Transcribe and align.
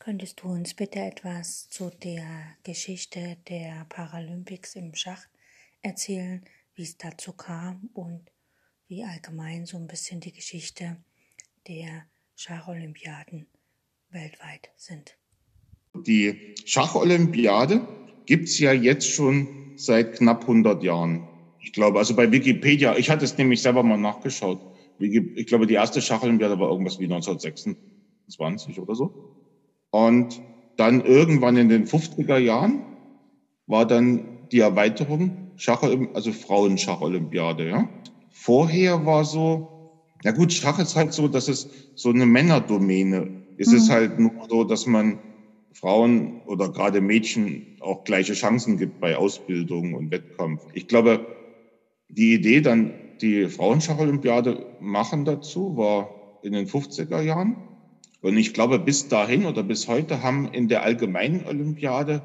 Könntest 0.00 0.42
du 0.42 0.48
uns 0.48 0.72
bitte 0.72 0.98
etwas 0.98 1.68
zu 1.68 1.90
der 1.90 2.24
Geschichte 2.62 3.36
der 3.50 3.84
Paralympics 3.90 4.74
im 4.74 4.94
Schach 4.94 5.26
erzählen, 5.82 6.42
wie 6.74 6.84
es 6.84 6.96
dazu 6.96 7.34
kam 7.34 7.90
und 7.92 8.22
wie 8.88 9.04
allgemein 9.04 9.66
so 9.66 9.76
ein 9.76 9.86
bisschen 9.86 10.20
die 10.20 10.32
Geschichte 10.32 10.96
der 11.68 12.06
Schacholympiaden 12.34 13.46
weltweit 14.08 14.70
sind? 14.74 15.18
Die 15.94 16.54
Schacholympiade 16.64 17.86
gibt's 18.24 18.58
ja 18.58 18.72
jetzt 18.72 19.06
schon 19.06 19.74
seit 19.76 20.14
knapp 20.14 20.40
100 20.44 20.82
Jahren. 20.82 21.28
Ich 21.60 21.74
glaube, 21.74 21.98
also 21.98 22.16
bei 22.16 22.32
Wikipedia, 22.32 22.96
ich 22.96 23.10
hatte 23.10 23.26
es 23.26 23.36
nämlich 23.36 23.60
selber 23.60 23.82
mal 23.82 23.98
nachgeschaut. 23.98 24.62
Ich 24.98 25.46
glaube, 25.46 25.66
die 25.66 25.74
erste 25.74 26.00
Schacholympiade 26.00 26.58
war 26.58 26.70
irgendwas 26.70 26.98
wie 26.98 27.04
1926 27.04 28.80
oder 28.80 28.94
so. 28.94 29.29
Und 29.90 30.40
dann 30.76 31.04
irgendwann 31.04 31.56
in 31.56 31.68
den 31.68 31.86
50er 31.86 32.38
Jahren 32.38 32.82
war 33.66 33.86
dann 33.86 34.48
die 34.50 34.60
Erweiterung 34.60 35.50
Schach, 35.56 35.82
also 36.14 36.32
Frauenschacholympiade, 36.32 37.68
ja. 37.68 37.88
Vorher 38.30 39.04
war 39.04 39.26
so, 39.26 39.68
na 40.24 40.30
gut, 40.30 40.54
Schach 40.54 40.78
ist 40.78 40.96
halt 40.96 41.12
so, 41.12 41.28
dass 41.28 41.48
es 41.48 41.68
so 41.94 42.08
eine 42.08 42.24
Männerdomäne. 42.24 43.28
Es 43.58 43.68
mhm. 43.68 43.76
ist 43.76 43.90
halt 43.90 44.18
nur 44.18 44.32
so, 44.48 44.64
dass 44.64 44.86
man 44.86 45.18
Frauen 45.72 46.40
oder 46.46 46.70
gerade 46.70 47.02
Mädchen 47.02 47.76
auch 47.80 48.04
gleiche 48.04 48.32
Chancen 48.32 48.78
gibt 48.78 49.00
bei 49.00 49.16
Ausbildung 49.16 49.92
und 49.92 50.10
Wettkampf. 50.10 50.62
Ich 50.72 50.88
glaube, 50.88 51.26
die 52.08 52.34
Idee, 52.34 52.62
dann 52.62 52.94
die 53.20 53.46
Frauenschacholympiade 53.46 54.78
machen 54.80 55.26
dazu, 55.26 55.76
war 55.76 56.08
in 56.42 56.54
den 56.54 56.66
50er 56.66 57.20
Jahren. 57.20 57.56
Und 58.20 58.36
ich 58.36 58.52
glaube, 58.54 58.78
bis 58.78 59.08
dahin 59.08 59.44
oder 59.46 59.62
bis 59.62 59.88
heute 59.88 60.22
haben 60.22 60.48
in 60.48 60.68
der 60.68 60.82
allgemeinen 60.82 61.44
Olympiade 61.44 62.24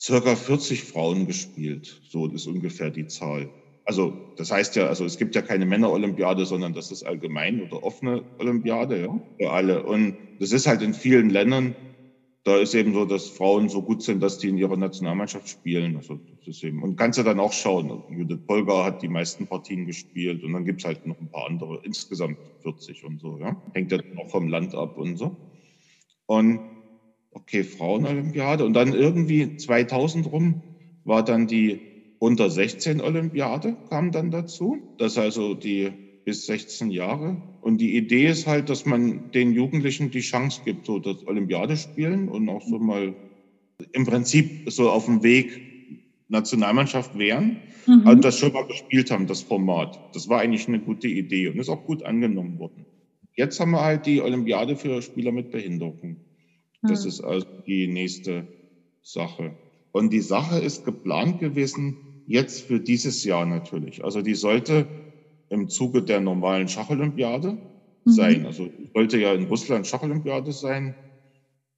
circa 0.00 0.36
40 0.36 0.82
Frauen 0.84 1.26
gespielt. 1.26 2.00
So 2.04 2.26
ist 2.30 2.46
ungefähr 2.46 2.90
die 2.90 3.06
Zahl. 3.06 3.50
Also 3.84 4.18
das 4.36 4.50
heißt 4.50 4.76
ja, 4.76 4.86
also 4.88 5.04
es 5.04 5.16
gibt 5.18 5.34
ja 5.34 5.42
keine 5.42 5.66
Männerolympiade, 5.66 6.46
sondern 6.46 6.72
das 6.72 6.90
ist 6.90 7.02
allgemein 7.02 7.60
oder 7.60 7.82
offene 7.82 8.24
Olympiade 8.38 9.00
ja, 9.02 9.08
für 9.38 9.50
alle. 9.52 9.82
Und 9.84 10.16
das 10.38 10.52
ist 10.52 10.66
halt 10.66 10.82
in 10.82 10.94
vielen 10.94 11.30
Ländern 11.30 11.76
da 12.44 12.58
ist 12.58 12.74
eben 12.74 12.92
so, 12.92 13.06
dass 13.06 13.30
Frauen 13.30 13.70
so 13.70 13.82
gut 13.82 14.02
sind, 14.02 14.22
dass 14.22 14.38
die 14.38 14.48
in 14.48 14.58
ihrer 14.58 14.76
Nationalmannschaft 14.76 15.48
spielen. 15.48 15.96
Also 15.96 16.20
das 16.44 16.56
ist 16.56 16.62
eben, 16.62 16.82
und 16.82 16.96
kannst 16.96 17.18
du 17.18 17.22
dann 17.22 17.40
auch 17.40 17.52
schauen. 17.54 18.02
Judith 18.10 18.40
Polgar 18.46 18.84
hat 18.84 19.00
die 19.00 19.08
meisten 19.08 19.46
Partien 19.46 19.86
gespielt 19.86 20.44
und 20.44 20.52
dann 20.52 20.66
gibt's 20.66 20.84
halt 20.84 21.06
noch 21.06 21.18
ein 21.18 21.30
paar 21.30 21.46
andere, 21.46 21.80
insgesamt 21.84 22.36
40 22.60 23.02
und 23.04 23.18
so. 23.18 23.38
Ja? 23.38 23.56
Hängt 23.72 23.92
ja 23.92 23.98
auch 24.18 24.30
vom 24.30 24.48
Land 24.48 24.74
ab 24.74 24.98
und 24.98 25.16
so. 25.16 25.34
Und 26.26 26.60
okay, 27.30 27.64
Frauenolympiade. 27.64 28.66
Und 28.66 28.74
dann 28.74 28.92
irgendwie 28.92 29.56
2000 29.56 30.30
rum 30.30 30.62
war 31.04 31.24
dann 31.24 31.46
die 31.46 31.80
unter 32.18 32.50
16 32.50 33.00
Olympiade, 33.00 33.76
kam 33.88 34.12
dann 34.12 34.30
dazu. 34.30 34.76
Das 34.98 35.16
also 35.16 35.54
die 35.54 36.03
bis 36.24 36.46
16 36.46 36.90
Jahre. 36.90 37.36
Und 37.60 37.78
die 37.78 37.96
Idee 37.96 38.26
ist 38.26 38.46
halt, 38.46 38.70
dass 38.70 38.86
man 38.86 39.30
den 39.32 39.52
Jugendlichen 39.52 40.10
die 40.10 40.20
Chance 40.20 40.62
gibt, 40.64 40.86
so 40.86 40.98
das 40.98 41.26
Olympiade 41.26 41.76
spielen 41.76 42.28
und 42.28 42.48
auch 42.48 42.62
so 42.62 42.78
mal 42.78 43.14
im 43.92 44.06
Prinzip 44.06 44.70
so 44.70 44.90
auf 44.90 45.06
dem 45.06 45.22
Weg 45.22 45.60
Nationalmannschaft 46.28 47.18
wären 47.18 47.58
mhm. 47.86 48.06
und 48.06 48.24
das 48.24 48.38
schon 48.38 48.52
mal 48.52 48.66
gespielt 48.66 49.10
haben, 49.10 49.26
das 49.26 49.42
Format. 49.42 49.98
Das 50.14 50.28
war 50.28 50.40
eigentlich 50.40 50.66
eine 50.68 50.80
gute 50.80 51.08
Idee 51.08 51.48
und 51.48 51.58
ist 51.58 51.68
auch 51.68 51.84
gut 51.84 52.02
angenommen 52.02 52.58
worden. 52.58 52.86
Jetzt 53.36 53.58
haben 53.60 53.72
wir 53.72 53.82
halt 53.82 54.06
die 54.06 54.20
Olympiade 54.22 54.76
für 54.76 55.02
Spieler 55.02 55.32
mit 55.32 55.50
Behinderung. 55.50 56.16
Das 56.82 57.02
mhm. 57.02 57.08
ist 57.08 57.20
also 57.20 57.46
die 57.66 57.88
nächste 57.88 58.46
Sache. 59.02 59.56
Und 59.92 60.12
die 60.12 60.20
Sache 60.20 60.58
ist 60.58 60.84
geplant 60.84 61.40
gewesen, 61.40 61.96
jetzt 62.26 62.62
für 62.62 62.80
dieses 62.80 63.24
Jahr 63.24 63.44
natürlich. 63.44 64.02
Also 64.04 64.22
die 64.22 64.34
sollte 64.34 64.86
im 65.54 65.68
Zuge 65.68 66.02
der 66.02 66.20
normalen 66.20 66.68
Schacholympiade 66.68 67.52
mhm. 68.04 68.10
sein. 68.10 68.46
Also 68.46 68.68
sollte 68.92 69.18
ja 69.18 69.32
in 69.32 69.44
Russland 69.44 69.86
Schacholympiade 69.86 70.52
sein. 70.52 70.94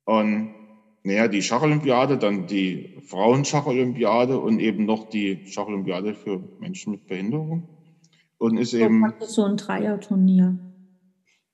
Und 0.05 0.55
naja, 1.05 1.29
die 1.29 1.43
Schacholympiade, 1.43 2.19
dann 2.19 2.47
die 2.49 2.97
Frauenschacholympiade 3.07 4.39
und 4.41 4.59
eben 4.59 4.87
noch 4.87 5.09
die 5.09 5.47
Schacholympiade 5.47 6.15
für 6.15 6.43
Menschen 6.59 6.93
mit 6.93 7.07
Behinderung. 7.07 7.69
Und 8.39 8.57
ist 8.57 8.73
so 8.73 8.79
eben. 8.79 9.05
So 9.21 9.45
ein 9.45 9.57
Dreierturnier. 9.57 10.59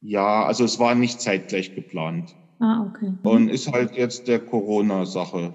Ja, 0.00 0.44
also 0.44 0.65
es 0.65 0.78
war 0.78 0.94
nicht 0.94 1.21
zeitgleich 1.21 1.75
geplant. 1.75 2.34
Ah, 2.59 2.87
okay. 2.88 3.12
Und 3.22 3.49
ist 3.49 3.71
halt 3.71 3.94
jetzt 3.97 4.27
der 4.27 4.41
Corona-Sache 4.41 5.55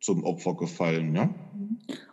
zum 0.00 0.24
Opfer 0.24 0.54
gefallen, 0.54 1.14
ja. 1.14 1.34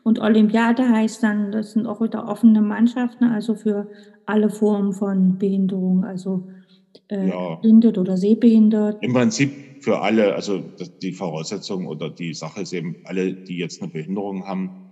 Und 0.03 0.19
Olympiade 0.19 0.87
heißt 0.87 1.23
dann, 1.23 1.51
das 1.51 1.71
sind 1.71 1.87
auch 1.87 2.01
wieder 2.01 2.27
offene 2.27 2.61
Mannschaften, 2.61 3.23
also 3.23 3.55
für 3.55 3.89
alle 4.25 4.49
Formen 4.49 4.93
von 4.93 5.37
Behinderung, 5.37 6.03
also 6.03 6.47
äh, 7.09 7.29
ja. 7.29 7.55
behindert 7.55 7.97
oder 7.97 8.17
sehbehindert. 8.17 9.01
Im 9.01 9.13
Prinzip 9.13 9.51
für 9.81 10.01
alle, 10.01 10.35
also 10.35 10.63
die 11.01 11.11
Voraussetzung 11.11 11.87
oder 11.87 12.09
die 12.09 12.33
Sache 12.33 12.61
ist 12.61 12.73
eben, 12.73 12.97
alle, 13.05 13.33
die 13.33 13.57
jetzt 13.57 13.81
eine 13.81 13.91
Behinderung 13.91 14.45
haben, 14.45 14.91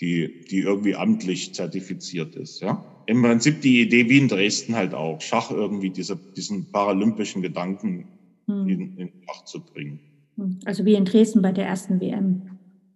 die, 0.00 0.44
die 0.50 0.60
irgendwie 0.60 0.96
amtlich 0.96 1.54
zertifiziert 1.54 2.34
ist. 2.34 2.60
Ja? 2.60 2.84
Im 3.06 3.22
Prinzip 3.22 3.60
die 3.60 3.80
Idee 3.80 4.08
wie 4.08 4.18
in 4.18 4.28
Dresden 4.28 4.74
halt 4.74 4.94
auch, 4.94 5.20
Schach 5.20 5.50
irgendwie 5.50 5.90
diese, 5.90 6.16
diesen 6.36 6.70
paralympischen 6.72 7.42
Gedanken 7.42 8.08
hm. 8.46 8.68
in, 8.68 8.96
in 8.98 9.12
Schach 9.26 9.44
zu 9.44 9.60
bringen. 9.60 10.00
Hm. 10.36 10.58
Also 10.64 10.84
wie 10.84 10.94
in 10.94 11.04
Dresden 11.04 11.42
bei 11.42 11.52
der 11.52 11.66
ersten 11.66 12.00
WM. 12.00 12.51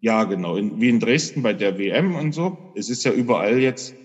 Ja, 0.06 0.22
genau. 0.22 0.56
In, 0.56 0.80
wie 0.80 0.88
in 0.88 1.00
Dresden 1.00 1.42
bei 1.42 1.52
der 1.52 1.78
WM 1.78 2.14
und 2.14 2.30
so. 2.30 2.58
Es 2.74 2.88
ist 2.88 3.02
ja 3.04 3.10
überall 3.12 3.58
jetzt 3.58 3.96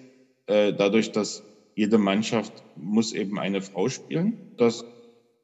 äh, 0.48 0.74
dadurch, 0.74 1.12
dass 1.12 1.44
jede 1.76 2.00
Mannschaft 2.00 2.64
muss 2.76 3.14
eben 3.14 3.38
eine 3.40 3.62
Frau 3.62 3.88
spielen. 3.88 4.40
Das 4.58 4.82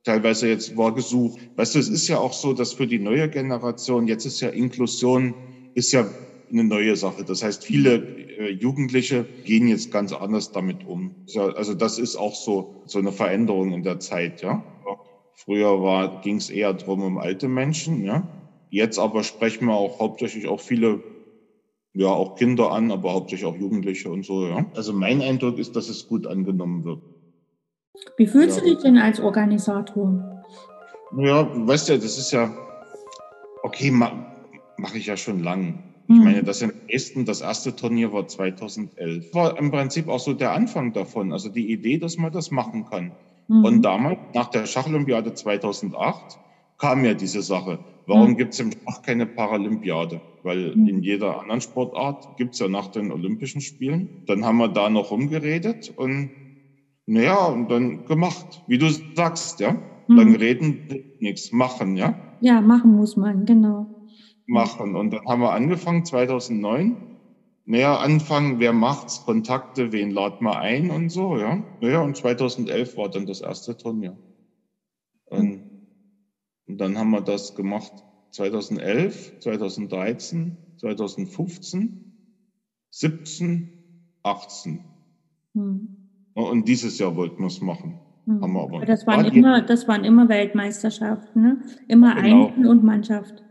teilweise 0.06 0.50
jetzt 0.50 0.76
war 0.78 0.94
gesucht. 0.96 1.40
Weißt 1.58 1.76
du, 1.76 1.80
es 1.80 1.90
ist 1.90 2.08
ja 2.08 2.20
auch 2.20 2.34
so, 2.34 2.54
dass 2.54 2.74
für 2.74 2.88
die 2.88 3.00
neue 3.00 3.30
Generation, 3.30 4.08
jetzt 4.08 4.26
ist 4.26 4.42
ja 4.42 4.50
Inklusion, 4.50 5.36
ist 5.76 5.92
ja 5.94 6.12
eine 6.52 6.64
neue 6.66 6.96
Sache. 6.98 7.24
Das 7.26 7.44
heißt, 7.44 7.64
viele 7.66 7.96
äh, 8.18 8.50
Jugendliche 8.52 9.30
gehen 9.44 9.68
jetzt 9.68 9.92
ganz 9.92 10.14
anders 10.14 10.52
damit 10.52 10.86
um. 10.86 11.18
Also 11.36 11.76
das 11.76 12.00
ist 12.00 12.16
auch 12.18 12.36
so, 12.36 12.74
so 12.86 13.00
eine 13.00 13.14
Veränderung 13.14 13.74
in 13.74 13.84
der 13.84 14.00
Zeit, 14.00 14.42
ja. 14.42 14.66
Früher 15.36 15.82
war, 15.82 16.20
ging 16.22 16.38
es 16.38 16.50
eher 16.50 16.74
drum 16.74 17.04
um 17.04 17.18
alte 17.20 17.48
Menschen, 17.48 18.04
ja. 18.04 18.28
Jetzt 18.70 19.00
aber 19.00 19.24
sprechen 19.24 19.66
wir 19.68 19.76
auch 19.76 20.00
hauptsächlich 20.00 20.48
auch 20.48 20.60
viele, 20.60 21.02
ja, 21.94 22.08
auch 22.08 22.36
Kinder 22.36 22.72
an, 22.72 22.92
aber 22.92 23.14
hauptsächlich 23.14 23.46
auch 23.46 23.56
Jugendliche 23.56 24.10
und 24.10 24.26
so, 24.26 24.48
ja. 24.48 24.66
Also 24.76 24.94
mein 24.94 25.22
Eindruck 25.22 25.58
ist, 25.58 25.76
dass 25.76 25.90
es 25.90 26.08
gut 26.08 26.28
angenommen 26.28 26.84
wird. 26.84 27.02
Wie 28.18 28.28
fühlst 28.28 28.58
ja. 28.58 28.64
du 28.64 28.70
dich 28.70 28.80
denn 28.84 28.98
als 28.98 29.20
Organisator? 29.20 30.44
Ja, 31.18 31.50
weißt 31.68 31.90
du, 31.90 31.94
das 31.96 32.18
ist 32.18 32.32
ja, 32.32 32.54
okay, 33.64 33.92
ma, 33.92 34.36
mache 34.78 34.98
ich 34.98 35.06
ja 35.06 35.18
schon 35.18 35.44
lang. 35.44 35.84
Ich 36.10 36.16
mhm. 36.16 36.24
meine, 36.24 36.44
das 36.44 36.62
in 36.62 36.72
Dresden, 36.88 37.26
das 37.26 37.42
erste 37.42 37.76
Turnier 37.76 38.14
war 38.14 38.28
2011. 38.28 39.34
War 39.34 39.58
im 39.58 39.72
Prinzip 39.72 40.08
auch 40.08 40.20
so 40.20 40.34
der 40.34 40.52
Anfang 40.52 40.94
davon, 40.94 41.34
also 41.34 41.50
die 41.50 41.72
Idee, 41.72 41.98
dass 41.98 42.18
man 42.18 42.32
das 42.32 42.52
machen 42.52 42.86
kann. 42.86 43.12
Mhm. 43.48 43.66
Und 43.66 43.82
damals, 43.82 44.20
nach 44.34 44.48
der 44.48 44.66
Schacholympiade 44.66 45.34
2008, 45.34 46.40
kam 46.78 47.04
ja 47.04 47.14
diese 47.14 47.42
Sache. 47.42 47.80
Warum 48.08 48.32
mhm. 48.32 48.38
gibt 48.38 48.54
es 48.54 48.60
im 48.62 48.72
Schach 48.72 49.02
keine 49.02 49.26
Paralympiade? 49.26 50.22
Weil 50.44 50.76
mhm. 50.76 50.88
in 50.88 51.04
jeder 51.04 51.42
anderen 51.42 51.60
Sportart 51.60 52.38
gibt 52.38 52.54
es 52.54 52.60
ja 52.60 52.70
nach 52.70 52.88
den 52.88 53.12
Olympischen 53.12 53.60
Spielen. 53.60 54.24
Dann 54.28 54.46
haben 54.46 54.58
wir 54.58 54.70
da 54.70 54.90
noch 54.90 55.12
rumgeredet 55.12 55.94
und 55.96 56.32
naja, 57.06 57.46
und 57.46 57.70
dann 57.70 58.06
gemacht, 58.06 58.64
wie 58.68 58.78
du 58.78 58.90
sagst, 59.16 59.60
ja. 59.60 59.78
Mhm. 60.08 60.18
Dann 60.18 60.36
reden, 60.36 61.04
nichts 61.20 61.52
machen, 61.52 61.98
ja. 61.98 62.16
Ja, 62.42 62.62
machen 62.62 62.96
muss 62.96 63.18
man, 63.18 63.46
genau. 63.46 63.88
Machen. 64.46 64.96
Und 64.96 65.12
dann 65.12 65.26
haben 65.26 65.42
wir 65.42 65.52
angefangen 65.52 66.06
2009. 66.06 66.96
Naja, 67.66 67.98
anfangen, 67.98 68.60
wer 68.60 68.72
macht's, 68.72 69.26
Kontakte, 69.26 69.92
wen 69.92 70.12
laden 70.12 70.46
wir 70.46 70.60
ein 70.60 70.90
und 70.90 71.10
so, 71.10 71.38
ja. 71.38 71.62
Naja, 71.82 72.02
und 72.02 72.16
2011 72.16 72.96
war 72.96 73.10
dann 73.10 73.26
das 73.26 73.42
erste 73.42 73.76
Turnier. 73.76 74.18
Und 75.26 75.67
und 76.68 76.78
dann 76.80 76.98
haben 76.98 77.12
wir 77.12 77.22
das 77.22 77.56
gemacht 77.56 77.94
2011, 78.32 79.40
2013, 79.40 80.58
2015, 80.78 82.14
17, 82.90 83.70
18. 84.24 84.84
Hm. 85.54 85.98
Und 86.34 86.68
dieses 86.68 87.00
Jahr 87.00 87.16
wollten 87.16 87.42
wir 87.42 87.48
es 87.48 87.62
machen. 87.62 88.00
Hm. 88.26 88.42
Haben 88.42 88.54
wir 88.54 88.62
aber 88.62 88.86
das, 88.86 89.08
waren 89.08 89.26
immer, 89.26 89.62
das 89.62 89.88
waren 89.88 90.04
immer 90.04 90.30
Weltmeisterschaften, 90.30 91.42
ne? 91.42 91.62
immer 91.88 92.16
genau. 92.16 92.48
Einzel 92.48 92.68
und 92.68 92.84
Mannschaft. 92.84 93.44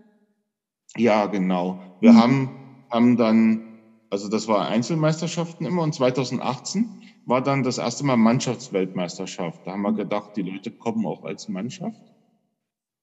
Ja, 0.96 1.26
genau. 1.26 1.80
Wir 2.00 2.10
hm. 2.10 2.16
haben, 2.18 2.50
haben 2.90 3.16
dann, 3.16 3.78
also 4.10 4.28
das 4.28 4.46
war 4.46 4.68
Einzelmeisterschaften 4.68 5.66
immer 5.66 5.82
und 5.82 5.94
2018 5.94 7.02
war 7.24 7.42
dann 7.42 7.62
das 7.62 7.78
erste 7.78 8.04
Mal 8.04 8.16
Mannschaftsweltmeisterschaft. 8.16 9.66
Da 9.66 9.72
haben 9.72 9.82
wir 9.82 9.94
gedacht, 9.94 10.36
die 10.36 10.42
Leute 10.42 10.70
kommen 10.70 11.06
auch 11.06 11.24
als 11.24 11.48
Mannschaft. 11.48 12.00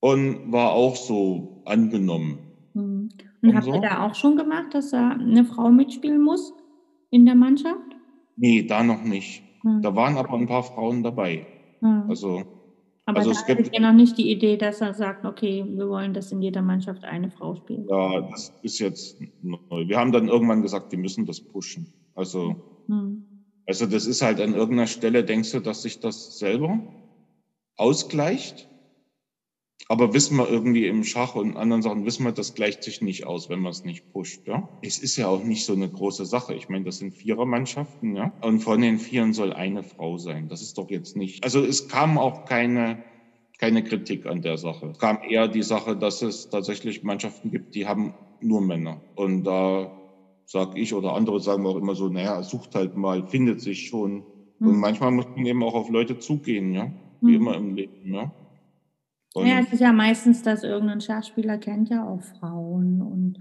Und 0.04 0.52
war 0.52 0.74
auch 0.74 0.98
so 0.98 1.62
angenommen. 1.64 2.38
Mhm. 2.74 3.10
Und, 3.42 3.50
und 3.50 3.56
habt 3.56 3.66
so? 3.66 3.74
ihr 3.74 3.80
da 3.80 4.06
auch 4.06 4.16
schon 4.16 4.36
gemacht, 4.36 4.74
dass 4.74 4.92
da 4.92 5.12
eine 5.12 5.46
Frau 5.46 5.70
mitspielen 5.70 6.22
muss 6.22 6.54
in 7.10 7.26
der 7.26 7.36
Mannschaft? 7.36 7.96
Nee, 8.36 8.64
da 8.64 8.84
noch 8.84 9.02
nicht. 9.02 9.44
Mhm. 9.64 9.82
Da 9.82 9.96
waren 9.96 10.18
aber 10.18 10.34
ein 10.34 10.48
paar 10.48 10.64
Frauen 10.64 11.04
dabei. 11.04 11.48
Mhm. 11.80 12.04
Also, 12.10 12.44
aber 13.06 13.20
also 13.20 13.32
da 13.32 13.40
es 13.40 13.46
gibt 13.46 13.74
ja 13.74 13.80
noch 13.80 13.94
nicht 13.94 14.18
die 14.18 14.30
Idee, 14.30 14.58
dass 14.58 14.82
er 14.82 14.94
sagt, 14.94 15.24
okay, 15.24 15.64
wir 15.66 15.88
wollen, 15.88 16.14
dass 16.14 16.34
in 16.34 16.42
jeder 16.42 16.62
Mannschaft 16.62 17.06
eine 17.06 17.30
Frau 17.30 17.56
spielt. 17.56 17.90
Ja, 17.90 18.20
das 18.30 18.52
ist 18.62 18.80
jetzt 18.80 19.22
neu. 19.42 19.88
Wir 19.88 19.98
haben 19.98 20.12
dann 20.12 20.28
irgendwann 20.28 20.62
gesagt, 20.62 20.92
wir 20.92 21.00
müssen 21.00 21.26
das 21.26 21.40
pushen. 21.40 21.94
Also, 22.14 22.58
mhm. 22.88 23.24
also 23.66 23.86
das 23.86 24.06
ist 24.06 24.22
halt 24.22 24.42
an 24.42 24.54
irgendeiner 24.54 24.88
Stelle, 24.88 25.24
denkst 25.24 25.54
du, 25.54 25.62
dass 25.62 25.84
sich 25.84 26.02
das 26.02 26.40
selber 26.40 26.78
ausgleicht? 27.78 28.68
Aber 29.90 30.14
wissen 30.14 30.38
wir 30.38 30.50
irgendwie 30.50 30.88
im 30.88 31.04
Schach 31.04 31.36
und 31.36 31.58
anderen 31.58 31.82
Sachen, 31.82 32.06
wissen 32.06 32.24
wir, 32.26 32.32
das 32.32 32.54
gleicht 32.54 32.84
sich 32.84 33.02
nicht 33.02 33.26
aus, 33.26 33.50
wenn 33.50 33.60
man 33.60 33.72
es 33.72 33.84
nicht 33.84 34.10
pusht. 34.12 34.48
Ja? 34.48 34.70
Es 34.82 34.98
ist 34.98 35.18
ja 35.18 35.28
auch 35.28 35.44
nicht 35.44 35.66
so 35.66 35.74
eine 35.74 35.90
große 35.90 36.26
Sache. 36.26 36.54
Ich 36.56 36.70
meine, 36.70 36.86
das 36.86 36.98
sind 36.98 37.12
Vierermannschaften, 37.12 38.16
ja. 38.16 38.34
Und 38.42 38.62
von 38.62 38.82
den 38.82 38.98
Vieren 38.98 39.34
soll 39.34 39.52
eine 39.52 39.84
Frau 39.84 40.18
sein. 40.18 40.48
Das 40.48 40.62
ist 40.62 40.78
doch 40.78 40.90
jetzt 40.90 41.16
nicht. 41.18 41.44
Also 41.44 41.64
es 41.64 41.90
kam 41.90 42.18
auch 42.18 42.46
keine, 42.46 43.04
keine 43.60 43.84
Kritik 43.84 44.26
an 44.26 44.42
der 44.42 44.58
Sache. 44.58 44.88
Es 44.88 45.00
kam 45.00 45.20
eher 45.28 45.48
die 45.48 45.64
Sache, 45.64 45.98
dass 45.98 46.22
es 46.22 46.50
tatsächlich 46.50 47.04
Mannschaften 47.04 47.52
gibt, 47.52 47.76
die 47.76 47.86
haben 47.86 48.14
nur 48.40 48.62
Männer. 48.62 49.02
Und 49.16 49.44
da 49.44 49.92
sag 50.46 50.78
ich 50.78 50.94
oder 50.94 51.14
andere 51.14 51.40
sagen 51.40 51.66
auch 51.66 51.78
immer 51.78 51.96
so, 51.96 52.10
naja, 52.10 52.42
sucht 52.44 52.76
halt 52.76 52.96
mal, 52.96 53.28
findet 53.28 53.62
sich 53.62 53.88
schon. 53.88 54.24
Mhm. 54.60 54.68
Und 54.68 54.78
manchmal 54.78 55.12
muss 55.12 55.28
man 55.36 55.46
eben 55.46 55.64
auch 55.64 55.76
auf 55.76 55.90
Leute 55.90 56.20
zugehen, 56.20 56.74
ja. 56.74 56.92
Wie 57.22 57.32
mhm. 57.32 57.36
immer 57.36 57.56
im 57.58 57.76
Leben, 57.76 58.14
ja. 58.14 58.32
Und 59.34 59.48
ja, 59.48 59.60
es 59.60 59.74
ist 59.74 59.80
ja 59.80 59.92
meistens, 59.92 60.44
dass 60.44 60.64
irgendein 60.64 61.02
Schachspieler 61.02 61.58
kennt 61.58 61.90
ja 61.90 62.08
auch 62.08 62.22
Frauen 62.22 63.02
und 63.02 63.40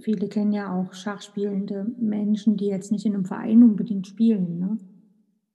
viele 0.00 0.28
kennen 0.28 0.52
ja 0.52 0.72
auch 0.72 0.94
schachspielende 0.94 1.86
Menschen, 1.98 2.56
die 2.56 2.66
jetzt 2.66 2.92
nicht 2.92 3.04
in 3.04 3.14
einem 3.14 3.24
Verein 3.24 3.62
unbedingt 3.62 4.06
spielen, 4.06 4.58
ne? 4.58 4.78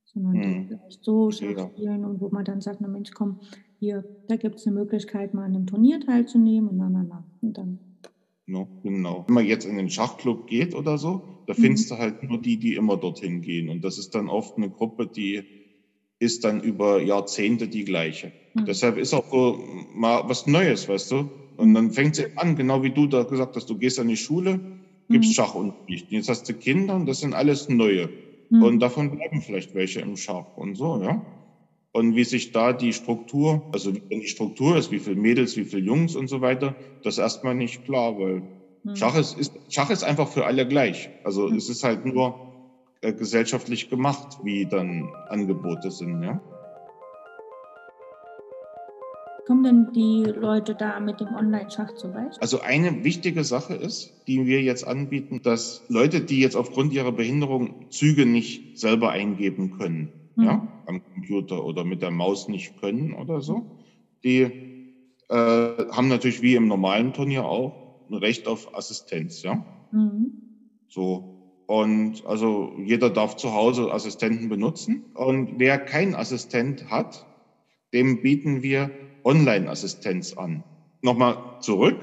sondern 0.06 0.34
hm. 0.36 0.42
die 0.42 0.68
vielleicht 0.68 1.04
so 1.04 1.32
Schach 1.32 1.58
ja. 1.58 1.70
spielen 1.70 2.04
und 2.04 2.20
wo 2.20 2.30
man 2.30 2.44
dann 2.44 2.62
sagt, 2.62 2.82
na 2.82 2.88
Mensch, 2.88 3.12
komm, 3.12 3.40
hier, 3.80 4.04
da 4.28 4.36
gibt 4.36 4.56
es 4.56 4.68
eine 4.68 4.76
Möglichkeit, 4.76 5.34
mal 5.34 5.46
an 5.46 5.56
einem 5.56 5.68
Turnier 5.68 6.00
teilzunehmen 6.00 6.70
und 6.70 6.78
na, 6.78 6.90
na, 6.90 7.04
na. 7.04 7.24
Und 7.42 7.58
dann 7.58 7.80
No, 8.52 8.68
genau. 8.84 9.24
Wenn 9.28 9.36
man 9.36 9.46
jetzt 9.46 9.66
in 9.66 9.78
den 9.78 9.90
Schachclub 9.90 10.46
geht 10.46 10.76
oder 10.76 10.98
so, 10.98 11.24
da 11.48 11.54
mhm. 11.54 11.62
findest 11.62 11.90
du 11.90 11.98
halt 11.98 12.24
nur 12.24 12.42
die, 12.42 12.58
die 12.58 12.76
immer 12.76 12.98
dorthin 12.98 13.42
gehen. 13.42 13.70
Und 13.70 13.84
das 13.84 13.98
ist 13.98 14.14
dann 14.14 14.28
oft 14.28 14.58
eine 14.58 14.70
Gruppe, 14.70 15.08
die 15.08 15.44
ist 16.20 16.44
dann 16.44 16.62
über 16.62 17.02
Jahrzehnte 17.02 17.70
die 17.70 17.86
gleiche. 17.86 18.34
Mhm. 18.54 18.66
Deshalb 18.66 18.98
ist 18.98 19.14
auch 19.14 19.22
so 19.30 19.64
mal 19.94 20.24
was 20.28 20.46
Neues, 20.46 20.88
weißt 20.88 21.12
du? 21.12 21.32
Und 21.56 21.74
dann 21.74 21.92
fängt 21.92 22.16
sie 22.16 22.28
an, 22.36 22.56
genau 22.56 22.84
wie 22.84 22.92
du 22.94 23.08
da 23.08 23.24
gesagt 23.24 23.56
hast, 23.56 23.70
du 23.70 23.78
gehst 23.78 24.00
an 24.00 24.08
die 24.08 24.18
Schule, 24.18 24.66
gibst 25.10 25.30
mhm. 25.30 25.34
Schachunterricht. 25.34 26.12
Jetzt 26.12 26.30
hast 26.30 26.48
du 26.50 26.54
Kinder 26.56 26.96
und 26.96 27.06
das 27.06 27.20
sind 27.20 27.34
alles 27.34 27.68
neue. 27.70 28.16
Mhm. 28.50 28.64
Und 28.64 28.80
davon 28.80 29.12
bleiben 29.12 29.42
vielleicht 29.42 29.74
welche 29.74 30.02
im 30.02 30.16
Schach 30.18 30.46
und 30.56 30.76
so, 30.76 31.02
ja. 31.02 31.26
Und 31.94 32.16
wie 32.16 32.24
sich 32.24 32.52
da 32.54 32.74
die 32.74 32.94
Struktur, 32.94 33.68
also 33.72 33.94
wie 33.94 34.02
die 34.12 34.28
Struktur 34.28 34.78
ist, 34.78 34.92
wie 34.92 35.00
viele 35.00 35.18
Mädels, 35.18 35.58
wie 35.58 35.66
viele 35.66 35.84
Jungs 35.84 36.16
und 36.16 36.28
so 36.28 36.40
weiter, 36.42 36.78
das 37.04 37.16
ist 37.16 37.20
erstmal 37.20 37.56
nicht 37.56 37.84
klar, 37.84 38.18
weil 38.18 38.50
mhm. 38.84 38.96
Schach, 38.96 39.16
ist, 39.18 39.38
ist, 39.38 39.52
Schach 39.70 39.90
ist 39.90 40.04
einfach 40.04 40.30
für 40.30 40.46
alle 40.46 40.68
gleich. 40.68 41.12
Also 41.24 41.50
mhm. 41.50 41.58
es 41.58 41.70
ist 41.70 41.84
halt 41.84 42.06
nur 42.06 42.42
äh, 43.02 43.14
gesellschaftlich 43.14 43.90
gemacht, 43.90 44.38
wie 44.44 44.68
dann 44.68 45.10
Angebote 45.30 45.92
sind, 45.92 46.24
ja. 46.24 46.42
Kommen 49.52 49.64
denn 49.66 49.92
die 49.92 50.24
Leute 50.24 50.76
da 50.76 50.98
mit 51.02 51.20
dem 51.20 51.28
Online-Schach 51.36 51.96
zurecht? 51.96 52.42
Also 52.42 52.62
eine 52.62 53.04
wichtige 53.04 53.44
Sache 53.44 53.74
ist, 53.74 54.26
die 54.26 54.46
wir 54.46 54.62
jetzt 54.62 54.88
anbieten, 54.88 55.42
dass 55.44 55.84
Leute, 55.90 56.22
die 56.22 56.40
jetzt 56.40 56.56
aufgrund 56.56 56.94
ihrer 56.94 57.12
Behinderung 57.12 57.88
Züge 57.90 58.26
nicht 58.26 58.80
selber 58.80 59.10
eingeben 59.10 59.72
können, 59.72 60.14
mhm. 60.38 60.44
ja, 60.46 60.84
am 60.86 61.04
Computer 61.04 61.66
oder 61.66 61.84
mit 61.84 62.02
der 62.02 62.12
Maus 62.12 62.48
nicht 62.48 62.80
können 62.80 63.12
oder 63.12 63.42
so, 63.42 63.66
die 64.24 64.44
äh, 65.28 65.36
haben 65.36 66.08
natürlich 66.08 66.42
wie 66.42 66.56
im 66.56 66.70
normalen 66.70 67.12
Turnier 67.12 67.44
auch 67.44 68.08
ein 68.10 68.14
Recht 68.14 68.48
auf 68.48 68.74
Assistenz, 68.74 69.44
ja. 69.44 69.66
Mhm. 69.92 70.32
So, 70.88 71.66
und 71.68 72.26
also 72.26 72.72
jeder 72.86 73.10
darf 73.10 73.36
zu 73.36 73.54
Hause 73.54 73.92
Assistenten 73.92 74.48
benutzen. 74.48 75.08
Und 75.14 75.56
wer 75.60 75.78
keinen 75.78 76.16
Assistent 76.16 76.90
hat, 76.90 77.28
dem 77.94 78.22
bieten 78.22 78.64
wir 78.64 78.92
Online-Assistenz 79.24 80.34
an. 80.34 80.64
Nochmal 81.02 81.38
zurück. 81.62 81.98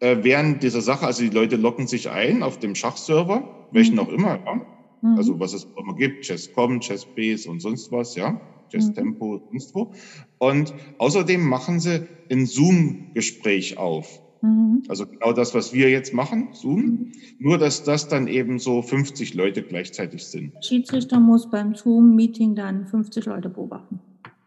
Äh, 0.00 0.18
während 0.22 0.62
dieser 0.62 0.80
Sache, 0.80 1.06
also 1.06 1.22
die 1.22 1.28
Leute 1.28 1.56
locken 1.56 1.86
sich 1.86 2.08
ein 2.08 2.42
auf 2.42 2.58
dem 2.58 2.74
Schachserver, 2.74 3.68
welchen 3.70 3.94
mhm. 3.94 4.00
auch 4.00 4.08
immer, 4.08 4.40
ja? 4.44 4.66
mhm. 5.02 5.16
also 5.16 5.38
was 5.38 5.52
es 5.52 5.66
immer 5.78 5.94
gibt, 5.94 6.24
Chess.com, 6.24 6.80
Chessbase 6.80 7.50
und 7.50 7.60
sonst 7.60 7.92
was, 7.92 8.14
ja, 8.16 8.40
Chess-Tempo, 8.70 9.34
mhm. 9.34 9.42
sonst 9.50 9.74
wo. 9.74 9.92
Und 10.38 10.72
außerdem 10.98 11.46
machen 11.46 11.80
sie 11.80 12.06
ein 12.30 12.46
Zoom-Gespräch 12.46 13.76
auf. 13.76 14.22
Mhm. 14.42 14.84
Also 14.88 15.06
genau 15.06 15.32
das, 15.32 15.54
was 15.54 15.72
wir 15.72 15.90
jetzt 15.90 16.14
machen, 16.14 16.48
Zoom. 16.52 16.80
Mhm. 16.80 17.12
Nur, 17.38 17.58
dass 17.58 17.84
das 17.84 18.08
dann 18.08 18.26
eben 18.26 18.58
so 18.58 18.82
50 18.82 19.34
Leute 19.34 19.62
gleichzeitig 19.62 20.24
sind. 20.24 20.54
Der 20.54 20.62
Schiedsrichter 20.62 21.20
muss 21.20 21.50
beim 21.50 21.74
Zoom-Meeting 21.74 22.54
dann 22.54 22.86
50 22.86 23.26
Leute 23.26 23.50
beobachten. 23.50 24.00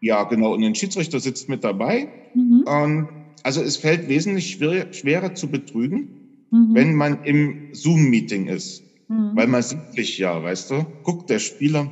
Ja, 0.04 0.24
genau. 0.24 0.52
Und 0.52 0.62
ein 0.62 0.74
Schiedsrichter 0.74 1.18
sitzt 1.18 1.48
mit 1.48 1.64
dabei. 1.64 2.08
Mhm. 2.34 2.64
Und 2.66 3.08
also 3.42 3.62
es 3.62 3.78
fällt 3.78 4.06
wesentlich 4.06 4.50
schwer, 4.50 4.92
schwerer 4.92 5.34
zu 5.34 5.48
betrügen, 5.48 6.08
mhm. 6.50 6.74
wenn 6.74 6.94
man 6.94 7.24
im 7.24 7.70
Zoom-Meeting 7.72 8.46
ist. 8.48 8.82
Mhm. 9.08 9.30
Weil 9.34 9.46
man 9.46 9.62
sieht 9.62 9.94
sich 9.94 10.18
ja, 10.18 10.42
weißt 10.42 10.70
du, 10.70 10.86
guckt 11.04 11.30
der 11.30 11.38
Spieler 11.38 11.90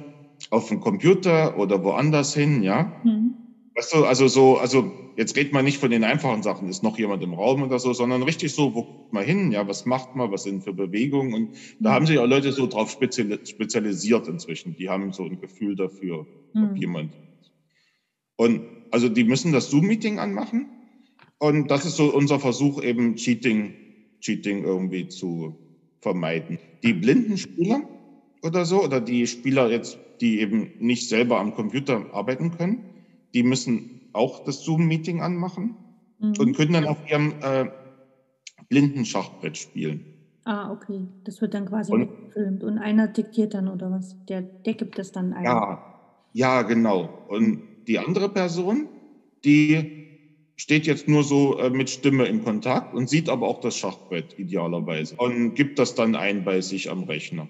auf 0.51 0.69
den 0.69 0.81
Computer 0.81 1.59
oder 1.59 1.83
woanders 1.83 2.35
hin, 2.35 2.63
ja. 2.63 3.01
Mhm. 3.03 3.35
Weißt 3.77 3.95
du, 3.95 4.05
also 4.05 4.29
so, 4.29 4.59
also 4.59 4.93
jetzt 5.17 5.35
redet 5.35 5.55
man 5.55 5.65
nicht 5.65 5.79
von 5.79 5.91
den 5.91 6.05
einfachen 6.05 6.43
Sachen, 6.43 6.69
ist 6.69 6.83
noch 6.83 6.99
jemand 6.99 7.23
im 7.23 7.33
Raum 7.33 7.63
oder 7.63 7.79
so, 7.79 7.95
sondern 7.95 8.23
richtig 8.23 8.53
so, 8.53 8.75
wo 8.75 8.83
guckt 8.83 9.13
man 9.15 9.25
hin, 9.25 9.53
ja, 9.53 9.67
was 9.67 9.87
macht 9.87 10.15
man, 10.17 10.31
was 10.31 10.43
sind 10.43 10.63
für 10.63 10.75
Bewegungen 10.75 11.33
und 11.33 11.57
da 11.81 11.91
mhm. 11.91 11.95
haben 11.95 12.07
sich 12.07 12.19
auch 12.19 12.27
Leute 12.27 12.53
so 12.53 12.67
drauf 12.67 12.91
spezialisiert 12.91 14.29
inzwischen, 14.29 14.77
die 14.77 14.91
haben 14.91 15.15
so 15.15 15.25
ein 15.25 15.41
Gefühl 15.41 15.77
dafür, 15.77 16.27
mhm. 16.53 16.65
ob 16.65 16.77
jemand. 16.77 17.13
Und 18.37 18.63
also 18.91 19.09
die 19.09 19.25
müssen 19.25 19.53
das 19.53 19.71
Zoom-Meeting 19.71 20.19
anmachen 20.19 20.69
und 21.39 21.71
das 21.71 21.85
ist 21.85 21.97
so 21.97 22.15
unser 22.15 22.39
Versuch 22.39 22.83
eben 22.83 23.17
Cheating, 23.17 23.75
Cheating 24.21 24.65
irgendwie 24.65 25.09
zu 25.09 25.57
vermeiden. 26.01 26.59
Die 26.83 26.93
blinden 26.93 27.37
Spieler 27.39 27.83
oder 28.43 28.65
so 28.65 28.85
oder 28.85 29.01
die 29.01 29.27
Spieler 29.27 29.71
jetzt, 29.71 29.99
die 30.21 30.41
eben 30.41 30.73
nicht 30.79 31.09
selber 31.09 31.41
am 31.41 31.55
Computer 31.55 32.07
arbeiten 32.13 32.53
können, 32.53 32.85
die 33.35 33.43
müssen 33.43 34.03
auch 34.13 34.45
das 34.45 34.63
Zoom-Meeting 34.63 35.21
anmachen 35.21 35.75
mhm. 36.21 36.35
und 36.39 36.57
können 36.57 36.75
dann 36.75 36.87
auf 36.87 36.99
ihrem 37.09 37.35
äh, 37.43 37.71
blinden 38.69 39.05
Schachbrett 39.05 39.57
spielen. 39.57 40.05
Ah, 40.45 40.73
okay. 40.73 41.07
Das 41.25 41.41
wird 41.41 41.55
dann 41.55 41.67
quasi 41.67 41.93
und, 41.93 42.09
gefilmt 42.27 42.65
und 42.65 42.79
einer 42.79 43.09
diktiert 43.09 43.55
dann 43.55 43.69
oder 43.69 43.91
was? 43.91 44.17
Der, 44.27 44.43
der 44.43 44.75
gibt 44.75 44.99
es 44.99 45.13
dann 45.13 45.33
ein. 45.33 45.45
Ja, 45.45 45.83
ja, 46.33 46.63
genau. 46.63 47.09
Und 47.29 47.63
die 47.87 47.99
andere 47.99 48.29
Person, 48.29 48.89
die 49.45 50.03
steht 50.57 50.87
jetzt 50.87 51.09
nur 51.09 51.25
so 51.25 51.59
äh, 51.59 51.71
mit 51.71 51.91
Stimme 51.91 52.27
in 52.27 52.45
Kontakt 52.45 52.95
und 52.95 53.09
sieht 53.09 53.29
aber 53.29 53.49
auch 53.49 53.61
das 53.61 53.77
Schachbrett 53.77 54.39
idealerweise 54.39 55.17
und 55.17 55.55
gibt 55.55 55.79
das 55.79 55.95
dann 55.95 56.15
ein 56.15 56.45
bei 56.45 56.61
sich 56.61 56.91
am 56.91 57.05
Rechner. 57.05 57.49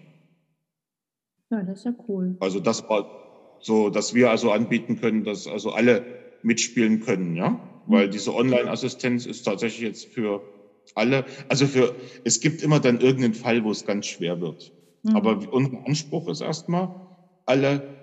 Ja, 1.51 1.63
das 1.63 1.81
ist 1.81 1.85
ja 1.85 1.95
cool. 2.09 2.37
Also 2.41 2.61
das 2.61 2.83
war 2.89 3.59
so, 3.61 3.91
dass 3.91 4.15
wir 4.15 4.31
also 4.31 4.51
anbieten 4.51 4.99
können, 4.99 5.25
dass 5.25 5.47
also 5.47 5.73
alle 5.73 6.39
mitspielen 6.43 7.01
können, 7.01 7.37
ja, 7.37 7.83
weil 7.87 8.07
mhm. 8.07 8.11
diese 8.13 8.35
Online-Assistenz 8.35 9.27
ist 9.27 9.43
tatsächlich 9.43 9.83
jetzt 9.83 10.07
für 10.07 10.43
alle, 10.95 11.25
also 11.49 11.67
für, 11.67 11.95
es 12.25 12.41
gibt 12.41 12.63
immer 12.63 12.81
dann 12.81 13.01
irgendeinen 13.01 13.35
Fall, 13.35 13.63
wo 13.65 13.71
es 13.71 13.85
ganz 13.85 14.07
schwer 14.07 14.41
wird. 14.41 14.73
Mhm. 15.03 15.17
Aber 15.17 15.53
unser 15.53 15.87
Anspruch 15.87 16.29
ist 16.29 16.41
erstmal, 16.41 16.89
alle, 17.47 18.02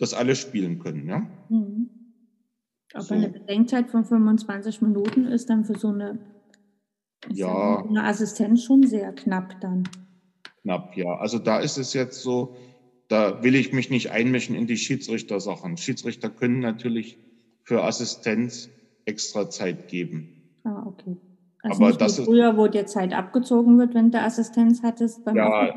dass 0.00 0.14
alle 0.14 0.34
spielen 0.34 0.78
können, 0.78 1.06
ja. 1.06 1.26
Mhm. 1.50 1.90
Aber 2.92 3.04
so. 3.04 3.14
eine 3.14 3.28
Bedenkzeit 3.28 3.90
von 3.90 4.04
25 4.04 4.82
Minuten 4.82 5.26
ist 5.26 5.48
dann 5.48 5.64
für 5.64 5.78
so 5.78 5.88
eine, 5.88 6.18
ja, 7.28 7.84
eine 7.86 8.04
Assistenz 8.04 8.64
schon 8.64 8.84
sehr 8.84 9.12
knapp 9.12 9.60
dann. 9.60 9.88
Knapp, 10.62 10.96
ja. 10.96 11.14
Also 11.18 11.38
da 11.38 11.60
ist 11.60 11.76
es 11.76 11.92
jetzt 11.92 12.22
so, 12.22 12.56
da 13.08 13.42
will 13.44 13.54
ich 13.54 13.72
mich 13.72 13.90
nicht 13.90 14.10
einmischen 14.10 14.56
in 14.56 14.66
die 14.66 14.78
Schiedsrichtersachen. 14.78 15.76
Schiedsrichter 15.76 16.30
können 16.30 16.60
natürlich 16.60 17.18
für 17.62 17.84
Assistenz 17.84 18.70
extra 19.04 19.50
Zeit 19.50 19.88
geben. 19.88 20.58
Ah, 20.64 20.82
okay. 20.86 21.16
Also 21.62 21.84
aber 21.84 21.92
das 21.92 22.18
früher, 22.18 22.56
wo 22.56 22.68
dir 22.68 22.86
Zeit 22.86 23.12
abgezogen 23.12 23.78
wird, 23.78 23.94
wenn 23.94 24.10
du 24.10 24.20
Assistenz 24.20 24.82
hattest 24.82 25.24
beim 25.26 25.36
ja, 25.36 25.74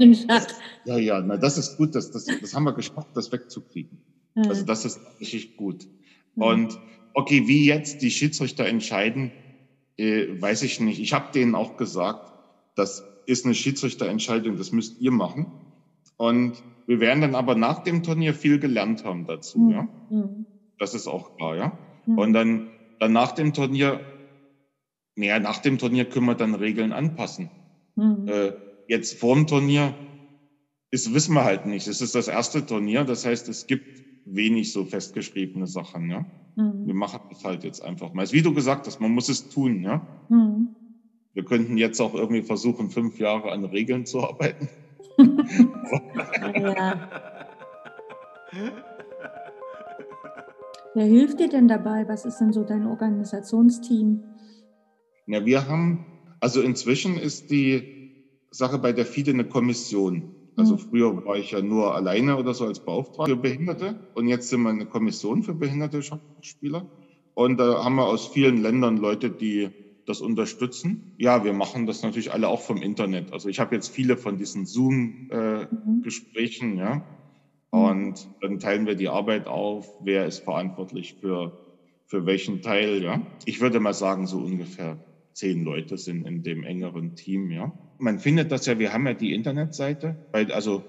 ja, 0.85 0.97
ja, 0.97 1.21
na, 1.21 1.35
das 1.35 1.57
ist 1.57 1.75
gut, 1.75 1.93
das, 1.93 2.09
das, 2.11 2.25
das 2.25 2.53
haben 2.53 2.63
wir 2.63 2.73
geschafft, 2.73 3.09
das 3.15 3.31
wegzukriegen. 3.33 4.01
Ja. 4.35 4.43
Also 4.49 4.65
das 4.65 4.85
ist 4.85 4.99
richtig 5.19 5.57
gut. 5.57 5.87
Ja. 6.35 6.47
Und 6.47 6.79
okay, 7.13 7.47
wie 7.47 7.65
jetzt 7.65 8.01
die 8.01 8.11
Schiedsrichter 8.11 8.65
entscheiden, 8.65 9.31
äh, 9.97 10.27
weiß 10.39 10.63
ich 10.63 10.79
nicht. 10.79 10.99
Ich 10.99 11.13
habe 11.13 11.31
denen 11.31 11.55
auch 11.55 11.77
gesagt, 11.77 12.33
das 12.75 13.03
ist 13.25 13.45
eine 13.45 13.53
Schiedsrichterentscheidung, 13.53 14.57
das 14.57 14.71
müsst 14.71 14.99
ihr 14.99 15.11
machen. 15.11 15.51
Und 16.17 16.63
wir 16.87 16.99
werden 16.99 17.21
dann 17.21 17.35
aber 17.35 17.55
nach 17.55 17.83
dem 17.83 18.03
Turnier 18.03 18.33
viel 18.33 18.59
gelernt 18.59 19.05
haben 19.05 19.25
dazu, 19.25 19.59
mhm. 19.59 19.71
ja. 19.71 19.87
Mhm. 20.09 20.45
Das 20.79 20.93
ist 20.93 21.07
auch 21.07 21.37
klar, 21.37 21.55
ja. 21.55 21.77
Mhm. 22.05 22.17
Und 22.17 22.33
dann, 22.33 22.69
dann 22.99 23.13
nach 23.13 23.31
dem 23.31 23.53
Turnier, 23.53 24.01
naja, 25.15 25.39
nach 25.39 25.59
dem 25.59 25.77
Turnier 25.77 26.05
können 26.05 26.25
wir 26.25 26.35
dann 26.35 26.55
Regeln 26.55 26.91
anpassen. 26.91 27.49
Mhm. 27.95 28.27
Äh, 28.27 28.53
jetzt 28.87 29.19
vor 29.19 29.35
dem 29.35 29.47
Turnier 29.47 29.93
ist, 30.91 31.13
wissen 31.13 31.33
wir 31.35 31.43
halt 31.43 31.65
nicht. 31.65 31.87
Es 31.87 32.01
ist 32.01 32.15
das 32.15 32.27
erste 32.27 32.65
Turnier, 32.65 33.03
das 33.03 33.25
heißt, 33.25 33.47
es 33.47 33.67
gibt 33.67 34.02
wenig 34.25 34.71
so 34.71 34.85
festgeschriebene 34.85 35.67
Sachen, 35.67 36.09
ja. 36.09 36.25
Mhm. 36.55 36.87
Wir 36.87 36.93
machen 36.93 37.19
das 37.29 37.43
halt 37.43 37.63
jetzt 37.63 37.83
einfach 37.83 38.13
mal. 38.13 38.31
Wie 38.31 38.41
du 38.41 38.53
gesagt 38.53 38.87
hast, 38.87 38.99
man 38.99 39.11
muss 39.11 39.29
es 39.29 39.49
tun, 39.49 39.83
ja. 39.83 40.05
Mhm. 40.29 40.69
Wir 41.33 41.43
könnten 41.43 41.77
jetzt 41.77 41.99
auch 41.99 42.13
irgendwie 42.13 42.43
versuchen, 42.43 42.89
fünf 42.89 43.19
Jahre 43.19 43.51
an 43.51 43.65
Regeln 43.65 44.05
zu 44.05 44.21
arbeiten. 44.21 44.69
ja. 45.17 47.09
Wer 50.93 51.05
hilft 51.05 51.39
dir 51.39 51.49
denn 51.49 51.67
dabei? 51.67 52.07
Was 52.07 52.25
ist 52.25 52.37
denn 52.37 52.53
so 52.53 52.63
dein 52.63 52.85
Organisationsteam? 52.85 54.23
Ja, 55.25 55.43
wir 55.45 55.67
haben, 55.67 56.05
also 56.39 56.61
inzwischen 56.61 57.17
ist 57.17 57.49
die 57.49 57.93
Sache 58.51 58.77
bei 58.77 58.93
der 58.93 59.05
FIDE 59.05 59.31
eine 59.31 59.45
Kommission. 59.45 60.32
Also 60.55 60.75
mhm. 60.75 60.79
früher 60.79 61.25
war 61.25 61.36
ich 61.38 61.51
ja 61.51 61.62
nur 61.62 61.93
alleine 61.95 62.38
oder 62.38 62.53
so 62.53 62.65
als 62.65 62.79
Beauftragter 62.79 63.33
für 63.33 63.38
Behinderte 63.38 64.00
und 64.13 64.27
jetzt 64.27 64.50
sind 64.50 64.62
wir 64.62 64.69
eine 64.69 64.86
Kommission 64.86 65.43
für 65.43 65.53
behinderte 65.53 66.01
Schauspieler. 66.01 66.88
Und 67.33 67.60
da 67.60 67.83
haben 67.83 67.95
wir 67.95 68.05
aus 68.05 68.27
vielen 68.27 68.62
Ländern 68.62 68.95
Leute, 68.98 69.31
die 69.31 69.72
das 70.05 70.22
unterstützen. 70.22 71.13
Ja, 71.17 71.43
wir 71.43 71.51
machen 71.53 71.88
das 71.88 72.03
natürlich 72.03 72.31
alle 72.31 72.48
auch 72.48 72.62
vom 72.62 72.77
Internet. 72.77 73.33
Also 73.33 73.50
ich 73.50 73.60
habe 73.60 73.75
jetzt 73.75 73.89
viele 73.89 74.15
von 74.17 74.38
diesen 74.38 74.65
Zoom-Gesprächen, 74.65 76.72
äh, 76.72 76.74
mhm. 76.74 76.79
ja. 76.79 77.05
Und 77.72 78.29
dann 78.41 78.60
teilen 78.60 78.86
wir 78.86 78.95
die 78.95 79.10
Arbeit 79.10 79.48
auf, 79.48 79.91
wer 80.03 80.27
ist 80.27 80.43
verantwortlich 80.43 81.15
für, 81.19 81.57
für 82.05 82.27
welchen 82.27 82.62
Teil, 82.62 83.01
ja. 83.01 83.22
Ich 83.45 83.62
würde 83.62 83.79
mal 83.79 83.95
sagen, 83.95 84.27
so 84.27 84.38
ungefähr 84.38 85.00
zehn 85.33 85.63
Leute 85.63 85.97
sind 85.97 86.25
in 86.25 86.43
dem 86.43 86.63
engeren 86.63 87.15
Team, 87.15 87.51
ja. 87.51 87.71
Man 87.99 88.19
findet 88.19 88.51
das 88.51 88.65
ja, 88.65 88.79
wir 88.79 88.93
haben 88.93 89.07
ja 89.07 89.13
die 89.13 89.33
Internetseite, 89.33 90.15
also 90.31 90.83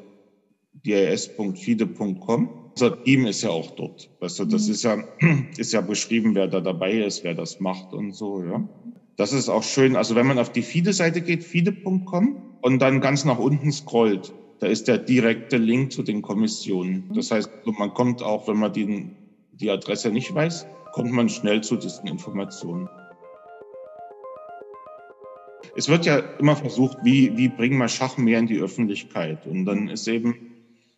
dis.fide.com. 0.84 2.48
Unser 2.70 3.04
Team 3.04 3.26
ist 3.26 3.42
ja 3.42 3.50
auch 3.50 3.70
dort. 3.72 4.10
Weißt 4.20 4.40
du, 4.40 4.44
das 4.46 4.66
mhm. 4.66 4.72
ist 4.72 4.82
ja, 4.82 5.04
ist 5.56 5.72
ja 5.72 5.80
beschrieben, 5.80 6.34
wer 6.34 6.48
da 6.48 6.60
dabei 6.60 6.92
ist, 6.92 7.22
wer 7.24 7.34
das 7.34 7.60
macht 7.60 7.92
und 7.92 8.12
so, 8.12 8.42
ja. 8.42 8.68
Das 9.16 9.32
ist 9.32 9.48
auch 9.48 9.62
schön. 9.62 9.94
Also 9.94 10.16
wenn 10.16 10.26
man 10.26 10.38
auf 10.38 10.50
die 10.50 10.62
FIDE-Seite 10.62 11.20
geht, 11.20 11.44
fide.com 11.44 12.42
und 12.62 12.82
dann 12.82 13.00
ganz 13.00 13.24
nach 13.24 13.38
unten 13.38 13.70
scrollt, 13.70 14.32
da 14.58 14.66
ist 14.66 14.88
der 14.88 14.98
direkte 14.98 15.56
Link 15.56 15.92
zu 15.92 16.02
den 16.02 16.20
Kommissionen. 16.20 17.10
Das 17.14 17.30
heißt, 17.30 17.48
man 17.64 17.94
kommt 17.94 18.22
auch, 18.22 18.48
wenn 18.48 18.56
man 18.56 18.72
die, 18.72 19.10
die 19.52 19.70
Adresse 19.70 20.10
nicht 20.10 20.34
weiß, 20.34 20.66
kommt 20.92 21.12
man 21.12 21.28
schnell 21.28 21.62
zu 21.62 21.76
diesen 21.76 22.08
Informationen. 22.08 22.88
Es 25.76 25.88
wird 25.88 26.06
ja 26.06 26.18
immer 26.38 26.56
versucht, 26.56 26.98
wie, 27.02 27.36
wie 27.36 27.48
bringen 27.48 27.78
wir 27.78 27.88
Schach 27.88 28.16
mehr 28.16 28.38
in 28.38 28.46
die 28.46 28.58
Öffentlichkeit? 28.58 29.46
Und 29.46 29.64
dann 29.64 29.88
ist 29.88 30.06
eben 30.08 30.36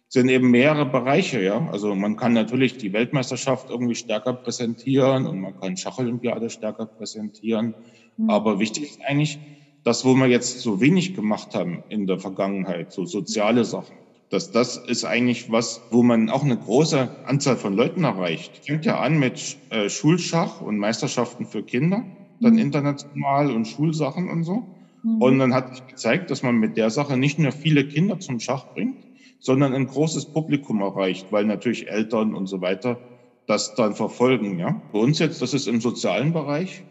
sind 0.09 0.29
eben 0.29 0.51
mehrere 0.51 0.87
Bereiche, 0.87 1.43
ja. 1.43 1.69
Also 1.71 1.95
man 1.95 2.17
kann 2.17 2.33
natürlich 2.33 2.79
die 2.79 2.93
Weltmeisterschaft 2.93 3.71
irgendwie 3.71 3.97
stärker 3.97 4.33
präsentieren 4.33 5.27
und 5.27 5.41
man 5.41 5.59
kann 5.59 5.77
Schacholympiade 5.77 6.49
stärker 6.51 6.87
präsentieren. 6.87 7.75
Mhm. 8.17 8.31
Aber 8.31 8.61
wichtig 8.61 8.85
ist 8.85 9.01
eigentlich, 9.05 9.39
das, 9.83 10.05
wo 10.05 10.15
wir 10.15 10.27
jetzt 10.27 10.61
so 10.61 10.81
wenig 10.81 11.15
gemacht 11.15 11.55
haben 11.55 11.85
in 11.89 12.07
der 12.07 12.19
Vergangenheit, 12.19 12.93
so 12.93 13.05
soziale 13.05 13.65
Sachen, 13.65 13.97
dass 14.31 14.51
das 14.51 14.77
ist 14.77 15.05
eigentlich 15.05 15.53
was, 15.53 15.81
wo 15.91 16.03
man 16.03 16.29
auch 16.31 16.43
eine 16.43 16.57
große 16.57 17.09
Anzahl 17.25 17.57
von 17.57 17.75
Leuten 17.75 18.03
erreicht. 18.03 18.65
Fängt 18.65 18.85
ja 18.85 18.99
an 18.99 19.19
mit 19.19 19.57
äh, 19.71 19.89
Schulschach 19.89 20.61
und 20.61 20.79
Meisterschaften 20.79 21.47
für 21.47 21.63
Kinder, 21.63 22.05
dann 22.41 22.55
mhm. 22.55 22.61
international 22.61 23.51
und 23.51 23.67
Schulsachen 23.67 24.29
und 24.29 24.45
so. 24.45 24.67
Mhm. 25.03 25.23
Und 25.23 25.39
dann 25.39 25.55
hat 25.55 25.75
sich 25.75 25.87
gezeigt, 25.87 26.31
dass 26.31 26.43
man 26.43 26.57
mit 26.57 26.77
der 26.77 26.91
Sache 26.91 27.17
nicht 27.17 27.39
nur 27.39 27.53
viele 27.53 27.87
Kinder 27.87 28.19
zum 28.21 28.41
Schach 28.41 28.75
bringt, 28.75 28.97
sondern 29.39 29.75
ein 29.75 29.87
großes 29.87 30.27
Publikum 30.27 30.81
erreicht, 30.81 31.31
weil 31.31 31.45
natürlich 31.45 31.89
Eltern 31.89 32.35
und 32.35 32.47
so 32.47 32.61
weiter 32.61 32.99
das 33.47 33.75
dann 33.75 33.95
verfolgen. 33.95 34.59
Ja? 34.59 34.81
Bei 34.93 34.99
uns 34.99 35.19
jetzt, 35.19 35.41
das 35.43 35.55
ist 35.55 35.69
im 35.69 35.81
sozialen 35.81 36.33
Bereich. 36.33 36.83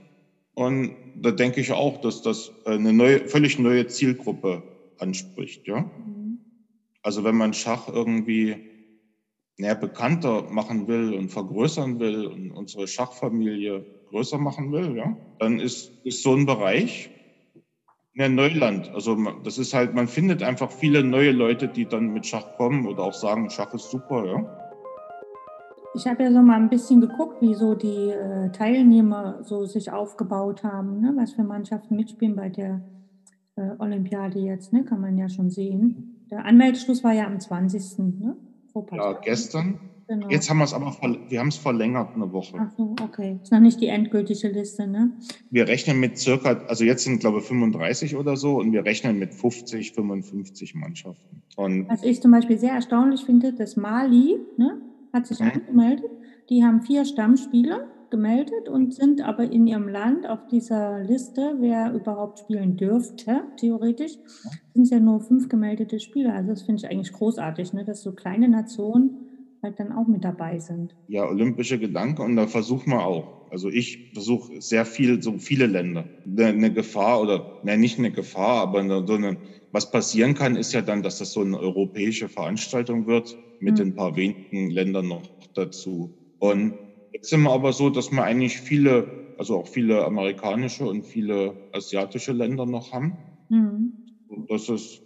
Und 0.53 0.95
da 1.15 1.31
denke 1.31 1.59
ich 1.59 1.73
auch, 1.73 1.99
dass 1.99 2.21
das 2.21 2.51
eine 2.65 2.93
neue, 2.93 3.27
völlig 3.27 3.59
neue 3.59 3.87
Zielgruppe 3.87 4.63
anspricht. 4.97 5.67
Ja? 5.67 5.81
Mhm. 5.81 6.39
Also 7.01 7.23
wenn 7.23 7.35
man 7.35 7.53
Schach 7.53 7.89
irgendwie 7.89 8.55
näher 9.57 9.75
bekannter 9.75 10.43
machen 10.49 10.87
will 10.87 11.13
und 11.13 11.29
vergrößern 11.29 11.99
will 11.99 12.25
und 12.27 12.51
unsere 12.51 12.87
Schachfamilie 12.87 13.85
größer 14.09 14.37
machen 14.37 14.71
will, 14.71 14.95
ja, 14.97 15.15
dann 15.39 15.59
ist, 15.59 15.91
ist 16.03 16.23
so 16.23 16.33
ein 16.33 16.45
Bereich, 16.45 17.09
ja, 18.13 18.29
Neuland. 18.29 18.91
Also 18.93 19.17
das 19.43 19.57
ist 19.57 19.73
halt, 19.73 19.93
man 19.93 20.07
findet 20.07 20.41
einfach 20.41 20.71
viele 20.71 21.03
neue 21.03 21.31
Leute, 21.31 21.67
die 21.67 21.85
dann 21.85 22.13
mit 22.13 22.25
Schach 22.25 22.55
kommen 22.57 22.87
oder 22.87 23.03
auch 23.03 23.13
sagen, 23.13 23.49
Schach 23.49 23.73
ist 23.73 23.91
super, 23.91 24.25
ja. 24.25 24.61
Ich 25.95 26.05
habe 26.07 26.23
ja 26.23 26.31
so 26.31 26.41
mal 26.41 26.59
ein 26.59 26.69
bisschen 26.69 26.99
geguckt, 26.99 27.41
wie 27.41 27.53
so 27.53 27.73
die 27.73 28.09
äh, 28.09 28.51
Teilnehmer 28.51 29.39
so 29.43 29.65
sich 29.65 29.91
aufgebaut 29.91 30.63
haben, 30.63 30.99
ne? 30.99 31.13
was 31.15 31.31
für 31.31 31.43
Mannschaften 31.43 31.95
mitspielen 31.95 32.35
bei 32.35 32.49
der 32.49 32.81
äh, 33.55 33.71
Olympiade 33.79 34.39
jetzt, 34.39 34.73
ne? 34.73 34.83
kann 34.83 34.99
man 34.99 35.17
ja 35.17 35.29
schon 35.29 35.49
sehen. 35.49 36.25
Der 36.29 36.43
Anmeldeschluss 36.43 37.01
war 37.03 37.13
ja 37.13 37.27
am 37.27 37.39
20. 37.39 37.99
Ne? 38.19 38.35
Ja, 38.91 39.13
gestern. 39.13 39.79
Genau. 40.07 40.29
Jetzt 40.29 40.49
haben 40.51 40.59
wir 40.59 40.65
es 40.65 40.73
aber, 40.73 40.95
wir 41.29 41.39
haben 41.39 41.47
es 41.47 41.57
verlängert 41.57 42.13
eine 42.13 42.31
Woche. 42.31 42.57
Ach 42.59 42.71
so, 42.77 42.95
okay. 43.01 43.39
Ist 43.41 43.51
noch 43.51 43.59
nicht 43.59 43.81
die 43.81 43.87
endgültige 43.87 44.49
Liste, 44.49 44.85
ne? 44.85 45.11
Wir 45.49 45.67
rechnen 45.67 45.99
mit 45.99 46.19
circa, 46.19 46.61
also 46.67 46.83
jetzt 46.83 47.03
sind 47.03 47.21
glaube 47.21 47.39
ich 47.39 47.45
35 47.45 48.15
oder 48.15 48.37
so 48.37 48.59
und 48.59 48.71
wir 48.71 48.85
rechnen 48.85 49.17
mit 49.17 49.33
50, 49.33 49.93
55 49.93 50.75
Mannschaften. 50.75 51.41
Und 51.55 51.89
Was 51.89 52.03
ich 52.03 52.21
zum 52.21 52.31
Beispiel 52.31 52.59
sehr 52.59 52.73
erstaunlich 52.73 53.25
finde, 53.25 53.53
das 53.53 53.77
Mali, 53.77 54.37
ne, 54.57 54.79
hat 55.11 55.25
sich 55.25 55.39
mhm. 55.39 55.51
angemeldet. 55.53 56.11
Die 56.49 56.63
haben 56.63 56.83
vier 56.83 57.05
Stammspieler 57.05 57.87
gemeldet 58.15 58.69
und 58.69 58.93
sind 58.93 59.21
aber 59.21 59.43
in 59.43 59.67
ihrem 59.67 59.89
Land 59.89 60.25
auf 60.27 60.47
dieser 60.49 61.03
Liste, 61.03 61.55
wer 61.59 61.93
überhaupt 61.93 62.39
spielen 62.39 62.77
dürfte, 62.77 63.41
theoretisch, 63.57 64.13
sind 64.73 64.83
es 64.83 64.89
ja 64.89 65.01
nur 65.01 65.19
fünf 65.19 65.49
gemeldete 65.49 65.99
Spieler. 65.99 66.33
Also 66.33 66.51
das 66.51 66.61
finde 66.61 66.81
ich 66.81 66.89
eigentlich 66.89 67.11
großartig, 67.11 67.73
ne, 67.73 67.83
dass 67.83 68.03
so 68.03 68.13
kleine 68.13 68.47
Nationen 68.47 69.17
halt 69.61 69.79
dann 69.79 69.91
auch 69.91 70.07
mit 70.07 70.23
dabei 70.23 70.59
sind. 70.59 70.95
Ja, 71.09 71.27
olympische 71.27 71.77
Gedanken 71.77 72.21
und 72.21 72.35
da 72.37 72.47
versuchen 72.47 72.91
wir 72.91 73.05
auch. 73.05 73.51
Also 73.51 73.69
ich 73.69 74.11
versuche 74.13 74.61
sehr 74.61 74.85
viel, 74.85 75.21
so 75.21 75.37
viele 75.37 75.65
Länder. 75.65 76.05
Eine 76.37 76.71
Gefahr 76.71 77.21
oder, 77.21 77.59
ne, 77.63 77.77
nicht 77.77 77.99
eine 77.99 78.11
Gefahr, 78.11 78.61
aber 78.61 78.79
eine, 78.79 79.05
so 79.05 79.15
eine, 79.15 79.35
was 79.73 79.91
passieren 79.91 80.35
kann, 80.35 80.55
ist 80.55 80.71
ja 80.71 80.81
dann, 80.81 81.03
dass 81.03 81.17
das 81.19 81.33
so 81.33 81.41
eine 81.41 81.59
europäische 81.59 82.29
Veranstaltung 82.29 83.07
wird 83.07 83.37
mit 83.59 83.77
mhm. 83.77 83.87
ein 83.87 83.95
paar 83.95 84.15
wenigen 84.15 84.69
Ländern 84.69 85.09
noch 85.09 85.23
dazu. 85.53 86.13
Und 86.39 86.75
jetzt 87.15 87.29
sind 87.29 87.43
wir 87.43 87.51
aber 87.51 87.71
so, 87.71 87.89
dass 87.89 88.11
wir 88.11 88.23
eigentlich 88.23 88.59
viele, 88.59 89.33
also 89.37 89.57
auch 89.57 89.67
viele 89.67 90.03
amerikanische 90.03 90.85
und 90.85 91.03
viele 91.03 91.53
asiatische 91.71 92.33
Länder 92.33 92.65
noch 92.65 92.91
haben. 92.91 93.17
Mhm. 93.49 93.93
Das 94.49 94.67
ist 94.67 95.01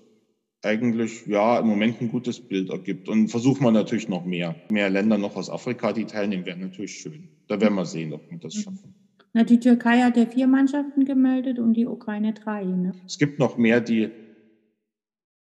eigentlich 0.64 1.28
ja 1.28 1.60
im 1.60 1.68
Moment 1.68 2.02
ein 2.02 2.10
gutes 2.10 2.40
Bild 2.40 2.72
ergibt. 2.72 3.10
Und 3.10 3.30
versuchen 3.30 3.64
wir 3.64 3.72
natürlich 3.72 4.10
noch 4.10 4.26
mehr. 4.26 4.56
Mehr 4.72 4.90
Länder 4.90 5.20
noch 5.20 5.36
aus 5.36 5.52
Afrika, 5.52 5.94
die 5.94 6.06
teilnehmen, 6.06 6.48
wäre 6.48 6.58
natürlich 6.58 6.96
schön. 6.96 7.30
Da 7.48 7.62
werden 7.62 7.76
wir 7.76 7.86
sehen, 7.86 8.12
ob 8.12 8.30
wir 8.30 8.40
das 8.40 8.56
mhm. 8.56 8.62
schaffen. 8.62 8.96
Na, 9.34 9.44
die 9.44 9.60
Türkei 9.60 10.02
hat 10.02 10.18
ja 10.18 10.26
vier 10.26 10.48
Mannschaften 10.48 11.06
gemeldet 11.06 11.60
und 11.60 11.76
die 11.76 11.86
Ukraine 11.86 12.34
drei. 12.34 12.66
Ne? 12.66 12.94
Es 13.06 13.20
gibt 13.20 13.38
noch 13.38 13.58
mehr, 13.58 13.82
die 13.82 14.10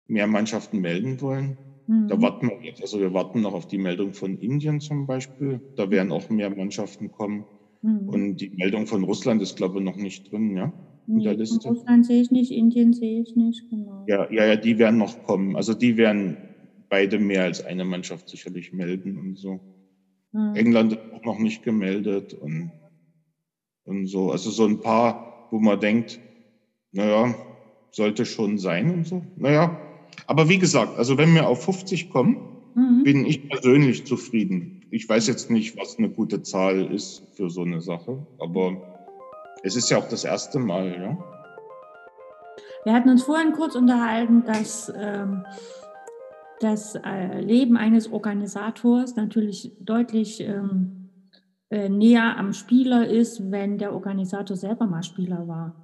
mehr 0.06 0.26
Mannschaften 0.26 0.80
melden 0.80 1.18
wollen. 1.22 1.56
Mhm. 1.86 2.08
Da 2.08 2.20
warten 2.20 2.48
wir 2.48 2.58
jetzt. 2.62 2.82
Also 2.82 3.00
wir 3.00 3.12
warten 3.12 3.40
noch 3.40 3.54
auf 3.54 3.66
die 3.66 3.78
Meldung 3.78 4.12
von 4.12 4.36
Indien 4.38 4.80
zum 4.80 5.06
Beispiel. 5.06 5.60
Da 5.76 5.90
werden 5.90 6.12
auch 6.12 6.28
mehr 6.28 6.50
Mannschaften 6.50 7.10
kommen. 7.10 7.46
Mhm. 7.82 8.08
Und 8.08 8.36
die 8.36 8.50
Meldung 8.52 8.86
von 8.86 9.04
Russland 9.04 9.42
ist, 9.42 9.56
glaube 9.56 9.78
ich, 9.78 9.84
noch 9.84 9.96
nicht 9.96 10.30
drin, 10.30 10.56
ja 10.56 10.72
in 11.06 11.20
der 11.20 11.34
Liste. 11.34 11.68
Russland 11.68 12.06
sehe 12.06 12.20
ich 12.20 12.30
nicht, 12.30 12.50
Indien 12.50 12.92
sehe 12.92 13.22
ich 13.22 13.34
nicht, 13.34 13.68
genau. 13.68 14.04
Ja, 14.06 14.30
ja, 14.30 14.46
ja, 14.46 14.56
die 14.56 14.78
werden 14.78 14.98
noch 14.98 15.22
kommen. 15.22 15.56
Also 15.56 15.74
die 15.74 15.96
werden 15.96 16.36
beide 16.88 17.18
mehr 17.18 17.44
als 17.44 17.60
eine 17.64 17.84
Mannschaft 17.84 18.28
sicherlich 18.28 18.72
melden 18.72 19.18
und 19.18 19.36
so. 19.38 19.60
Mhm. 20.32 20.54
England 20.54 20.92
ist 20.92 21.00
auch 21.12 21.24
noch 21.24 21.38
nicht 21.38 21.62
gemeldet 21.62 22.34
und, 22.34 22.70
und 23.84 24.06
so. 24.06 24.30
Also 24.30 24.50
so 24.50 24.66
ein 24.66 24.80
paar, 24.80 25.48
wo 25.50 25.58
man 25.58 25.80
denkt, 25.80 26.20
naja, 26.92 27.34
sollte 27.90 28.24
schon 28.24 28.58
sein 28.58 28.90
und 28.90 29.06
so. 29.06 29.22
Naja, 29.36 29.91
aber 30.26 30.48
wie 30.48 30.58
gesagt, 30.58 30.98
also 30.98 31.18
wenn 31.18 31.34
wir 31.34 31.48
auf 31.48 31.64
50 31.64 32.10
kommen, 32.10 32.36
mhm. 32.74 33.02
bin 33.04 33.26
ich 33.26 33.48
persönlich 33.48 34.06
zufrieden. 34.06 34.82
ich 34.90 35.08
weiß 35.08 35.26
jetzt 35.26 35.50
nicht, 35.50 35.76
was 35.78 35.98
eine 35.98 36.10
gute 36.10 36.42
Zahl 36.42 36.92
ist 36.92 37.26
für 37.32 37.48
so 37.48 37.62
eine 37.62 37.80
Sache, 37.80 38.26
aber 38.38 38.76
es 39.62 39.76
ist 39.76 39.90
ja 39.90 39.98
auch 39.98 40.08
das 40.08 40.24
erste 40.24 40.58
Mal, 40.58 40.94
ja. 41.00 41.18
Wir 42.84 42.92
hatten 42.92 43.10
uns 43.10 43.22
vorhin 43.22 43.52
kurz 43.52 43.76
unterhalten, 43.76 44.44
dass 44.44 44.92
ähm, 44.94 45.44
das 46.60 46.94
äh, 46.96 47.40
Leben 47.40 47.76
eines 47.76 48.10
Organisators 48.10 49.16
natürlich 49.16 49.72
deutlich 49.80 50.40
ähm, 50.40 51.10
äh, 51.70 51.88
näher 51.88 52.36
am 52.36 52.52
Spieler 52.52 53.06
ist, 53.08 53.50
wenn 53.50 53.78
der 53.78 53.92
Organisator 53.92 54.56
selber 54.56 54.86
mal 54.86 55.02
Spieler 55.02 55.46
war. 55.48 55.81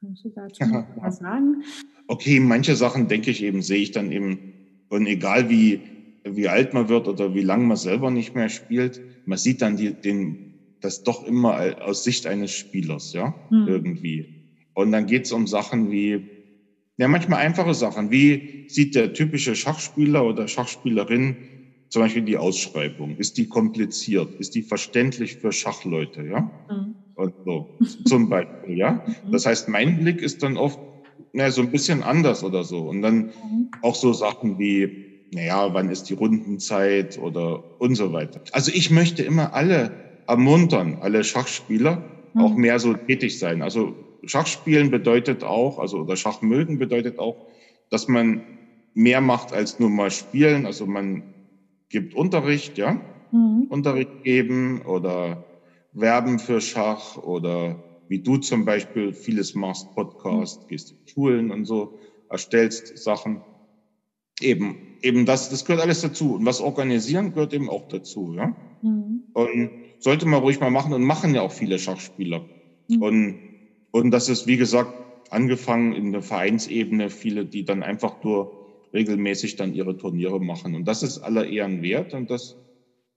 Kannst 0.00 0.24
du 0.24 0.30
dazu 0.30 0.64
noch 0.64 0.86
was 0.94 1.18
sagen? 1.18 1.62
Okay, 2.06 2.40
manche 2.40 2.74
Sachen 2.76 3.08
denke 3.08 3.30
ich 3.30 3.42
eben, 3.42 3.62
sehe 3.62 3.82
ich 3.82 3.90
dann 3.90 4.10
eben, 4.12 4.46
und 4.88 5.06
egal 5.06 5.50
wie, 5.50 5.84
wie 6.24 6.48
alt 6.48 6.72
man 6.72 6.88
wird 6.88 7.06
oder 7.08 7.34
wie 7.34 7.42
lange 7.42 7.64
man 7.64 7.76
selber 7.76 8.10
nicht 8.10 8.34
mehr 8.34 8.48
spielt, 8.48 9.02
man 9.24 9.38
sieht 9.38 9.60
dann 9.60 9.76
die, 9.76 10.00
den, 10.00 10.40
das 10.80 11.02
doch 11.02 11.22
immer 11.24 11.82
aus 11.82 12.02
Sicht 12.04 12.26
eines 12.26 12.52
Spielers, 12.52 13.12
ja, 13.12 13.38
hm. 13.50 13.66
irgendwie. 13.66 14.30
Und 14.74 14.92
dann 14.92 15.06
geht 15.06 15.26
es 15.26 15.32
um 15.32 15.46
Sachen 15.46 15.90
wie, 15.90 16.30
ja, 16.98 17.08
manchmal 17.08 17.40
einfache 17.40 17.74
Sachen. 17.74 18.10
Wie 18.10 18.48
sieht 18.66 18.94
der 18.94 19.12
typische 19.12 19.56
Schachspieler 19.56 20.24
oder 20.26 20.48
Schachspielerin 20.48 21.42
zum 21.90 22.02
Beispiel 22.02 22.22
die 22.22 22.38
Ausschreibung? 22.38 23.18
Ist 23.18 23.36
die 23.38 23.48
kompliziert? 23.48 24.34
Ist 24.38 24.54
die 24.54 24.62
verständlich 24.62 25.38
für 25.38 25.52
Schachleute, 25.52 26.24
ja? 26.24 26.54
Mhm. 26.68 26.94
Und 27.18 27.34
so, 27.44 27.66
zum 28.04 28.28
Beispiel, 28.30 28.78
ja? 28.78 29.02
Mhm. 29.04 29.32
Das 29.32 29.44
heißt, 29.44 29.68
mein 29.68 29.98
Blick 29.98 30.22
ist 30.22 30.42
dann 30.44 30.56
oft, 30.56 30.78
na, 31.32 31.50
so 31.50 31.62
ein 31.62 31.72
bisschen 31.72 32.04
anders 32.04 32.44
oder 32.44 32.62
so. 32.62 32.88
Und 32.88 33.02
dann 33.02 33.16
mhm. 33.16 33.70
auch 33.82 33.96
so 33.96 34.12
Sachen 34.12 34.58
wie, 34.60 35.24
naja, 35.34 35.74
wann 35.74 35.90
ist 35.90 36.04
die 36.04 36.14
Rundenzeit 36.14 37.18
oder 37.18 37.60
und 37.80 37.96
so 37.96 38.12
weiter. 38.12 38.40
Also 38.52 38.70
ich 38.72 38.90
möchte 38.90 39.24
immer 39.24 39.52
alle 39.52 39.90
ermuntern, 40.28 40.98
alle 41.00 41.24
Schachspieler, 41.24 42.04
mhm. 42.34 42.40
auch 42.40 42.54
mehr 42.54 42.78
so 42.78 42.94
tätig 42.94 43.40
sein. 43.40 43.62
Also 43.62 43.96
Schachspielen 44.22 44.92
bedeutet 44.92 45.42
auch, 45.42 45.80
also 45.80 45.98
oder 45.98 46.14
Schachmögen 46.14 46.78
bedeutet 46.78 47.18
auch, 47.18 47.48
dass 47.90 48.06
man 48.06 48.42
mehr 48.94 49.20
macht 49.20 49.52
als 49.52 49.80
nur 49.80 49.90
mal 49.90 50.12
spielen. 50.12 50.66
Also 50.66 50.86
man 50.86 51.24
gibt 51.88 52.14
Unterricht, 52.14 52.78
ja, 52.78 53.00
mhm. 53.32 53.66
Unterricht 53.70 54.22
geben 54.22 54.82
oder 54.82 55.47
werben 56.00 56.38
für 56.38 56.60
Schach 56.60 57.16
oder 57.16 57.82
wie 58.08 58.20
du 58.20 58.38
zum 58.38 58.64
Beispiel 58.64 59.12
vieles 59.12 59.54
machst, 59.54 59.94
Podcast, 59.94 60.62
mhm. 60.62 60.68
gehst 60.68 60.92
in 60.92 60.96
Schulen 61.06 61.50
und 61.50 61.64
so, 61.64 61.98
erstellst 62.30 62.96
Sachen. 62.98 63.42
Eben, 64.40 64.96
eben 65.02 65.26
das, 65.26 65.50
das 65.50 65.64
gehört 65.64 65.82
alles 65.82 66.00
dazu. 66.00 66.34
Und 66.34 66.46
was 66.46 66.60
organisieren 66.60 67.32
gehört 67.32 67.52
eben 67.52 67.68
auch 67.68 67.88
dazu, 67.88 68.34
ja. 68.34 68.54
Mhm. 68.82 69.24
Und 69.32 69.70
sollte 69.98 70.26
man 70.26 70.40
ruhig 70.40 70.60
mal 70.60 70.70
machen 70.70 70.92
und 70.92 71.02
machen 71.02 71.34
ja 71.34 71.42
auch 71.42 71.52
viele 71.52 71.78
Schachspieler. 71.78 72.44
Mhm. 72.88 73.02
Und, 73.02 73.38
und 73.90 74.10
das 74.10 74.28
ist, 74.28 74.46
wie 74.46 74.56
gesagt, 74.56 74.92
angefangen 75.30 75.92
in 75.92 76.12
der 76.12 76.22
Vereinsebene, 76.22 77.10
viele, 77.10 77.44
die 77.44 77.64
dann 77.64 77.82
einfach 77.82 78.22
nur 78.22 78.52
regelmäßig 78.92 79.56
dann 79.56 79.74
ihre 79.74 79.96
Turniere 79.96 80.40
machen. 80.40 80.74
Und 80.74 80.86
das 80.86 81.02
ist 81.02 81.18
aller 81.18 81.46
Ehren 81.46 81.82
wert. 81.82 82.14
Und 82.14 82.30
das, 82.30 82.56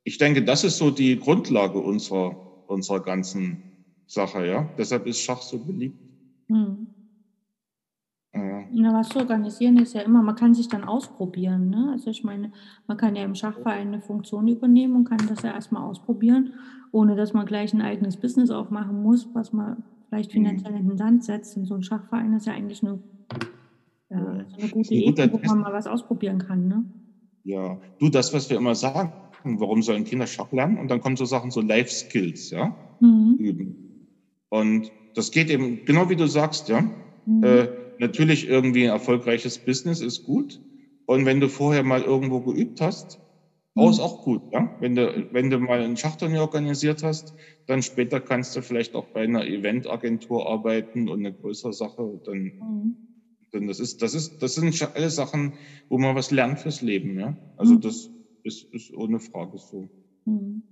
ich 0.04 0.18
denke, 0.18 0.44
das 0.44 0.64
ist 0.64 0.78
so 0.78 0.92
die 0.92 1.18
Grundlage 1.18 1.80
unserer, 1.80 2.36
unserer 2.72 3.02
ganzen 3.02 3.64
Sache, 4.08 4.46
ja. 4.46 4.70
Deshalb 4.78 5.06
ist 5.06 5.20
Schach 5.20 5.42
so 5.42 5.60
beliebt. 5.60 6.00
Hm. 6.48 6.88
Ja. 8.34 8.64
Na, 8.72 8.94
was 8.94 9.10
zu 9.10 9.20
organisieren 9.20 9.78
ist 9.78 9.94
ja 9.94 10.02
immer, 10.02 10.24
man 10.24 10.36
kann 10.36 10.54
sich 10.54 10.70
dann 10.70 10.86
ausprobieren. 10.86 11.70
Ne? 11.70 11.90
Also 11.92 12.10
ich 12.10 12.24
meine, 12.24 12.52
man 12.88 12.96
kann 12.96 13.16
ja 13.16 13.24
im 13.24 13.36
Schachverein 13.36 13.90
eine 13.90 14.02
Funktion 14.02 14.48
übernehmen 14.48 14.96
und 14.96 15.04
kann 15.04 15.28
das 15.28 15.44
ja 15.44 15.52
erstmal 15.54 15.84
ausprobieren, 15.84 16.54
ohne 16.92 17.16
dass 17.16 17.34
man 17.34 17.46
gleich 17.46 17.74
ein 17.74 17.82
eigenes 17.82 18.16
Business 18.16 18.50
aufmachen 18.50 19.04
muss, 19.04 19.28
was 19.34 19.52
man 19.52 19.84
vielleicht 20.08 20.32
mhm. 20.32 20.46
finanziell 20.46 20.76
in 20.76 20.88
den 20.88 20.98
Sand 20.98 21.26
setzt. 21.26 21.58
Und 21.58 21.66
so 21.66 21.76
ein 21.76 21.84
Schachverein 21.84 22.34
ist 22.34 22.48
ja 22.48 22.54
eigentlich 22.54 22.82
eine, 22.84 23.00
ja, 24.10 24.18
eine 24.18 24.70
gute 24.72 24.94
Ebene, 24.94 25.34
wo 25.34 25.40
man 25.46 25.60
mal 25.60 25.74
was 25.74 25.88
ausprobieren 25.88 26.38
kann. 26.38 26.68
Ne? 26.70 26.86
Ja, 27.44 27.78
du, 28.00 28.08
das, 28.08 28.34
was 28.34 28.50
wir 28.50 28.58
immer 28.58 28.76
sagen, 28.76 29.12
warum 29.44 29.82
sollen 29.82 30.04
Kinder 30.04 30.28
Schach 30.28 30.52
lernen? 30.52 30.78
Und 30.78 30.90
dann 30.90 31.02
kommen 31.02 31.16
so 31.16 31.26
Sachen, 31.26 31.52
so 31.52 31.62
Life 31.62 31.92
Skills, 31.92 32.52
ja, 32.52 32.76
mhm. 33.00 33.36
üben. 33.38 34.08
Und 34.50 34.92
das 35.16 35.32
geht 35.32 35.50
eben, 35.50 35.86
genau 35.86 36.10
wie 36.10 36.16
du 36.16 36.28
sagst, 36.28 36.70
ja. 36.70 36.82
Mhm. 37.26 37.44
Äh, 37.44 37.68
natürlich 38.00 38.48
irgendwie 38.48 38.84
ein 38.84 38.92
erfolgreiches 38.92 39.60
Business 39.60 40.02
ist 40.02 40.24
gut. 40.24 40.60
Und 41.06 41.26
wenn 41.26 41.40
du 41.40 41.50
vorher 41.50 41.84
mal 41.84 42.02
irgendwo 42.02 42.40
geübt 42.42 42.82
hast, 42.82 43.20
oh, 43.76 43.90
ist 43.90 44.00
auch 44.00 44.24
gut, 44.24 44.42
ja. 44.52 44.76
Wenn 44.80 44.96
du, 44.96 45.28
wenn 45.32 45.50
du 45.50 45.60
mal 45.60 45.82
ein 45.82 45.98
Schachturnier 45.98 46.42
organisiert 46.42 47.04
hast, 47.04 47.34
dann 47.68 47.82
später 47.82 48.20
kannst 48.20 48.56
du 48.56 48.62
vielleicht 48.62 48.96
auch 48.96 49.06
bei 49.08 49.22
einer 49.22 49.46
Eventagentur 49.46 50.50
arbeiten 50.50 51.10
und 51.10 51.20
eine 51.20 51.34
größere 51.34 51.74
Sache, 51.74 52.20
dann, 52.26 52.38
mhm. 52.38 52.96
dann 53.52 53.68
das 53.68 53.80
ist, 53.80 54.02
das 54.02 54.14
ist, 54.14 54.42
das 54.42 54.56
sind 54.56 54.96
alles 54.96 55.16
Sachen, 55.16 55.54
wo 55.90 55.98
man 55.98 56.16
was 56.16 56.32
lernt 56.32 56.60
fürs 56.60 56.82
Leben, 56.82 57.20
ja. 57.20 57.38
Also 57.58 57.76
mhm. 57.76 57.82
das 57.82 58.10
ist, 58.44 58.74
ist 58.74 58.94
ohne 58.96 59.20
Frage 59.20 59.58
so. 59.58 59.90
Mhm. 60.26 60.64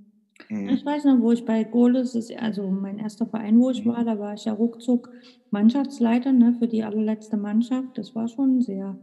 Mhm. 0.48 0.70
Ich 0.70 0.86
weiß 0.86 1.06
noch, 1.06 1.20
wo 1.20 1.32
ich 1.32 1.46
bei 1.46 1.64
Goles, 1.64 2.16
ist 2.16 2.36
also 2.38 2.70
mein 2.70 3.00
erster 3.00 3.26
Verein, 3.26 3.60
wo 3.60 3.70
ich 3.70 3.84
mhm. 3.84 3.90
war, 3.90 4.04
da 4.04 4.18
war 4.20 4.34
ich 4.34 4.46
ja 4.46 4.54
ruckzuck 4.54 5.12
Mannschaftsleiter 5.52 6.32
ne, 6.32 6.56
für 6.58 6.68
die 6.68 6.84
allerletzte 6.84 7.38
Mannschaft. 7.38 7.98
Das 7.98 8.16
war 8.16 8.28
schon 8.28 8.62
sehr. 8.62 8.98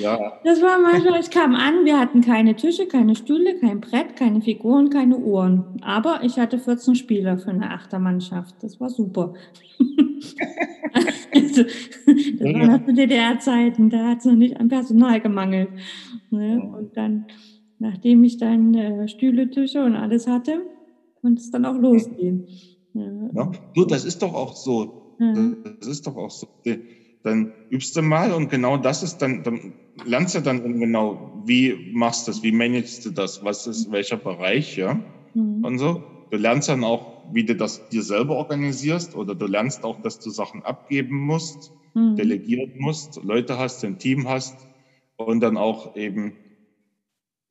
ja. 0.00 0.32
Das 0.44 0.62
war 0.62 0.78
manchmal, 0.80 1.20
ich 1.20 1.30
kam 1.30 1.54
an, 1.54 1.84
wir 1.84 1.98
hatten 1.98 2.20
keine 2.22 2.56
Tische, 2.56 2.86
keine 2.86 3.14
Stühle, 3.14 3.58
kein 3.58 3.80
Brett, 3.80 4.16
keine 4.16 4.40
Figuren, 4.40 4.88
keine 4.88 5.18
Uhren. 5.18 5.76
Aber 5.82 6.20
ich 6.22 6.38
hatte 6.38 6.58
14 6.58 6.94
Spieler 6.94 7.38
für 7.38 7.50
eine 7.50 7.70
Achtermannschaft. 7.70 8.62
Das 8.62 8.80
war 8.80 8.88
super. 8.88 9.34
also, 11.34 11.64
das 11.64 12.54
war 12.54 12.78
noch 12.78 12.86
zu 12.86 12.94
DDR-Zeiten, 12.94 13.90
da 13.90 14.08
hat 14.08 14.18
es 14.18 14.24
noch 14.24 14.36
nicht 14.36 14.58
an 14.58 14.68
Personal 14.68 15.20
gemangelt. 15.20 15.68
Ne? 16.30 16.60
Und 16.60 16.96
dann 16.96 17.26
nachdem 17.80 18.22
ich 18.22 18.36
dann 18.36 18.74
äh, 18.74 19.08
Stühle, 19.08 19.50
Tische 19.50 19.82
und 19.82 19.96
alles 19.96 20.28
hatte, 20.28 20.62
konnte 21.20 21.40
es 21.40 21.50
dann 21.50 21.64
auch 21.64 21.76
losgehen. 21.76 22.46
Ja. 22.94 23.30
ja. 23.34 23.52
Du, 23.74 23.84
das 23.84 24.04
ist 24.04 24.22
doch 24.22 24.34
auch 24.34 24.54
so. 24.54 25.16
Ja. 25.18 25.34
Das 25.80 25.88
ist 25.88 26.06
doch 26.06 26.16
auch 26.16 26.30
so. 26.30 26.46
Dann 27.22 27.52
übst 27.70 27.96
du 27.96 28.02
mal 28.02 28.32
und 28.32 28.50
genau 28.50 28.76
das 28.76 29.02
ist 29.02 29.18
dann, 29.18 29.42
dann 29.42 29.74
lernst 30.06 30.34
du 30.34 30.40
dann 30.40 30.78
genau, 30.78 31.42
wie 31.44 31.92
machst 31.92 32.26
du 32.26 32.32
das, 32.32 32.42
wie 32.42 32.52
managst 32.52 33.04
du 33.04 33.10
das, 33.10 33.44
was 33.44 33.66
ist 33.66 33.90
welcher 33.92 34.16
Bereich, 34.16 34.76
ja, 34.78 34.98
mhm. 35.34 35.64
und 35.64 35.78
so. 35.78 36.02
Du 36.30 36.38
lernst 36.38 36.70
dann 36.70 36.84
auch, 36.84 37.24
wie 37.32 37.44
du 37.44 37.54
das 37.54 37.86
dir 37.90 38.02
selber 38.02 38.36
organisierst 38.36 39.14
oder 39.14 39.34
du 39.34 39.46
lernst 39.46 39.84
auch, 39.84 40.00
dass 40.00 40.18
du 40.20 40.30
Sachen 40.30 40.62
abgeben 40.62 41.16
musst, 41.16 41.72
mhm. 41.94 42.16
delegieren 42.16 42.72
musst, 42.78 43.22
Leute 43.22 43.58
hast, 43.58 43.84
ein 43.84 43.98
Team 43.98 44.26
hast 44.26 44.69
und 45.26 45.40
dann 45.40 45.56
auch 45.56 45.94
eben 45.96 46.36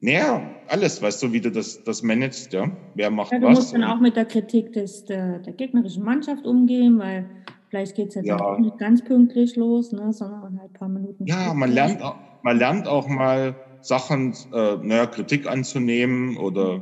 naja, 0.02 0.56
alles, 0.68 1.02
weißt 1.02 1.22
du, 1.24 1.34
wie 1.34 1.42
du 1.42 1.52
das, 1.52 1.84
das 1.84 2.02
managst, 2.02 2.54
ja. 2.54 2.72
Wer 2.94 3.12
macht 3.12 3.34
ja, 3.34 3.40
du 3.40 3.48
was? 3.48 3.54
Du 3.54 3.60
musst 3.60 3.74
dann 3.74 3.84
auch 3.84 4.00
mit 4.00 4.16
der 4.16 4.26
Kritik 4.26 4.72
des, 4.72 5.04
der, 5.06 5.40
der 5.40 5.54
gegnerischen 5.54 6.04
Mannschaft 6.04 6.46
umgehen, 6.46 6.98
weil 7.00 7.30
vielleicht 7.70 7.96
geht 7.96 8.10
es 8.10 8.16
jetzt 8.16 8.28
ja. 8.28 8.40
auch 8.40 8.60
nicht 8.60 8.78
ganz 8.78 9.04
pünktlich 9.04 9.58
los, 9.58 9.92
ne, 9.92 10.14
sondern 10.14 10.58
halt 10.60 10.72
ein 10.72 10.74
paar 10.74 10.88
Minuten 10.88 11.26
Ja, 11.26 11.54
man 11.54 11.72
lernt, 11.72 12.02
auch, 12.02 12.16
man 12.44 12.58
lernt 12.58 12.88
auch 12.88 13.10
mal 13.10 13.58
Sachen, 13.82 14.34
äh, 14.54 14.78
naja, 14.78 15.06
Kritik 15.06 15.48
anzunehmen 15.48 16.38
oder 16.38 16.82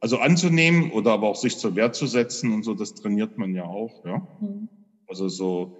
also 0.00 0.18
anzunehmen 0.18 0.90
oder 0.90 1.12
aber 1.12 1.28
auch 1.28 1.36
sich 1.36 1.58
zur 1.58 1.76
Wehr 1.76 1.92
zu 1.92 2.06
setzen 2.06 2.52
und 2.52 2.62
so, 2.62 2.74
das 2.74 2.94
trainiert 2.94 3.36
man 3.36 3.54
ja 3.54 3.64
auch, 3.64 3.92
ja. 4.04 4.26
Mhm. 4.40 4.68
Also 5.06 5.28
so 5.28 5.76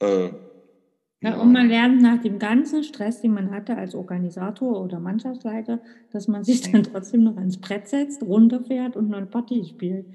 äh, 0.00 0.28
ja, 1.26 1.40
und 1.40 1.52
man 1.52 1.68
lernt 1.68 2.00
nach 2.00 2.22
dem 2.22 2.38
ganzen 2.38 2.84
Stress, 2.84 3.20
den 3.20 3.34
man 3.34 3.50
hatte 3.50 3.76
als 3.76 3.94
Organisator 3.94 4.80
oder 4.80 5.00
Mannschaftsleiter, 5.00 5.80
dass 6.12 6.28
man 6.28 6.44
sich 6.44 6.70
dann 6.70 6.84
trotzdem 6.84 7.24
noch 7.24 7.36
ans 7.36 7.58
Brett 7.58 7.88
setzt, 7.88 8.22
runterfährt 8.22 8.96
und 8.96 9.08
noch 9.08 9.18
eine 9.18 9.26
Partie 9.26 9.64
spielt. 9.64 10.06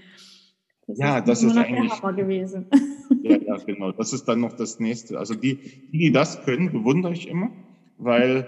Das 0.88 0.98
ja, 0.98 1.18
ist 1.18 1.28
das 1.28 1.44
ist 1.44 1.58
eigentlich 1.58 2.02
gewesen. 2.02 2.68
Ja, 3.24 3.38
ja, 3.38 3.58
genau. 3.58 3.92
Das 3.92 4.14
ist 4.14 4.26
dann 4.26 4.40
noch 4.40 4.54
das 4.54 4.80
nächste. 4.80 5.20
Also 5.20 5.36
die, 5.36 5.60
die 5.92 6.12
das 6.12 6.44
können, 6.44 6.72
bewundere 6.72 7.14
ich 7.14 7.28
immer, 7.28 7.52
weil, 8.00 8.48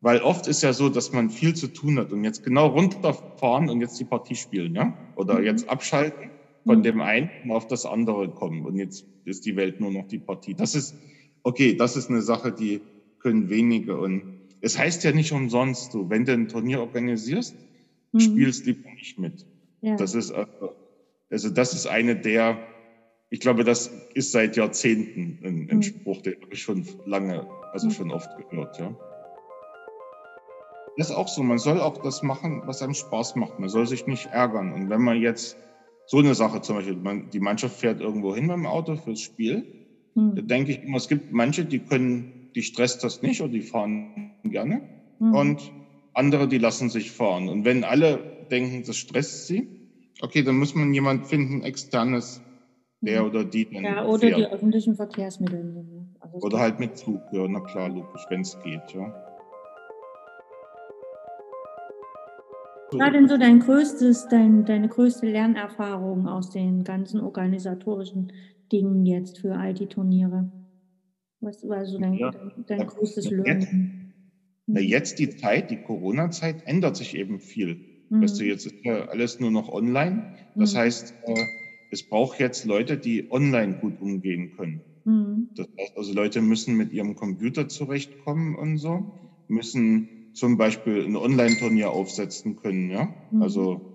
weil 0.00 0.22
oft 0.22 0.48
ist 0.48 0.62
ja 0.62 0.72
so, 0.72 0.88
dass 0.88 1.12
man 1.12 1.30
viel 1.30 1.54
zu 1.54 1.68
tun 1.68 1.98
hat 1.98 2.12
und 2.12 2.24
jetzt 2.24 2.42
genau 2.42 2.66
runterfahren 2.66 3.70
und 3.70 3.80
jetzt 3.80 4.00
die 4.00 4.04
Partie 4.04 4.34
spielen, 4.34 4.74
ja? 4.74 4.96
Oder 5.14 5.38
mhm. 5.38 5.44
jetzt 5.44 5.68
abschalten 5.68 6.30
von 6.64 6.78
mhm. 6.78 6.82
dem 6.82 7.00
einen 7.00 7.30
und 7.44 7.52
auf 7.52 7.68
das 7.68 7.86
andere 7.86 8.30
kommen 8.30 8.64
und 8.64 8.76
jetzt 8.76 9.06
ist 9.24 9.46
die 9.46 9.54
Welt 9.54 9.78
nur 9.78 9.92
noch 9.92 10.08
die 10.08 10.18
Partie. 10.18 10.54
Das 10.54 10.74
ist, 10.74 10.96
okay, 11.42 11.74
das 11.76 11.96
ist 11.96 12.10
eine 12.10 12.22
Sache, 12.22 12.52
die 12.52 12.80
können 13.18 13.50
wenige. 13.50 13.96
Und 13.96 14.40
es 14.60 14.78
heißt 14.78 15.04
ja 15.04 15.12
nicht 15.12 15.32
umsonst, 15.32 15.94
du, 15.94 16.08
wenn 16.10 16.24
du 16.24 16.32
ein 16.32 16.48
Turnier 16.48 16.80
organisierst, 16.80 17.54
mhm. 18.12 18.20
spielst 18.20 18.66
lieber 18.66 18.90
nicht 18.90 19.18
mit. 19.18 19.46
Ja. 19.80 19.96
Das 19.96 20.14
ist, 20.14 20.30
also, 20.32 20.74
also 21.30 21.50
das 21.50 21.74
ist 21.74 21.86
eine 21.86 22.16
der, 22.16 22.58
ich 23.30 23.40
glaube, 23.40 23.64
das 23.64 23.90
ist 24.14 24.32
seit 24.32 24.56
Jahrzehnten 24.56 25.38
ein, 25.42 25.68
ein 25.70 25.76
mhm. 25.76 25.82
Spruch, 25.82 26.22
den 26.22 26.40
habe 26.40 26.52
ich 26.52 26.62
schon 26.62 26.86
lange, 27.06 27.46
also 27.72 27.88
mhm. 27.88 27.92
schon 27.92 28.10
oft 28.10 28.30
gehört, 28.50 28.78
ja. 28.78 28.96
Das 30.98 31.08
ist 31.08 31.16
auch 31.16 31.28
so. 31.28 31.42
Man 31.42 31.58
soll 31.58 31.80
auch 31.80 32.02
das 32.02 32.22
machen, 32.22 32.62
was 32.66 32.82
einem 32.82 32.92
Spaß 32.92 33.36
macht. 33.36 33.58
Man 33.58 33.70
soll 33.70 33.86
sich 33.86 34.06
nicht 34.06 34.26
ärgern. 34.26 34.74
Und 34.74 34.90
wenn 34.90 35.00
man 35.00 35.18
jetzt 35.20 35.56
so 36.04 36.18
eine 36.18 36.34
Sache 36.34 36.60
zum 36.60 36.76
Beispiel, 36.76 36.96
man, 36.96 37.30
die 37.30 37.40
Mannschaft 37.40 37.80
fährt 37.80 38.02
irgendwo 38.02 38.34
hin 38.34 38.46
mit 38.46 38.56
dem 38.56 38.66
Auto 38.66 38.96
fürs 38.96 39.20
Spiel, 39.20 39.81
hm. 40.14 40.34
da 40.36 40.42
denke 40.42 40.72
ich 40.72 40.82
immer, 40.82 40.98
es 40.98 41.08
gibt 41.08 41.30
manche, 41.30 41.64
die 41.64 41.80
können, 41.80 42.26
die 42.54 42.62
stresst 42.62 43.02
das 43.02 43.22
nicht 43.22 43.40
oder 43.40 43.52
die 43.52 43.62
fahren 43.62 44.34
gerne. 44.44 44.82
Hm. 45.18 45.34
Und 45.34 45.72
andere, 46.14 46.48
die 46.48 46.58
lassen 46.58 46.90
sich 46.90 47.10
fahren. 47.10 47.48
Und 47.48 47.64
wenn 47.64 47.84
alle 47.84 48.24
denken, 48.50 48.82
das 48.84 48.96
stresst 48.96 49.46
sie, 49.46 49.68
okay, 50.20 50.42
dann 50.42 50.58
muss 50.58 50.74
man 50.74 50.92
jemand 50.92 51.26
finden, 51.26 51.62
externes, 51.62 52.40
der 53.00 53.20
hm. 53.20 53.26
oder 53.26 53.44
die 53.44 53.68
dann 53.70 53.84
Ja, 53.84 54.04
oder 54.04 54.18
fährt. 54.18 54.38
die 54.38 54.46
öffentlichen 54.46 54.94
Verkehrsmittel. 54.94 56.06
Also 56.20 56.38
oder 56.38 56.58
halt 56.58 56.78
mit 56.78 56.96
Zug, 56.96 57.20
ja, 57.32 57.46
na 57.48 57.60
klar, 57.60 57.88
logisch, 57.88 58.24
wenn 58.28 58.42
es 58.42 58.56
geht, 58.62 58.92
ja. 58.92 59.12
Was 62.92 63.00
war 63.00 63.10
denn 63.10 63.26
so 63.26 63.38
dein 63.38 63.58
größtes, 63.58 64.28
dein, 64.28 64.66
deine 64.66 64.88
größte 64.88 65.26
Lernerfahrung 65.26 66.28
aus 66.28 66.50
den 66.50 66.84
ganzen 66.84 67.20
organisatorischen 67.20 68.32
Dingen 68.72 69.06
jetzt 69.06 69.38
für 69.38 69.56
all 69.56 69.74
die 69.74 69.86
Turniere? 69.86 70.50
Was 71.40 71.68
war 71.68 71.84
so 71.86 71.98
dein, 71.98 72.14
ja, 72.14 72.30
dein, 72.30 72.52
dein 72.66 72.86
größtes 72.86 73.30
Learning? 73.30 73.92
Na, 74.66 74.80
jetzt 74.80 75.18
die 75.18 75.28
Zeit, 75.28 75.70
die 75.70 75.82
Corona-Zeit, 75.82 76.62
ändert 76.66 76.96
sich 76.96 77.16
eben 77.16 77.40
viel. 77.40 77.84
Mhm. 78.08 78.22
Weißt 78.22 78.40
du, 78.40 78.44
jetzt 78.44 78.66
ist 78.66 78.76
ja 78.84 79.04
alles 79.06 79.38
nur 79.40 79.50
noch 79.50 79.68
online. 79.68 80.32
Das 80.54 80.74
mhm. 80.74 80.78
heißt, 80.78 81.14
äh, 81.26 81.44
es 81.90 82.02
braucht 82.08 82.38
jetzt 82.38 82.64
Leute, 82.64 82.96
die 82.96 83.30
online 83.30 83.76
gut 83.76 84.00
umgehen 84.00 84.50
können. 84.50 84.84
Mhm. 85.04 85.48
Das 85.54 85.66
heißt 85.78 85.96
also, 85.96 86.12
Leute 86.14 86.40
müssen 86.40 86.76
mit 86.76 86.92
ihrem 86.92 87.14
Computer 87.14 87.68
zurechtkommen 87.68 88.54
und 88.54 88.78
so, 88.78 89.12
müssen 89.48 90.08
zum 90.32 90.56
Beispiel 90.56 91.04
ein 91.04 91.16
Online-Turnier 91.16 91.90
aufsetzen 91.90 92.56
können, 92.56 92.90
ja. 92.90 93.14
Mhm. 93.30 93.42
Also 93.42 93.92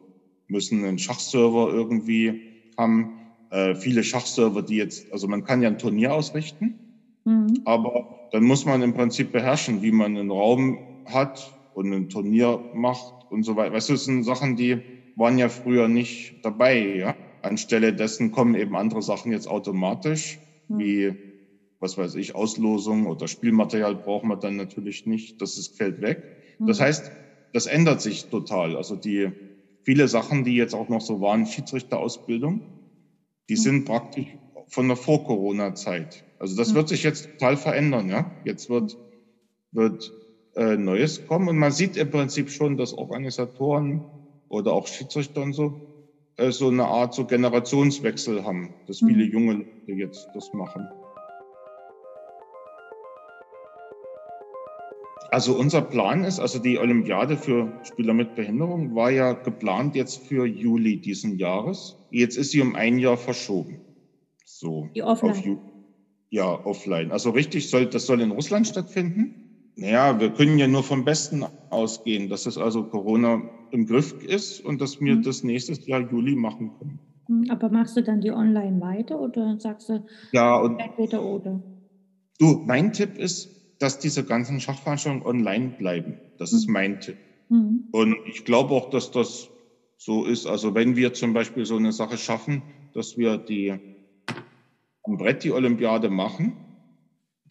müssen 0.47 0.83
einen 0.85 0.99
Schachserver 0.99 1.69
irgendwie 1.73 2.41
haben. 2.77 3.16
Äh, 3.49 3.75
viele 3.75 4.03
Schachserver, 4.03 4.61
die 4.61 4.75
jetzt, 4.75 5.11
also 5.11 5.27
man 5.27 5.43
kann 5.43 5.61
ja 5.61 5.69
ein 5.69 5.77
Turnier 5.77 6.13
ausrichten, 6.13 6.75
mhm. 7.23 7.61
aber 7.65 8.29
dann 8.31 8.43
muss 8.43 8.65
man 8.65 8.81
im 8.81 8.93
Prinzip 8.93 9.31
beherrschen, 9.31 9.81
wie 9.81 9.91
man 9.91 10.17
einen 10.17 10.31
Raum 10.31 10.79
hat 11.05 11.53
und 11.73 11.93
ein 11.93 12.09
Turnier 12.09 12.59
macht 12.73 13.31
und 13.31 13.43
so 13.43 13.55
weiter. 13.55 13.73
Weißt 13.73 13.89
du, 13.89 13.93
das 13.93 14.05
sind 14.05 14.23
Sachen, 14.23 14.55
die 14.55 14.81
waren 15.15 15.37
ja 15.37 15.49
früher 15.49 15.87
nicht 15.87 16.43
dabei, 16.43 16.97
ja. 16.97 17.15
Anstelle 17.43 17.93
dessen 17.93 18.31
kommen 18.31 18.55
eben 18.55 18.75
andere 18.75 19.01
Sachen 19.01 19.31
jetzt 19.31 19.47
automatisch, 19.47 20.39
mhm. 20.67 20.79
wie 20.79 21.15
was 21.79 21.97
weiß 21.97 22.15
ich, 22.15 22.35
Auslosung 22.35 23.05
oder 23.05 23.27
Spielmaterial 23.27 23.95
brauchen 23.95 24.29
wir 24.29 24.37
dann 24.37 24.55
natürlich 24.55 25.05
nicht. 25.05 25.41
Das 25.41 25.57
ist, 25.57 25.77
fällt 25.77 26.01
weg. 26.01 26.23
Das 26.59 26.79
mhm. 26.79 26.83
heißt, 26.83 27.11
das 27.53 27.67
ändert 27.67 28.01
sich 28.01 28.25
total. 28.29 28.75
Also 28.75 28.95
die 28.95 29.31
viele 29.83 30.07
Sachen, 30.07 30.43
die 30.43 30.55
jetzt 30.55 30.73
auch 30.73 30.89
noch 30.89 31.01
so 31.01 31.21
waren, 31.21 31.45
Schiedsrichterausbildung, 31.45 32.61
die 33.49 33.55
mhm. 33.55 33.59
sind 33.59 33.85
praktisch 33.85 34.27
von 34.67 34.87
der 34.87 34.97
Vor-Corona-Zeit. 34.97 36.25
Also 36.39 36.55
das 36.55 36.71
mhm. 36.71 36.75
wird 36.75 36.89
sich 36.89 37.03
jetzt 37.03 37.29
total 37.31 37.57
verändern. 37.57 38.09
Ja, 38.09 38.31
jetzt 38.43 38.69
wird 38.69 38.97
wird 39.71 40.11
äh, 40.55 40.77
Neues 40.77 41.27
kommen 41.27 41.49
und 41.49 41.57
man 41.57 41.71
sieht 41.71 41.97
im 41.97 42.09
Prinzip 42.09 42.49
schon, 42.49 42.77
dass 42.77 42.93
Organisatoren 42.93 44.03
oder 44.49 44.71
auch 44.73 44.87
Schiedsrichter 44.87 45.41
und 45.41 45.53
so 45.53 45.81
äh, 46.37 46.51
so 46.51 46.69
eine 46.69 46.85
Art 46.85 47.13
so 47.13 47.25
Generationswechsel 47.25 48.43
haben, 48.43 48.73
dass 48.87 48.99
viele 48.99 49.25
mhm. 49.25 49.31
junge 49.31 49.53
Leute 49.53 49.91
jetzt 49.91 50.27
das 50.33 50.53
machen. 50.53 50.87
Also 55.37 55.55
unser 55.55 55.83
Plan 55.83 56.23
ist, 56.23 56.39
also 56.39 56.57
die 56.57 56.79
Olympiade 56.79 57.37
für 57.37 57.71
Spieler 57.83 58.15
mit 58.15 58.33
Behinderung 58.33 58.95
war 58.95 59.11
ja 59.11 59.33
geplant 59.33 59.93
jetzt 59.93 60.23
für 60.23 60.47
Juli 60.47 60.97
diesen 60.97 61.37
Jahres. 61.37 61.95
Jetzt 62.09 62.37
ist 62.37 62.49
sie 62.49 62.59
um 62.59 62.73
ein 62.73 62.97
Jahr 62.97 63.17
verschoben. 63.17 63.79
So. 64.45 64.89
Die 64.95 65.03
offline. 65.03 65.59
ja, 66.31 66.65
offline. 66.65 67.11
Also 67.11 67.29
richtig 67.29 67.69
soll, 67.69 67.85
das 67.85 68.07
soll 68.07 68.21
in 68.21 68.31
Russland 68.31 68.65
stattfinden. 68.65 69.71
Naja, 69.75 70.19
wir 70.19 70.31
können 70.31 70.57
ja 70.57 70.67
nur 70.67 70.81
vom 70.81 71.05
Besten 71.05 71.45
ausgehen, 71.69 72.29
dass 72.29 72.47
es 72.47 72.57
also 72.57 72.85
Corona 72.85 73.43
im 73.69 73.85
Griff 73.85 74.13
ist 74.23 74.65
und 74.65 74.81
dass 74.81 74.99
wir 74.99 75.17
mhm. 75.17 75.21
das 75.21 75.43
nächstes 75.43 75.85
Jahr 75.85 75.99
Juli 75.99 76.35
machen 76.35 76.71
können. 76.79 76.99
Hm, 77.27 77.51
aber 77.51 77.69
machst 77.69 77.95
du 77.95 78.01
dann 78.01 78.21
die 78.21 78.31
online 78.31 78.81
weiter 78.81 79.19
oder 79.19 79.59
sagst 79.59 79.89
du 79.89 80.03
ja, 80.31 80.57
und 80.57 80.79
entweder 80.79 81.23
oder? 81.23 81.61
Du, 82.39 82.63
mein 82.65 82.91
Tipp 82.91 83.19
ist, 83.19 83.56
dass 83.79 83.99
diese 83.99 84.23
ganzen 84.23 84.59
Schachveranstaltungen 84.59 85.25
online 85.25 85.69
bleiben. 85.77 86.19
Das 86.37 86.53
ist 86.53 86.67
mein 86.67 86.99
Tipp. 86.99 87.17
Mhm. 87.49 87.87
Und 87.91 88.15
ich 88.27 88.45
glaube 88.45 88.73
auch, 88.73 88.89
dass 88.89 89.11
das 89.11 89.49
so 89.97 90.25
ist. 90.25 90.45
Also 90.45 90.75
wenn 90.75 90.95
wir 90.95 91.13
zum 91.13 91.33
Beispiel 91.33 91.65
so 91.65 91.77
eine 91.77 91.91
Sache 91.91 92.17
schaffen, 92.17 92.61
dass 92.93 93.17
wir 93.17 93.37
die 93.37 93.73
am 95.03 95.17
Brett 95.17 95.43
die 95.43 95.51
Olympiade 95.51 96.09
machen, 96.09 96.57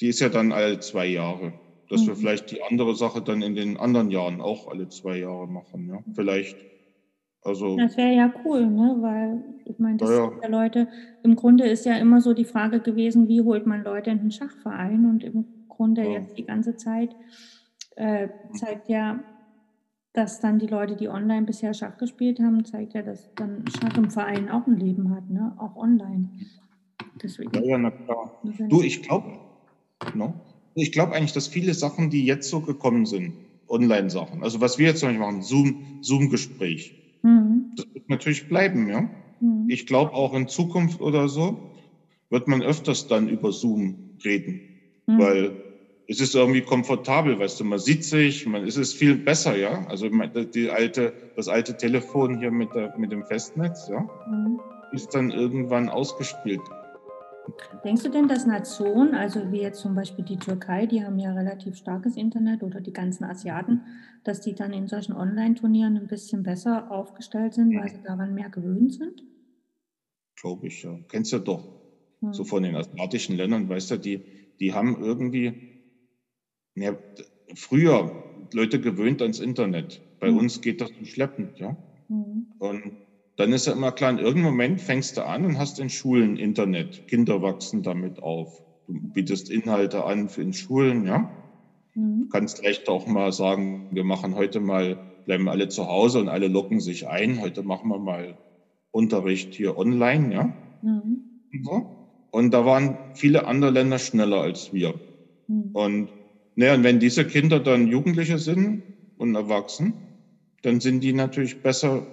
die 0.01 0.09
ist 0.09 0.21
ja 0.21 0.29
dann 0.29 0.53
alle 0.53 0.81
zwei 0.81 1.07
Jahre. 1.07 1.55
Dass 1.89 2.03
mhm. 2.03 2.09
wir 2.09 2.17
vielleicht 2.17 2.51
die 2.51 2.63
andere 2.63 2.95
Sache 2.95 3.23
dann 3.23 3.43
in 3.43 3.55
den 3.55 3.77
anderen 3.77 4.11
Jahren 4.11 4.41
auch 4.41 4.69
alle 4.69 4.89
zwei 4.89 5.19
Jahre 5.19 5.47
machen. 5.47 5.89
Ja, 5.89 6.03
vielleicht. 6.15 6.57
Also, 7.43 7.77
das 7.77 7.97
wäre 7.97 8.13
ja 8.13 8.35
cool, 8.45 8.67
ne? 8.67 8.97
weil 8.99 9.45
ich 9.67 9.79
meine, 9.79 9.99
das 9.99 10.11
ja, 10.11 10.33
ja. 10.43 10.49
Leute, 10.49 10.89
im 11.23 11.37
Grunde 11.37 11.65
ist 11.65 11.87
ja 11.87 11.97
immer 11.97 12.21
so 12.21 12.35
die 12.35 12.45
Frage 12.45 12.81
gewesen, 12.81 13.29
wie 13.29 13.41
holt 13.41 13.67
man 13.67 13.85
Leute 13.85 14.11
in 14.11 14.19
den 14.19 14.33
Schachverein 14.33 15.07
und 15.07 15.23
im 15.23 15.45
Grunde 15.77 16.03
ja. 16.05 16.11
jetzt 16.13 16.37
die 16.39 16.45
ganze 16.45 16.77
Zeit, 16.77 17.15
äh, 17.97 18.29
zeigt 18.55 18.89
ja, 18.89 19.21
dass 20.13 20.41
dann 20.41 20.59
die 20.59 20.67
Leute, 20.67 20.97
die 20.97 21.09
online 21.09 21.45
bisher 21.45 21.75
Schach 21.75 21.99
gespielt 21.99 22.41
haben, 22.41 22.65
zeigt 22.65 22.95
ja, 22.95 23.03
dass 23.03 23.35
dann 23.35 23.65
Schach 23.69 23.97
im 23.99 24.11
Verein 24.11 24.49
auch 24.49 24.67
ein 24.67 24.77
Leben 24.77 25.15
hat, 25.15 25.29
ne? 25.29 25.55
auch 25.59 25.77
online. 25.77 26.31
Deswegen. 27.23 27.53
Ja, 27.55 27.63
ja, 27.63 27.79
na 27.79 27.91
klar. 27.91 28.41
Du, 28.69 28.83
ich 28.83 29.03
glaube, 29.03 29.39
no? 30.15 30.35
ich 30.75 30.93
glaube 30.93 31.15
eigentlich, 31.15 31.35
dass 31.35 31.49
viele 31.49 31.75
Sachen, 31.75 32.09
die 32.09 32.25
jetzt 32.25 32.49
so 32.49 32.61
gekommen 32.61 33.05
sind, 33.05 33.35
Online-Sachen, 33.69 34.43
also 34.43 34.61
was 34.61 34.79
wir 34.79 34.87
jetzt 34.87 35.01
zum 35.01 35.09
Beispiel 35.09 35.27
machen, 35.27 35.43
Zoom, 35.43 35.99
Zoom-Gespräch, 36.01 36.95
mhm. 37.23 37.73
das 37.77 37.87
wird 37.93 38.09
natürlich 38.09 38.49
bleiben, 38.49 38.89
ja. 38.89 39.11
Mhm. 39.41 39.69
Ich 39.69 39.87
glaube 39.87 40.13
auch 40.13 40.35
in 40.35 40.49
Zukunft 40.49 41.01
oder 41.01 41.29
so 41.29 41.73
wird 42.31 42.49
man 42.49 42.63
öfters 42.63 43.07
dann 43.07 43.29
über 43.29 43.53
Zoom 43.53 44.17
reden, 44.25 44.61
mhm. 45.07 45.19
weil 45.19 45.66
es 46.09 46.21
ist 46.21 46.35
irgendwie 46.35 46.61
komfortabel, 46.61 47.39
weißt 47.39 47.61
du, 47.61 47.65
man 47.65 47.79
sieht 47.79 48.05
sich, 48.05 48.47
man, 48.47 48.65
es 48.65 48.77
ist 48.77 48.95
viel 48.95 49.17
besser, 49.17 49.57
ja. 49.57 49.87
Also 49.89 50.09
die 50.09 50.71
alte, 50.71 51.13
das 51.35 51.49
alte 51.49 51.77
Telefon 51.77 52.39
hier 52.39 52.51
mit, 52.51 52.75
der, 52.75 52.97
mit 52.97 53.11
dem 53.11 53.25
Festnetz, 53.25 53.89
ja, 53.89 54.01
mhm. 54.29 54.61
ist 54.93 55.15
dann 55.15 55.31
irgendwann 55.31 55.89
ausgespielt. 55.89 56.61
Denkst 57.85 58.03
du 58.03 58.09
denn, 58.11 58.27
dass 58.27 58.47
Nationen, 58.47 59.15
also 59.15 59.53
wie 59.53 59.61
jetzt 59.61 59.81
zum 59.81 59.95
Beispiel 59.95 60.25
die 60.25 60.39
Türkei, 60.39 60.87
die 60.87 61.05
haben 61.05 61.19
ja 61.19 61.33
relativ 61.33 61.77
starkes 61.77 62.17
Internet 62.17 62.63
oder 62.63 62.81
die 62.81 62.93
ganzen 62.93 63.25
Asiaten, 63.25 63.83
dass 64.25 64.41
die 64.41 64.55
dann 64.55 64.73
in 64.73 64.89
solchen 64.89 65.13
Online-Turnieren 65.13 65.97
ein 65.97 66.09
bisschen 66.09 66.43
besser 66.43 66.91
aufgestellt 66.91 67.55
sind, 67.55 67.77
weil 67.77 67.89
sie 67.89 68.03
daran 68.03 68.35
mehr 68.35 68.49
gewöhnt 68.49 68.95
sind? 68.95 69.23
Glaube 70.41 70.67
ich, 70.67 70.83
ja. 70.83 70.99
Kennst 71.09 71.33
du 71.33 71.37
ja 71.37 71.43
doch. 71.43 71.65
Hm. 72.21 72.33
So 72.33 72.45
von 72.45 72.65
den 72.65 72.75
asiatischen 72.75 73.37
Ländern, 73.37 73.69
weißt 73.69 73.93
du, 73.93 73.97
die, 73.97 74.23
die 74.59 74.75
haben 74.75 75.01
irgendwie 75.01 75.76
ja, 76.77 76.97
früher 77.55 78.15
Leute 78.53 78.81
gewöhnt 78.81 79.23
ans 79.23 79.39
Internet. 79.41 80.03
Bei 80.21 80.31
mhm. 80.31 80.39
uns 80.39 80.61
geht 80.61 80.81
das 80.81 80.91
so 80.99 81.05
schleppend, 81.05 81.59
ja. 81.59 81.77
Mhm. 82.09 82.49
Und 82.59 82.99
dann 83.37 83.53
ist 83.53 83.67
ja 83.67 83.73
immer 83.73 83.93
klar, 83.93 84.11
in 84.11 84.19
irgendeinem 84.19 84.53
Moment 84.53 84.81
fängst 84.81 85.17
du 85.17 85.25
an 85.27 85.45
und 85.45 85.59
hast 85.59 85.79
in 85.79 85.91
Schulen 85.91 86.37
Internet. 86.37 87.03
Kinder 87.07 87.43
wachsen 87.43 87.83
damit 87.83 88.23
auf. 88.23 88.63
Du 88.87 88.95
bietest 89.13 89.51
Inhalte 89.51 90.05
an 90.05 90.29
für 90.29 90.43
in 90.43 90.53
Schulen, 90.53 91.05
ja. 91.07 91.31
Mhm. 91.95 92.23
Du 92.23 92.29
kannst 92.29 92.63
recht 92.65 92.89
auch 92.89 93.07
mal 93.07 93.33
sagen, 93.33 93.87
wir 93.91 94.05
machen 94.05 94.35
heute 94.35 94.61
mal, 94.61 95.01
bleiben 95.25 95.49
alle 95.49 95.69
zu 95.69 95.87
Hause 95.87 96.21
und 96.21 96.29
alle 96.29 96.49
locken 96.49 96.81
sich 96.81 97.07
ein. 97.09 97.41
Heute 97.41 97.63
machen 97.63 97.89
wir 97.91 97.99
mal 97.99 98.37
Unterricht 98.93 99.55
hier 99.55 99.77
online, 99.77 100.35
ja. 100.35 100.55
Mhm. 100.83 101.25
So. 101.65 101.93
Und 102.31 102.53
da 102.53 102.65
waren 102.65 102.99
viele 103.15 103.47
andere 103.47 103.71
Länder 103.71 103.99
schneller 103.99 104.41
als 104.43 104.73
wir. 104.73 105.01
Mhm. 105.49 105.71
Und 105.73 106.16
naja, 106.57 106.75
und 106.75 106.85
wenn 106.85 106.99
diese 106.99 107.27
Kinder 107.27 107.61
dann 107.61 107.87
Jugendliche 107.87 108.39
sind 108.39 108.83
und 109.19 109.35
erwachsen, 109.35 109.93
dann 110.63 110.81
sind 110.81 111.01
die 111.01 111.13
natürlich 111.13 111.63
besser 111.63 112.07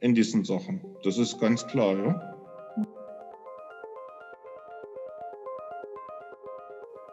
in 0.00 0.14
diesen 0.14 0.44
Sachen. 0.44 0.80
Das 1.02 1.18
ist 1.18 1.40
ganz 1.40 1.66
klar, 1.66 1.96
ja. 1.98 2.34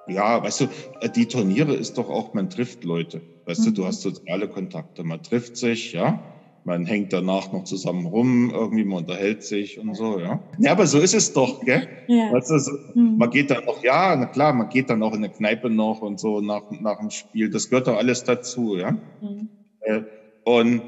Ja, 0.08 0.44
weißt 0.44 0.62
du, 0.62 0.68
die 1.16 1.28
Turniere 1.28 1.74
ist 1.74 1.98
doch 1.98 2.10
auch, 2.10 2.36
man 2.36 2.52
trifft 2.52 2.84
Leute. 2.84 3.22
Weißt 3.46 3.62
mhm. 3.62 3.66
du, 3.66 3.72
du 3.72 3.82
mhm. 3.82 3.88
hast 3.88 4.02
soziale 4.02 4.48
Kontakte, 4.48 5.04
man 5.04 5.24
trifft 5.24 5.58
sich, 5.58 5.92
ja 5.94 6.35
man 6.66 6.86
hängt 6.86 7.14
danach 7.14 7.52
noch 7.52 7.64
zusammen 7.64 8.06
rum, 8.08 8.50
irgendwie 8.52 8.84
man 8.84 9.00
unterhält 9.00 9.44
sich 9.44 9.80
und 9.80 9.94
so, 9.96 10.20
ja. 10.20 10.44
Ja, 10.58 10.72
aber 10.72 10.88
so 10.88 11.00
ist 11.00 11.14
es 11.14 11.32
doch, 11.32 11.60
gell? 11.62 11.88
Ja. 12.08 12.32
Weißt 12.32 12.50
du, 12.50 12.60
so, 12.60 12.72
mhm. 12.94 13.18
Man 13.18 13.30
geht 13.30 13.52
dann 13.52 13.64
noch, 13.66 13.84
ja, 13.84 14.16
na 14.16 14.26
klar, 14.26 14.54
man 14.54 14.70
geht 14.70 14.90
dann 14.90 15.04
auch 15.04 15.14
in 15.14 15.24
eine 15.24 15.32
Kneipe 15.32 15.70
noch 15.70 16.02
und 16.02 16.20
so 16.20 16.42
nach, 16.42 16.64
nach 16.70 16.98
dem 17.00 17.12
Spiel. 17.12 17.50
Das 17.50 17.70
gehört 17.70 17.88
doch 17.88 17.98
alles 17.98 18.24
dazu, 18.24 18.78
ja. 18.78 18.92
Mhm. 19.20 19.50
Äh, 19.82 20.02
und 20.44 20.82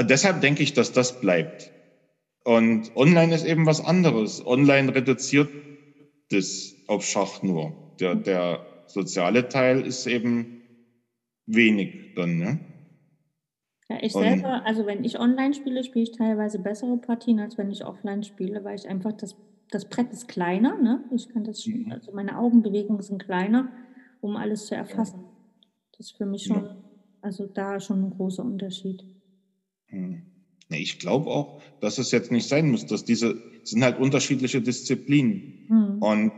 deshalb 0.00 0.40
denke 0.40 0.62
ich, 0.62 0.72
dass 0.72 0.92
das 0.92 1.20
bleibt. 1.20 1.72
Und 2.44 2.94
online 2.94 3.34
ist 3.34 3.44
eben 3.44 3.66
was 3.66 3.80
anderes. 3.80 4.44
Online 4.46 4.94
reduziert 4.94 5.50
das 6.30 6.76
auf 6.86 7.04
Schach 7.04 7.42
nur. 7.42 7.76
Der, 8.00 8.14
der 8.14 8.64
soziale 8.86 9.48
Teil 9.48 9.84
ist 9.84 10.06
eben 10.06 10.46
wenig 11.46 12.14
dann, 12.14 12.38
ne? 12.38 12.60
Ja, 13.88 13.98
ich 14.02 14.12
selber, 14.12 14.66
also 14.66 14.84
wenn 14.86 15.02
ich 15.02 15.18
online 15.18 15.54
spiele, 15.54 15.82
spiele 15.82 16.02
ich 16.02 16.12
teilweise 16.12 16.58
bessere 16.58 16.98
Partien, 16.98 17.40
als 17.40 17.56
wenn 17.56 17.70
ich 17.70 17.86
offline 17.86 18.22
spiele, 18.22 18.62
weil 18.62 18.76
ich 18.76 18.86
einfach 18.86 19.12
das, 19.12 19.34
das 19.70 19.88
Brett 19.88 20.12
ist 20.12 20.28
kleiner, 20.28 20.76
ne? 20.76 21.04
Ich 21.14 21.28
kann 21.30 21.44
das, 21.44 21.66
mhm. 21.66 21.90
also 21.90 22.12
meine 22.12 22.38
Augenbewegungen 22.38 23.02
sind 23.02 23.24
kleiner, 23.24 23.72
um 24.20 24.36
alles 24.36 24.66
zu 24.66 24.74
erfassen. 24.74 25.24
Das 25.92 26.08
ist 26.08 26.16
für 26.16 26.26
mich 26.26 26.44
schon, 26.44 26.64
ja. 26.64 26.76
also 27.22 27.46
da 27.46 27.80
schon 27.80 28.04
ein 28.04 28.10
großer 28.10 28.44
Unterschied. 28.44 29.04
Hm. 29.86 30.22
Ich 30.70 30.98
glaube 30.98 31.30
auch, 31.30 31.62
dass 31.80 31.96
es 31.96 32.10
jetzt 32.10 32.30
nicht 32.30 32.46
sein 32.46 32.70
muss, 32.70 32.84
dass 32.84 33.04
diese 33.06 33.40
sind 33.64 33.82
halt 33.82 33.98
unterschiedliche 33.98 34.60
Disziplinen. 34.60 35.66
Mhm. 35.68 36.02
Und 36.02 36.32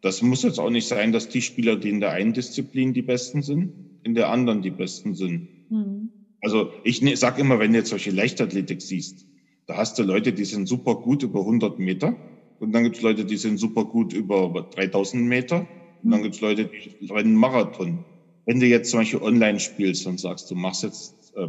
das 0.00 0.22
muss 0.22 0.44
jetzt 0.44 0.60
auch 0.60 0.70
nicht 0.70 0.86
sein, 0.86 1.12
dass 1.12 1.28
die 1.28 1.42
Spieler, 1.42 1.76
die 1.76 1.90
in 1.90 2.00
der 2.00 2.12
einen 2.12 2.34
Disziplin 2.34 2.92
die 2.92 3.02
Besten 3.02 3.42
sind, 3.42 3.72
in 4.04 4.14
der 4.14 4.28
anderen 4.30 4.62
die 4.62 4.70
Besten 4.70 5.14
sind. 5.14 5.48
Mhm. 5.70 6.10
Also 6.44 6.72
ich 6.82 7.00
ne, 7.00 7.16
sag 7.16 7.38
immer, 7.38 7.58
wenn 7.58 7.72
du 7.72 7.78
jetzt 7.78 7.88
solche 7.88 8.10
Leichtathletik 8.10 8.82
siehst, 8.82 9.26
da 9.66 9.78
hast 9.78 9.98
du 9.98 10.02
Leute, 10.02 10.34
die 10.34 10.44
sind 10.44 10.66
super 10.66 10.96
gut 10.96 11.22
über 11.22 11.40
100 11.40 11.78
Meter 11.78 12.22
und 12.58 12.72
dann 12.72 12.84
gibt's 12.84 13.00
Leute, 13.00 13.24
die 13.24 13.38
sind 13.38 13.56
super 13.56 13.86
gut 13.86 14.12
über 14.12 14.68
3000 14.74 15.24
Meter 15.24 15.66
und 16.02 16.10
dann 16.10 16.22
gibt's 16.22 16.42
Leute, 16.42 16.66
die 17.00 17.06
rennen 17.10 17.34
Marathon. 17.34 18.04
Wenn 18.44 18.60
du 18.60 18.66
jetzt 18.66 18.90
zum 18.90 19.00
Beispiel 19.00 19.20
online 19.20 19.58
spielst 19.58 20.06
und 20.06 20.20
sagst, 20.20 20.50
du 20.50 20.54
machst 20.54 20.82
jetzt 20.82 21.32
äh, 21.34 21.48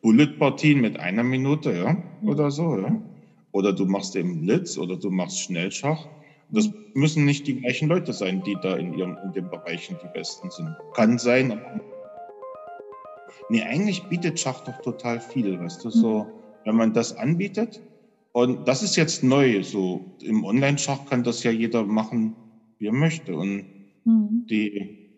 Bullet-Partien 0.00 0.80
mit 0.80 0.98
einer 0.98 1.22
Minute, 1.22 1.72
ja, 1.72 2.02
oder 2.20 2.50
so, 2.50 2.76
ja, 2.76 3.00
oder 3.52 3.72
du 3.72 3.86
machst 3.86 4.16
eben 4.16 4.40
Blitz 4.40 4.76
oder 4.76 4.96
du 4.96 5.10
machst 5.10 5.38
Schnellschach, 5.38 6.08
das 6.48 6.68
müssen 6.94 7.24
nicht 7.24 7.46
die 7.46 7.60
gleichen 7.60 7.88
Leute 7.88 8.12
sein, 8.12 8.42
die 8.44 8.56
da 8.60 8.76
in 8.76 8.92
ihren 8.92 9.16
in 9.24 9.32
den 9.34 9.48
Bereichen 9.48 9.96
die 10.02 10.18
Besten 10.18 10.50
sind. 10.50 10.68
Kann 10.94 11.16
sein, 11.18 11.52
aber 11.52 11.91
Nee, 13.52 13.64
eigentlich 13.64 14.04
bietet 14.04 14.40
Schach 14.40 14.64
doch 14.64 14.80
total 14.80 15.20
viel, 15.20 15.60
weißt 15.60 15.84
du, 15.84 15.90
so, 15.90 16.20
mhm. 16.20 16.26
wenn 16.64 16.74
man 16.74 16.94
das 16.94 17.14
anbietet. 17.14 17.82
Und 18.32 18.66
das 18.66 18.82
ist 18.82 18.96
jetzt 18.96 19.22
neu, 19.22 19.62
so 19.62 20.16
im 20.22 20.42
Online-Schach 20.42 21.04
kann 21.04 21.22
das 21.22 21.42
ja 21.42 21.50
jeder 21.50 21.84
machen, 21.84 22.34
wie 22.78 22.86
er 22.86 22.94
möchte. 22.94 23.36
Und 23.36 23.66
mhm. 24.06 24.46
die, 24.48 25.10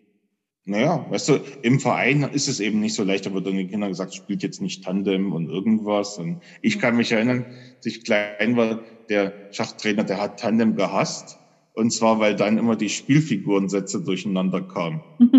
naja, 0.65 1.05
weißt 1.09 1.29
du, 1.29 1.39
im 1.61 1.79
Verein 1.79 2.23
ist 2.23 2.49
es 2.49 2.59
eben 2.59 2.81
nicht 2.81 2.95
so 2.95 3.05
leicht, 3.05 3.25
aber 3.25 3.39
dann 3.39 3.55
die 3.55 3.67
Kinder 3.67 3.87
gesagt, 3.87 4.13
spielt 4.13 4.43
jetzt 4.43 4.61
nicht 4.61 4.83
Tandem 4.83 5.31
und 5.31 5.47
irgendwas. 5.49 6.17
Und 6.17 6.41
ich 6.61 6.77
kann 6.77 6.97
mich 6.97 7.13
erinnern, 7.13 7.45
als 7.77 7.85
ich 7.85 8.03
klein 8.03 8.57
war, 8.57 8.81
der 9.07 9.31
Schachtrainer, 9.51 10.03
der 10.03 10.19
hat 10.19 10.41
Tandem 10.41 10.75
gehasst. 10.75 11.39
Und 11.75 11.91
zwar, 11.91 12.19
weil 12.21 12.35
dann 12.35 12.57
immer 12.57 12.77
die 12.77 12.87
Spielfigurensätze 12.87 14.01
durcheinander 14.01 14.61
kamen. 14.61 15.01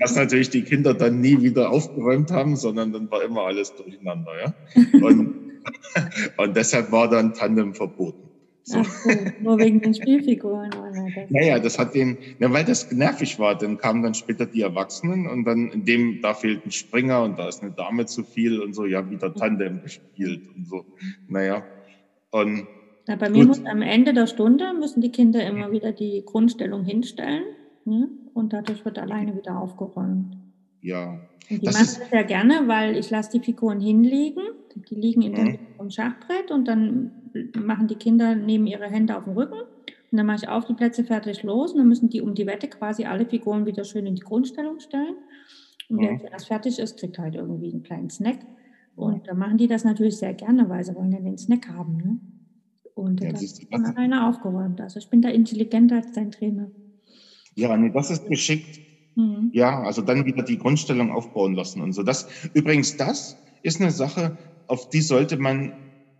Was 0.00 0.16
natürlich 0.16 0.48
die 0.48 0.62
Kinder 0.62 0.94
dann 0.94 1.20
nie 1.20 1.42
wieder 1.42 1.70
aufgeräumt 1.70 2.30
haben, 2.30 2.56
sondern 2.56 2.92
dann 2.92 3.10
war 3.10 3.22
immer 3.22 3.42
alles 3.42 3.74
durcheinander. 3.74 4.32
Ja? 4.40 4.54
Und, 5.06 5.34
und 6.38 6.56
deshalb 6.56 6.90
war 6.92 7.10
dann 7.10 7.34
Tandem 7.34 7.74
verboten. 7.74 8.30
So. 8.64 8.78
Ach 8.78 8.86
so, 8.86 9.10
nur 9.40 9.58
wegen 9.58 9.80
den 9.80 9.92
Spielfiguren. 9.92 10.70
Naja, 11.28 11.58
das 11.58 11.78
hat 11.78 11.94
den, 11.94 12.16
ja, 12.38 12.50
weil 12.52 12.64
das 12.64 12.90
nervig 12.92 13.38
war. 13.38 13.58
Dann 13.58 13.76
kamen 13.76 14.02
dann 14.02 14.14
später 14.14 14.46
die 14.46 14.62
Erwachsenen 14.62 15.26
und 15.26 15.44
dann 15.44 15.70
in 15.72 15.84
dem, 15.84 16.22
da 16.22 16.32
fehlt 16.32 16.64
ein 16.64 16.70
Springer 16.70 17.22
und 17.24 17.38
da 17.38 17.48
ist 17.48 17.60
eine 17.62 17.72
Dame 17.72 18.06
zu 18.06 18.24
viel 18.24 18.60
und 18.60 18.72
so, 18.72 18.86
ja, 18.86 19.10
wieder 19.10 19.34
Tandem 19.34 19.82
gespielt 19.82 20.42
und 20.56 20.66
so. 20.68 20.86
Naja. 21.28 21.64
Und 22.30 22.66
ja, 23.12 23.16
bei 23.16 23.28
mir 23.28 23.44
muss 23.44 23.62
am 23.66 23.82
Ende 23.82 24.14
der 24.14 24.26
Stunde 24.26 24.72
müssen 24.72 25.02
die 25.02 25.12
Kinder 25.12 25.44
immer 25.46 25.70
wieder 25.70 25.92
die 25.92 26.22
Grundstellung 26.24 26.82
hinstellen 26.82 27.42
ne? 27.84 28.08
und 28.32 28.54
dadurch 28.54 28.86
wird 28.86 28.98
alleine 28.98 29.36
wieder 29.36 29.60
aufgeräumt. 29.60 30.38
Ja. 30.80 31.20
Und 31.50 31.60
die 31.60 31.66
das 31.66 31.74
machen 31.74 31.98
das 32.00 32.10
sehr 32.10 32.24
gerne, 32.24 32.68
weil 32.68 32.96
ich 32.96 33.10
lasse 33.10 33.32
die 33.32 33.44
Figuren 33.44 33.80
hinlegen. 33.80 34.42
Die 34.88 34.94
liegen 34.94 35.20
in 35.20 35.34
der 35.34 35.44
Mitte 35.44 35.58
vom 35.76 35.90
Schachbrett 35.90 36.50
und 36.50 36.66
dann 36.66 37.10
machen 37.54 37.86
die 37.86 37.96
Kinder 37.96 38.34
neben 38.34 38.66
ihre 38.66 38.86
Hände 38.86 39.14
auf 39.14 39.24
dem 39.24 39.34
Rücken 39.34 39.58
und 39.60 40.16
dann 40.16 40.24
mache 40.24 40.44
ich 40.44 40.48
auf 40.48 40.64
die 40.64 40.72
Plätze 40.72 41.04
fertig 41.04 41.42
los 41.42 41.72
und 41.72 41.80
dann 41.80 41.88
müssen 41.88 42.08
die 42.08 42.22
um 42.22 42.34
die 42.34 42.46
Wette 42.46 42.68
quasi 42.68 43.04
alle 43.04 43.26
Figuren 43.26 43.66
wieder 43.66 43.84
schön 43.84 44.06
in 44.06 44.14
die 44.14 44.22
Grundstellung 44.22 44.80
stellen. 44.80 45.16
Und 45.90 45.96
mhm. 45.96 46.20
wer 46.22 46.32
erst 46.32 46.46
fertig 46.48 46.78
ist, 46.78 46.98
kriegt 46.98 47.18
halt 47.18 47.34
irgendwie 47.34 47.72
einen 47.72 47.82
kleinen 47.82 48.08
Snack. 48.08 48.38
Und 48.96 49.28
dann 49.28 49.38
machen 49.38 49.58
die 49.58 49.68
das 49.68 49.84
natürlich 49.84 50.16
sehr 50.16 50.32
gerne, 50.32 50.70
weil 50.70 50.82
sie 50.82 50.94
wollen 50.94 51.12
ja 51.12 51.20
den 51.20 51.36
Snack 51.36 51.68
haben. 51.68 51.96
Ne? 51.98 52.20
Und 52.94 53.22
ja, 53.22 53.32
das 53.32 53.42
ist 53.42 53.66
von 53.70 53.84
alleine 53.84 54.26
aufgeräumt. 54.26 54.80
Also 54.80 54.98
ich 54.98 55.08
bin 55.08 55.22
da 55.22 55.28
intelligenter 55.28 55.96
als 55.96 56.12
dein 56.12 56.30
Trainer. 56.30 56.70
Ja, 57.54 57.76
nee, 57.76 57.90
das 57.90 58.10
ist 58.10 58.26
geschickt. 58.26 58.80
Mhm. 59.14 59.50
Ja, 59.52 59.82
also 59.82 60.02
dann 60.02 60.24
wieder 60.24 60.42
die 60.42 60.58
Grundstellung 60.58 61.10
aufbauen 61.10 61.54
lassen 61.54 61.82
und 61.82 61.92
so. 61.92 62.02
Das, 62.02 62.28
übrigens, 62.54 62.96
das 62.96 63.36
ist 63.62 63.80
eine 63.80 63.90
Sache, 63.90 64.36
auf 64.66 64.88
die 64.88 65.00
sollte 65.00 65.36
man 65.36 65.72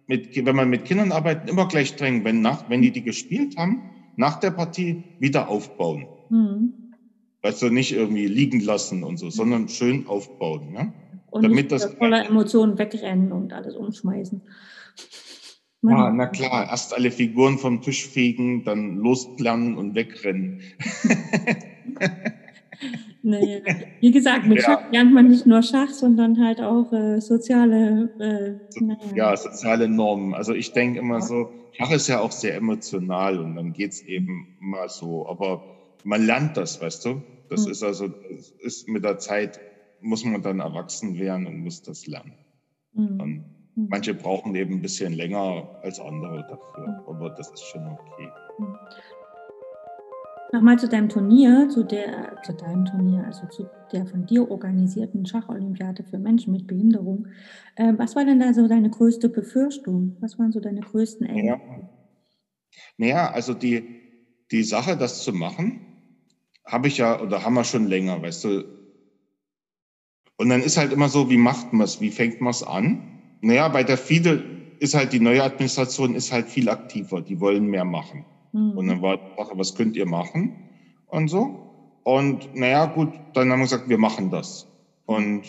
mit, 0.06 0.44
wenn 0.44 0.56
man 0.56 0.68
mit 0.68 0.84
Kindern 0.84 1.12
arbeitet, 1.12 1.48
immer 1.48 1.68
gleich 1.68 1.96
drängen, 1.96 2.24
wenn 2.24 2.40
nach, 2.42 2.68
wenn 2.68 2.82
die 2.82 2.90
die 2.90 3.02
gespielt 3.02 3.56
haben, 3.56 3.82
nach 4.16 4.40
der 4.40 4.50
Partie 4.50 5.04
wieder 5.18 5.48
aufbauen. 5.48 6.06
Mhm. 6.28 6.74
Weißt 7.42 7.62
du, 7.62 7.70
nicht 7.70 7.92
irgendwie 7.92 8.26
liegen 8.26 8.60
lassen 8.60 9.02
und 9.04 9.16
so, 9.16 9.30
sondern 9.30 9.68
schön 9.68 10.06
aufbauen, 10.06 10.74
ja? 10.74 10.92
Und 11.30 11.44
Damit 11.44 11.72
das 11.72 11.94
voller 11.94 12.26
Emotionen 12.26 12.76
wegrennen 12.76 13.32
und 13.32 13.54
alles 13.54 13.74
umschmeißen. 13.74 14.42
Ja, 15.82 16.12
na 16.12 16.26
klar, 16.26 16.68
erst 16.68 16.94
alle 16.94 17.10
Figuren 17.10 17.58
vom 17.58 17.80
Tisch 17.80 18.06
fegen, 18.06 18.62
dann 18.62 18.94
losplanen 18.94 19.76
und 19.76 19.96
wegrennen. 19.96 20.60
naja, 23.22 23.58
wie 24.00 24.10
gesagt, 24.12 24.46
mit 24.46 24.58
ja. 24.58 24.64
Schach 24.64 24.78
lernt 24.90 25.12
man 25.12 25.26
nicht 25.26 25.44
nur 25.44 25.62
Schach, 25.62 25.90
sondern 25.90 26.38
halt 26.38 26.60
auch 26.60 26.92
äh, 26.92 27.20
soziale. 27.20 28.10
Äh, 28.20 28.80
naja. 28.80 29.14
Ja, 29.14 29.36
soziale 29.36 29.88
Normen. 29.88 30.34
Also 30.34 30.54
ich 30.54 30.72
denke 30.72 31.00
immer 31.00 31.20
so, 31.20 31.50
Schach 31.72 31.90
ist 31.90 32.06
ja 32.06 32.20
auch 32.20 32.32
sehr 32.32 32.54
emotional 32.54 33.40
und 33.40 33.56
dann 33.56 33.72
geht's 33.72 34.02
eben 34.02 34.46
mal 34.60 34.88
so. 34.88 35.26
Aber 35.26 35.64
man 36.04 36.24
lernt 36.24 36.56
das, 36.56 36.80
weißt 36.80 37.04
du? 37.06 37.22
Das 37.48 37.66
mhm. 37.66 37.72
ist 37.72 37.82
also, 37.82 38.06
das 38.06 38.52
ist 38.60 38.88
mit 38.88 39.02
der 39.02 39.18
Zeit 39.18 39.58
muss 40.02 40.24
man 40.24 40.42
dann 40.42 40.60
erwachsen 40.60 41.18
werden 41.18 41.46
und 41.46 41.60
muss 41.60 41.82
das 41.82 42.06
lernen. 42.06 42.34
Mhm. 42.92 43.51
Mhm. 43.74 43.88
Manche 43.88 44.14
brauchen 44.14 44.54
eben 44.54 44.74
ein 44.74 44.82
bisschen 44.82 45.12
länger 45.12 45.68
als 45.82 45.98
andere 46.00 46.46
dafür, 46.48 46.88
mhm. 46.88 47.08
aber 47.08 47.30
das 47.30 47.50
ist 47.50 47.64
schon 47.64 47.86
okay. 47.86 48.28
Mhm. 48.58 48.76
Nochmal 50.54 50.78
zu 50.78 50.86
deinem 50.86 51.08
Turnier, 51.08 51.70
zu 51.70 51.82
der, 51.82 52.36
zu 52.42 52.52
deinem 52.52 52.84
Turnier, 52.84 53.24
also 53.24 53.46
zu 53.46 53.70
der 53.90 54.04
von 54.04 54.26
dir 54.26 54.50
organisierten 54.50 55.24
Schacholympiade 55.24 56.04
für 56.04 56.18
Menschen 56.18 56.52
mit 56.52 56.66
Behinderung. 56.66 57.28
Äh, 57.76 57.94
was 57.96 58.14
war 58.16 58.26
denn 58.26 58.38
da 58.38 58.52
so 58.52 58.68
deine 58.68 58.90
größte 58.90 59.30
Befürchtung? 59.30 60.18
Was 60.20 60.38
waren 60.38 60.52
so 60.52 60.60
deine 60.60 60.80
größten 60.80 61.26
Ängste? 61.26 61.46
Ja. 61.46 61.60
Naja, 62.98 63.30
also 63.30 63.54
die, 63.54 63.82
die 64.50 64.62
Sache, 64.62 64.98
das 64.98 65.24
zu 65.24 65.32
machen, 65.32 65.86
habe 66.66 66.88
ich 66.88 66.98
ja 66.98 67.20
oder 67.20 67.44
haben 67.44 67.54
wir 67.54 67.64
schon 67.64 67.86
länger, 67.86 68.20
weißt 68.20 68.44
du. 68.44 68.64
Und 70.36 70.50
dann 70.50 70.60
ist 70.60 70.76
halt 70.76 70.92
immer 70.92 71.08
so, 71.08 71.30
wie 71.30 71.38
macht 71.38 71.72
man 71.72 71.84
es, 71.84 72.02
wie 72.02 72.10
fängt 72.10 72.42
man 72.42 72.50
es 72.50 72.62
an? 72.62 73.11
Naja, 73.42 73.68
bei 73.68 73.82
der 73.82 73.98
FIDE 73.98 74.42
ist 74.78 74.94
halt 74.94 75.12
die 75.12 75.20
neue 75.20 75.42
Administration 75.42 76.14
ist 76.14 76.32
halt 76.32 76.48
viel 76.48 76.68
aktiver. 76.68 77.20
Die 77.20 77.38
wollen 77.40 77.66
mehr 77.66 77.84
machen. 77.84 78.24
Mhm. 78.52 78.78
Und 78.78 78.86
dann 78.88 79.02
war 79.02 79.16
die 79.16 79.36
Sache, 79.36 79.52
was 79.56 79.74
könnt 79.74 79.96
ihr 79.96 80.06
machen? 80.06 80.56
Und 81.08 81.28
so. 81.28 82.00
Und 82.04 82.54
naja, 82.54 82.86
gut, 82.86 83.10
dann 83.34 83.50
haben 83.50 83.60
wir 83.60 83.64
gesagt, 83.64 83.88
wir 83.88 83.98
machen 83.98 84.30
das. 84.30 84.66
Und 85.06 85.42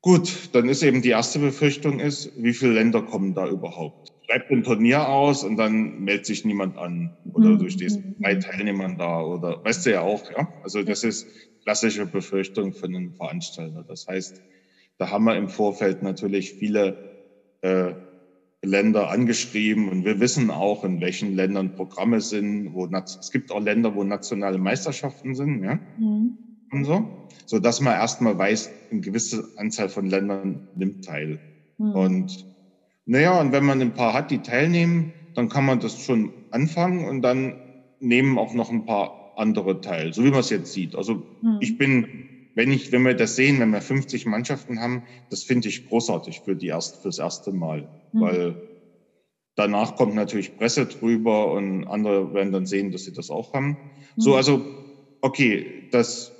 gut, 0.00 0.50
dann 0.52 0.68
ist 0.68 0.82
eben 0.82 1.02
die 1.02 1.10
erste 1.10 1.38
Befürchtung 1.38 2.00
ist, 2.00 2.32
wie 2.36 2.52
viele 2.52 2.72
Länder 2.72 3.02
kommen 3.02 3.34
da 3.34 3.46
überhaupt? 3.48 4.12
Schreibt 4.26 4.50
ein 4.50 4.62
Turnier 4.62 5.08
aus 5.08 5.44
und 5.44 5.56
dann 5.56 6.00
meldet 6.00 6.26
sich 6.26 6.44
niemand 6.44 6.76
an. 6.76 7.16
Oder 7.32 7.50
mhm. 7.50 7.58
du 7.58 7.70
stehst 7.70 8.02
mit 8.04 8.22
drei 8.22 8.34
Teilnehmern 8.34 8.98
da 8.98 9.22
oder 9.22 9.62
weißt 9.64 9.86
du 9.86 9.90
ja 9.92 10.02
auch, 10.02 10.30
ja. 10.30 10.52
Also 10.62 10.82
das 10.82 11.04
ist 11.04 11.26
klassische 11.64 12.06
Befürchtung 12.06 12.72
von 12.72 12.94
einem 12.94 13.12
Veranstalter. 13.14 13.84
Das 13.86 14.06
heißt, 14.06 14.40
da 14.98 15.10
haben 15.10 15.24
wir 15.24 15.36
im 15.36 15.48
Vorfeld 15.48 16.02
natürlich 16.02 16.52
viele 16.52 16.96
äh, 17.62 17.94
Länder 18.62 19.10
angeschrieben 19.10 19.88
und 19.88 20.04
wir 20.04 20.18
wissen 20.18 20.50
auch, 20.50 20.82
in 20.84 21.00
welchen 21.00 21.34
Ländern 21.34 21.74
Programme 21.74 22.20
sind, 22.20 22.74
wo 22.74 22.86
es 22.86 23.30
gibt 23.30 23.52
auch 23.52 23.60
Länder, 23.60 23.94
wo 23.94 24.02
nationale 24.02 24.58
Meisterschaften 24.58 25.34
sind, 25.36 25.62
ja, 25.62 25.78
mhm. 25.98 26.36
und 26.72 26.84
so, 26.84 27.28
so 27.46 27.60
dass 27.60 27.80
man 27.80 27.94
erstmal 27.94 28.36
weiß, 28.36 28.70
eine 28.90 29.00
gewisse 29.00 29.48
Anzahl 29.56 29.88
von 29.88 30.06
Ländern 30.06 30.68
nimmt 30.74 31.04
teil. 31.04 31.38
Mhm. 31.78 31.92
Und 31.92 32.46
naja, 33.06 33.40
und 33.40 33.52
wenn 33.52 33.64
man 33.64 33.80
ein 33.80 33.94
paar 33.94 34.12
hat, 34.12 34.32
die 34.32 34.38
teilnehmen, 34.38 35.12
dann 35.34 35.48
kann 35.48 35.64
man 35.64 35.78
das 35.78 36.00
schon 36.00 36.32
anfangen 36.50 37.06
und 37.06 37.22
dann 37.22 37.54
nehmen 38.00 38.38
auch 38.38 38.54
noch 38.54 38.70
ein 38.70 38.84
paar 38.84 39.34
andere 39.36 39.80
teil, 39.80 40.12
so 40.12 40.24
wie 40.24 40.30
man 40.30 40.40
es 40.40 40.50
jetzt 40.50 40.72
sieht. 40.72 40.96
Also 40.96 41.22
mhm. 41.42 41.58
ich 41.60 41.78
bin 41.78 42.27
wenn 42.58 42.72
ich, 42.72 42.90
wenn 42.90 43.04
wir 43.04 43.14
das 43.14 43.36
sehen, 43.36 43.60
wenn 43.60 43.70
wir 43.70 43.80
50 43.80 44.26
Mannschaften 44.26 44.80
haben, 44.80 45.04
das 45.30 45.44
finde 45.44 45.68
ich 45.68 45.86
großartig 45.86 46.40
für 46.40 46.56
die 46.56 46.66
erst, 46.66 47.02
fürs 47.02 47.20
erste 47.20 47.52
Mal, 47.52 47.88
mhm. 48.12 48.20
weil 48.20 48.56
danach 49.54 49.94
kommt 49.94 50.16
natürlich 50.16 50.56
Presse 50.56 50.86
drüber 50.86 51.52
und 51.52 51.86
andere 51.86 52.34
werden 52.34 52.50
dann 52.50 52.66
sehen, 52.66 52.90
dass 52.90 53.04
sie 53.04 53.12
das 53.12 53.30
auch 53.30 53.54
haben. 53.54 53.68
Mhm. 54.16 54.20
So, 54.20 54.34
also, 54.34 54.60
okay, 55.20 55.88
das, 55.92 56.32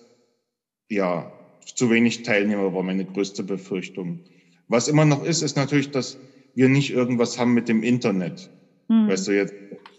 ja, 0.88 1.30
zu 1.76 1.88
wenig 1.88 2.24
Teilnehmer 2.24 2.74
war 2.74 2.82
meine 2.82 3.04
größte 3.04 3.44
Befürchtung. 3.44 4.18
Was 4.66 4.88
immer 4.88 5.04
noch 5.04 5.24
ist, 5.24 5.42
ist 5.42 5.54
natürlich, 5.54 5.92
dass 5.92 6.18
wir 6.56 6.68
nicht 6.68 6.90
irgendwas 6.90 7.38
haben 7.38 7.54
mit 7.54 7.68
dem 7.68 7.84
Internet. 7.84 8.50
Mhm. 8.88 9.06
Weißt 9.06 9.28
du, 9.28 9.36
jetzt 9.36 9.54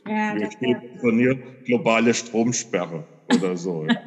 ja, 0.06 0.36
wir 0.36 0.50
Turnier 1.00 1.40
globale 1.64 2.14
Stromsperre 2.14 3.06
oder 3.36 3.58
so. 3.58 3.86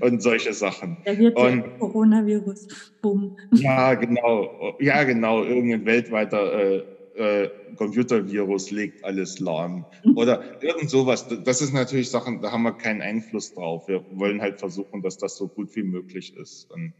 und 0.00 0.22
solche 0.22 0.52
Sachen. 0.52 0.96
Da 1.04 1.16
wird 1.16 1.36
und, 1.36 1.78
Coronavirus. 1.78 2.66
Bumm. 3.02 3.36
Ja, 3.52 3.94
genau. 3.94 4.76
Ja, 4.80 5.04
genau. 5.04 5.44
Irgendein 5.44 5.86
weltweiter 5.86 6.52
äh, 6.52 6.82
äh, 7.20 7.50
Computervirus 7.76 8.70
legt 8.70 9.04
alles 9.04 9.38
lahm. 9.40 9.84
Mhm. 10.04 10.16
Oder 10.16 10.62
irgend 10.62 10.90
sowas. 10.90 11.26
Das 11.44 11.60
ist 11.60 11.72
natürlich 11.72 12.10
Sachen, 12.10 12.40
da 12.40 12.52
haben 12.52 12.62
wir 12.62 12.72
keinen 12.72 13.02
Einfluss 13.02 13.54
drauf. 13.54 13.88
Wir 13.88 14.04
wollen 14.12 14.40
halt 14.40 14.58
versuchen, 14.58 15.02
dass 15.02 15.18
das 15.18 15.36
so 15.36 15.48
gut 15.48 15.74
wie 15.76 15.82
möglich 15.82 16.36
ist. 16.36 16.70
Und 16.70 16.92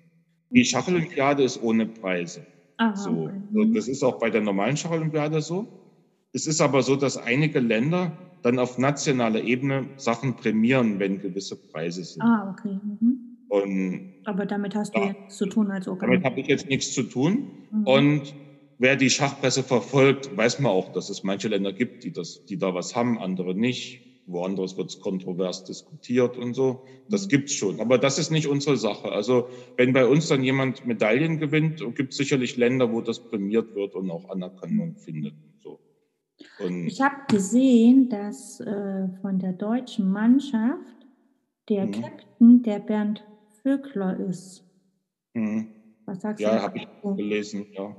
die 0.51 0.65
Schacholympiade 0.65 1.43
ist 1.43 1.63
ohne 1.63 1.87
Preise. 1.87 2.47
Aha, 2.77 2.97
so. 2.97 3.31
Okay. 3.55 3.73
Das 3.75 3.89
ist 3.89 4.03
auch 4.03 4.19
bei 4.19 4.31
der 4.31 4.41
normalen 4.41 4.77
Schacholympiade 4.77 5.41
so. 5.41 5.67
Es 6.33 6.47
ist 6.47 6.61
aber 6.61 6.83
so, 6.83 6.97
dass 6.97 7.17
einige 7.17 7.61
Länder 7.61 8.13
dann 8.43 8.59
auf 8.59 8.79
nationaler 8.79 9.43
Ebene 9.43 9.89
Sachen 9.97 10.37
prämieren, 10.37 10.99
wenn 10.99 11.21
gewisse 11.21 11.57
Preise 11.57 12.05
sind. 12.05 12.23
Ah, 12.23 12.51
okay. 12.51 12.79
Mhm. 13.01 13.37
Und 13.49 14.15
aber 14.25 14.47
damit 14.47 14.75
hast 14.75 14.95
du 14.95 15.01
ja, 15.01 15.07
nichts 15.09 15.37
zu 15.37 15.47
tun 15.47 15.71
als 15.71 15.89
Organisator. 15.89 16.23
Damit 16.23 16.25
habe 16.25 16.41
ich 16.41 16.47
jetzt 16.47 16.69
nichts 16.69 16.93
zu 16.93 17.03
tun. 17.03 17.51
Mhm. 17.73 17.87
Und 17.87 18.35
wer 18.79 18.97
die 18.97 19.11
Schachpresse 19.11 19.63
verfolgt, 19.63 20.37
weiß 20.37 20.61
man 20.61 20.73
auch, 20.73 20.93
dass 20.93 21.11
es 21.11 21.23
manche 21.23 21.49
Länder 21.49 21.73
gibt, 21.73 22.05
die, 22.05 22.13
das, 22.13 22.45
die 22.45 22.59
da 22.59 22.75
was 22.75 22.95
haben, 22.95 23.19
andere 23.19 23.55
nicht. 23.55 24.07
Woanders 24.27 24.77
wird 24.77 24.91
es 24.91 25.01
kontrovers 25.01 25.65
diskutiert 25.65 26.37
und 26.37 26.55
so. 26.55 26.85
Das 27.09 27.25
mhm. 27.25 27.29
gibt's 27.31 27.55
schon. 27.55 27.81
Aber 27.81 27.99
das 27.99 28.19
ist 28.19 28.31
nicht 28.31 28.47
unsere 28.47 28.77
Sache. 28.77 29.11
Also 29.11 29.49
wenn 29.77 29.93
bei 29.93 30.07
uns 30.07 30.29
dann 30.29 30.45
jemand 30.45 30.87
Medaillen 30.87 31.39
gewinnt, 31.39 31.83
gibt 31.97 32.13
es 32.13 32.19
sicherlich 32.19 32.57
Länder, 32.57 32.93
wo 32.93 33.01
das 33.01 33.19
prämiert 33.19 33.75
wird 33.75 33.97
und 33.97 34.11
auch 34.11 34.29
Anerkennung 34.31 34.95
findet. 34.97 35.35
So. 35.59 35.81
Und 36.59 36.87
ich 36.87 37.01
habe 37.01 37.17
gesehen, 37.29 38.09
dass 38.09 38.61
äh, 38.61 39.09
von 39.21 39.39
der 39.39 39.53
deutschen 39.53 40.11
Mannschaft 40.11 41.07
der 41.69 41.87
mhm. 41.87 41.93
Captain 41.93 42.63
der 42.63 42.79
Bernd 42.81 43.25
Vögler 43.63 44.19
ist. 44.19 44.65
Mhm. 45.35 45.69
Was 46.07 46.23
sagst 46.23 46.41
ja, 46.41 46.51
du? 46.51 46.57
Ja, 46.57 46.63
habe 46.63 46.79
ich 46.79 46.89
gelesen, 47.17 47.67
ja. 47.73 47.97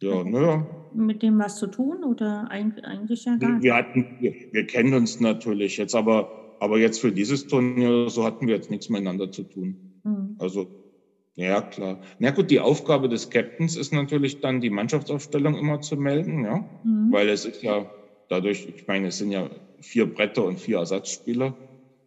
Ja, 0.00 0.24
naja. 0.24 0.66
Mit 0.94 1.22
dem 1.22 1.38
was 1.38 1.56
zu 1.56 1.68
tun 1.68 2.02
oder 2.02 2.50
eigentlich 2.50 3.24
ja 3.24 3.36
gar 3.36 3.52
nicht? 3.52 3.62
Wir, 3.62 3.74
hatten, 3.74 4.16
wir, 4.20 4.34
wir, 4.50 4.66
kennen 4.66 4.94
uns 4.94 5.20
natürlich 5.20 5.76
jetzt, 5.76 5.94
aber, 5.94 6.56
aber 6.60 6.78
jetzt 6.78 7.00
für 7.00 7.12
dieses 7.12 7.46
Turnier 7.46 8.10
so 8.10 8.24
hatten 8.24 8.48
wir 8.48 8.56
jetzt 8.56 8.70
nichts 8.70 8.88
miteinander 8.88 9.30
zu 9.30 9.44
tun. 9.44 10.00
Mhm. 10.02 10.36
Also 10.38 10.81
ja, 11.34 11.62
klar. 11.62 12.00
Na 12.18 12.30
gut, 12.30 12.50
die 12.50 12.60
Aufgabe 12.60 13.08
des 13.08 13.30
Captains 13.30 13.76
ist 13.76 13.92
natürlich 13.92 14.40
dann, 14.40 14.60
die 14.60 14.70
Mannschaftsaufstellung 14.70 15.56
immer 15.56 15.80
zu 15.80 15.96
melden, 15.96 16.44
ja. 16.44 16.68
Mhm. 16.84 17.10
Weil 17.10 17.28
es 17.28 17.44
ist 17.44 17.62
ja 17.62 17.90
dadurch, 18.28 18.66
ich 18.66 18.86
meine, 18.86 19.08
es 19.08 19.18
sind 19.18 19.30
ja 19.32 19.50
vier 19.80 20.06
Bretter 20.06 20.44
und 20.44 20.58
vier 20.60 20.78
Ersatzspieler. 20.78 21.58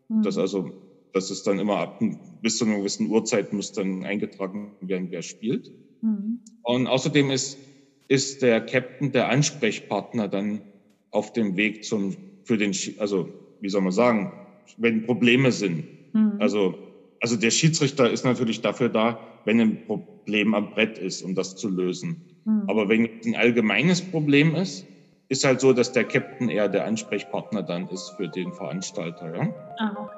Mhm. 0.09 0.23
Das 0.23 0.37
also, 0.37 0.71
das 1.13 1.31
ist 1.31 1.47
dann 1.47 1.59
immer 1.59 1.77
ab 1.79 1.99
bis 2.41 2.57
zu 2.57 2.65
einer 2.65 2.77
gewissen 2.79 3.07
Uhrzeit 3.09 3.53
muss 3.53 3.71
dann 3.73 4.05
eingetragen 4.05 4.77
werden, 4.81 5.09
wer 5.11 5.23
spielt. 5.23 5.71
Mhm. 6.01 6.39
Und 6.63 6.87
außerdem 6.87 7.31
ist, 7.31 7.63
ist 8.09 8.41
der 8.41 8.61
Captain 8.61 9.11
der 9.11 9.29
Ansprechpartner 9.29 10.27
dann 10.27 10.65
auf 11.11 11.33
dem 11.33 11.57
Weg 11.57 11.83
zum, 11.83 12.15
für 12.45 12.57
den, 12.57 12.75
also, 12.97 13.39
wie 13.59 13.69
soll 13.69 13.81
man 13.81 13.91
sagen, 13.93 14.33
wenn 14.77 15.03
Probleme 15.03 15.51
sind. 15.51 15.89
Mhm. 16.13 16.39
Also, 16.39 16.84
also 17.21 17.35
der 17.35 17.51
Schiedsrichter 17.51 18.09
ist 18.09 18.25
natürlich 18.25 18.61
dafür 18.61 18.89
da, 18.89 19.19
wenn 19.45 19.59
ein 19.59 19.85
Problem 19.85 20.53
am 20.53 20.71
Brett 20.71 20.97
ist, 20.97 21.21
um 21.23 21.35
das 21.35 21.55
zu 21.55 21.69
lösen. 21.69 22.21
Mhm. 22.45 22.63
Aber 22.67 22.89
wenn 22.89 23.05
es 23.05 23.25
ein 23.25 23.35
allgemeines 23.35 24.01
Problem 24.01 24.55
ist, 24.55 24.85
ist 25.29 25.43
halt 25.43 25.59
so, 25.59 25.73
dass 25.73 25.91
der 25.91 26.03
Captain 26.03 26.49
eher 26.49 26.69
der 26.69 26.85
Ansprechpartner 26.85 27.63
dann 27.63 27.87
ist 27.89 28.13
für 28.17 28.27
den 28.27 28.51
Veranstalter. 28.53 29.35
Ja? 29.35 29.53
Ah, 29.79 30.09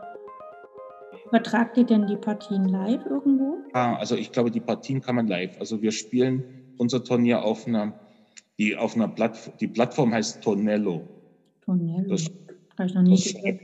Übertragt 1.28 1.78
ihr 1.78 1.86
denn 1.86 2.08
die 2.08 2.16
Partien 2.16 2.66
live 2.70 3.06
irgendwo? 3.06 3.58
Ah, 3.74 3.96
also 3.96 4.16
ich 4.16 4.32
glaube, 4.32 4.52
die 4.52 4.60
Partien 4.60 5.02
kann 5.02 5.16
man 5.16 5.28
live. 5.28 5.58
Also 5.60 5.82
wir 5.82 5.92
spielen 5.92 6.44
unser 6.78 7.04
Turnier 7.04 7.44
auf 7.44 7.68
einer, 7.68 7.94
die 8.58 8.76
auf 8.76 8.96
einer 8.96 9.08
Plattform, 9.08 9.54
die 9.60 9.68
Plattform 9.68 10.14
heißt 10.14 10.42
Tonello. 10.44 11.08
Tonello. 11.62 12.10
Das, 12.10 12.28
Habe 12.78 12.88
ich 12.88 12.94
noch 12.94 13.02
nie 13.02 13.22
gehört. 13.22 13.60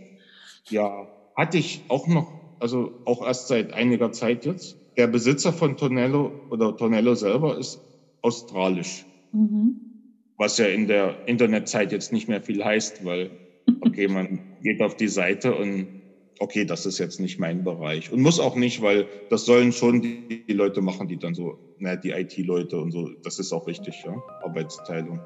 Ja, 0.70 1.08
hatte 1.36 1.58
ich 1.58 1.82
auch 1.90 2.08
noch 2.08 2.43
also 2.64 2.94
auch 3.04 3.22
erst 3.22 3.50
seit 3.50 3.74
einiger 3.74 4.14
Zeit 4.14 4.46
jetzt. 4.46 4.78
Der 4.96 5.08
Besitzer 5.08 5.52
von 5.52 5.76
Tonello 5.76 6.32
oder 6.50 6.76
Tonello 6.78 7.14
selber 7.14 7.58
ist 7.58 7.78
australisch. 8.22 9.06
Mhm. 9.34 9.76
Was 10.38 10.58
ja 10.58 10.68
in 10.68 10.88
der 10.88 11.28
Internetzeit 11.28 11.92
jetzt 11.92 12.14
nicht 12.14 12.30
mehr 12.30 12.42
viel 12.42 12.64
heißt, 12.64 13.04
weil, 13.04 13.32
okay, 13.82 14.08
man 14.08 14.40
geht 14.62 14.82
auf 14.82 14.96
die 14.96 15.10
Seite 15.10 15.54
und 15.54 15.90
okay, 16.40 16.64
das 16.64 16.86
ist 16.86 17.00
jetzt 17.00 17.20
nicht 17.20 17.38
mein 17.38 17.66
Bereich. 17.66 18.10
Und 18.14 18.22
muss 18.22 18.40
auch 18.40 18.56
nicht, 18.56 18.82
weil 18.82 19.08
das 19.30 19.44
sollen 19.44 19.74
schon 19.74 20.02
die, 20.02 20.46
die 20.48 20.54
Leute 20.54 20.82
machen, 20.82 21.10
die 21.10 21.18
dann 21.18 21.36
so, 21.36 21.58
na, 21.80 21.98
die 21.98 22.12
IT-Leute 22.12 22.78
und 22.78 22.92
so. 22.92 23.10
Das 23.24 23.40
ist 23.40 23.52
auch 23.52 23.68
richtig, 23.68 24.02
ja, 24.06 24.16
Arbeitsteilung. 24.42 25.20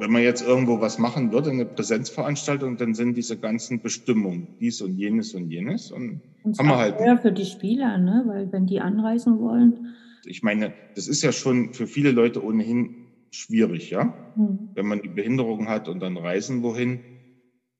Wenn 0.00 0.12
man 0.12 0.22
jetzt 0.22 0.40
irgendwo 0.40 0.80
was 0.80 0.98
machen 0.98 1.30
würde, 1.30 1.50
eine 1.50 1.66
Präsenzveranstaltung, 1.66 2.78
dann 2.78 2.94
sind 2.94 3.18
diese 3.18 3.38
ganzen 3.38 3.82
Bestimmungen, 3.82 4.56
dies 4.58 4.80
und 4.80 4.96
jenes 4.96 5.34
und 5.34 5.50
jenes. 5.50 5.92
Und, 5.92 6.22
und 6.42 6.58
haben 6.58 6.68
wir 6.68 6.78
halt. 6.78 6.98
Ja, 7.00 7.18
für 7.18 7.32
die 7.32 7.44
Spieler, 7.44 7.98
ne? 7.98 8.24
Weil 8.26 8.50
wenn 8.50 8.66
die 8.66 8.80
anreisen 8.80 9.38
wollen. 9.40 9.94
Ich 10.24 10.42
meine, 10.42 10.72
das 10.94 11.06
ist 11.06 11.22
ja 11.22 11.32
schon 11.32 11.74
für 11.74 11.86
viele 11.86 12.12
Leute 12.12 12.42
ohnehin 12.42 13.08
schwierig, 13.30 13.90
ja? 13.90 14.14
Hm. 14.36 14.70
Wenn 14.74 14.86
man 14.86 15.02
die 15.02 15.08
Behinderung 15.08 15.68
hat 15.68 15.86
und 15.86 16.00
dann 16.00 16.16
reisen 16.16 16.62
wohin, 16.62 17.00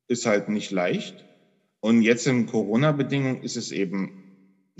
ist 0.06 0.26
halt 0.26 0.50
nicht 0.50 0.70
leicht. 0.70 1.24
Und 1.80 2.02
jetzt 2.02 2.26
in 2.26 2.44
Corona-Bedingungen 2.44 3.42
ist 3.42 3.56
es 3.56 3.72
eben, 3.72 4.10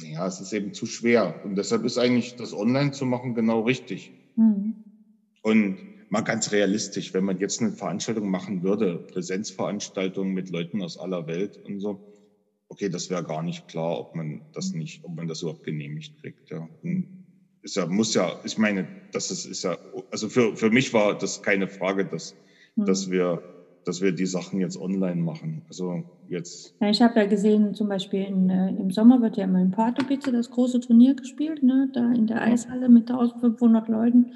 ja, 0.03 0.27
es 0.27 0.43
ist 0.43 0.53
eben 0.53 0.75
zu 0.75 0.85
schwer. 0.85 1.41
Und 1.45 1.57
deshalb 1.57 1.87
ist 1.87 1.97
eigentlich 1.97 2.37
das 2.37 2.53
Online 2.53 2.91
zu 2.91 3.07
machen 3.07 3.35
genau 3.35 3.63
richtig. 3.63 4.13
Hm. 4.37 4.75
Und 5.43 5.79
mal 6.11 6.23
ganz 6.23 6.53
realistisch, 6.53 7.15
wenn 7.15 7.25
man 7.25 7.39
jetzt 7.39 7.61
eine 7.61 7.73
Veranstaltung 7.73 8.31
machen 8.31 8.63
würde, 8.63 8.97
Präsenzveranstaltungen 9.13 10.35
mit 10.35 10.51
Leuten 10.51 10.83
aus 10.83 10.99
aller 10.99 11.27
Welt 11.27 11.59
und 11.65 11.81
so, 11.81 12.01
okay, 12.69 12.89
das 12.89 13.11
wäre 13.11 13.25
gar 13.25 13.43
nicht 13.43 13.69
klar, 13.69 13.99
ob 13.99 14.15
man 14.15 14.43
das 14.53 14.73
nicht, 14.73 15.05
ob 15.05 15.15
man 15.15 15.29
das 15.29 15.43
überhaupt 15.43 15.65
genehmigt 15.65 16.21
kriegt. 16.21 16.51
Ja. 16.51 16.69
ist 17.63 17.77
ja, 17.77 17.87
muss 17.87 18.15
ja, 18.15 18.41
ich 18.45 18.59
meine, 18.59 18.87
das 19.13 19.31
ist, 19.31 19.47
ist 19.47 19.63
ja, 19.63 19.79
also 20.11 20.29
für, 20.29 20.57
für 20.57 20.71
mich 20.71 20.93
war 20.93 21.17
das 21.17 21.43
keine 21.43 21.69
Frage, 21.69 22.05
dass, 22.05 22.35
hm. 22.77 22.85
dass 22.87 23.11
wir 23.11 23.43
dass 23.85 24.03
wir 24.03 24.13
die 24.13 24.27
Sachen 24.27 24.61
jetzt 24.61 24.79
online 24.79 25.21
machen. 25.21 25.63
Also 25.69 26.03
jetzt. 26.29 26.75
Ja, 26.81 26.91
ich 26.91 27.01
habe 27.01 27.21
ja 27.21 27.27
gesehen, 27.27 27.75
zum 27.75 27.89
Beispiel 27.89 28.25
in, 28.25 28.51
äh, 28.51 28.69
im 28.71 28.91
Sommer 28.91 29.23
wird 29.23 29.37
ja 29.37 29.45
immer 29.45 29.61
in 29.61 29.71
Pardubice 29.71 30.31
das 30.31 30.51
große 30.51 30.81
Turnier 30.81 31.15
gespielt, 31.15 31.63
ne? 31.63 31.89
da 31.93 32.13
in 32.13 32.27
der 32.27 32.43
Eishalle 32.43 32.89
mit 32.89 33.11
1500 33.11 33.89
Leuten. 33.89 34.33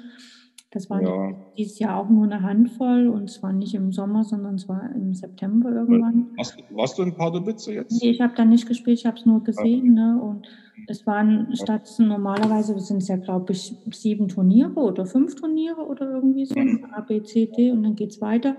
Das 0.71 0.89
war 0.89 1.01
ja. 1.01 1.33
dieses 1.57 1.79
Jahr 1.79 1.97
auch 1.97 2.09
nur 2.09 2.25
eine 2.25 2.41
Handvoll 2.41 3.07
und 3.07 3.29
zwar 3.29 3.53
nicht 3.53 3.73
im 3.75 3.93
Sommer, 3.93 4.23
sondern 4.25 4.55
es 4.55 4.67
war 4.67 4.91
im 4.93 5.13
September 5.13 5.71
irgendwann. 5.71 6.31
Warst, 6.35 6.57
warst 6.71 6.97
du 6.97 7.03
in 7.03 7.15
Pardubice 7.15 7.67
jetzt? 7.67 8.01
Nee, 8.01 8.09
ich 8.09 8.19
habe 8.19 8.33
da 8.35 8.43
nicht 8.43 8.67
gespielt, 8.67 8.99
ich 8.99 9.05
habe 9.05 9.17
es 9.17 9.25
nur 9.25 9.41
gesehen. 9.41 9.93
Ne? 9.93 10.19
Und 10.21 10.47
es 10.87 11.07
waren 11.07 11.55
statt 11.55 11.89
normalerweise 11.99 12.77
sind 12.79 12.97
es 12.97 13.07
ja, 13.07 13.15
glaube 13.15 13.53
ich, 13.53 13.73
sieben 13.91 14.27
Turniere 14.27 14.75
oder 14.75 15.05
fünf 15.05 15.35
Turniere 15.35 15.81
oder 15.81 16.11
irgendwie 16.11 16.45
so, 16.45 16.59
mhm. 16.59 16.85
A, 16.91 17.01
B, 17.01 17.23
C, 17.23 17.45
D 17.45 17.71
und 17.71 17.83
dann 17.83 17.95
geht 17.95 18.11
es 18.11 18.21
weiter. 18.21 18.57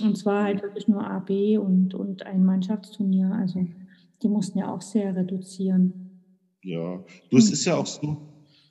Und 0.00 0.16
zwar 0.16 0.44
halt 0.44 0.62
wirklich 0.62 0.86
nur 0.86 1.04
A, 1.04 1.18
B 1.18 1.58
und, 1.58 1.94
und 1.94 2.24
ein 2.24 2.44
Mannschaftsturnier. 2.44 3.32
Also 3.32 3.66
die 4.22 4.28
mussten 4.28 4.58
ja 4.58 4.72
auch 4.72 4.82
sehr 4.82 5.16
reduzieren. 5.16 6.22
Ja, 6.62 7.02
du, 7.30 7.36
es 7.36 7.50
ist 7.50 7.64
ja 7.64 7.76
auch 7.76 7.86
so, 7.86 8.16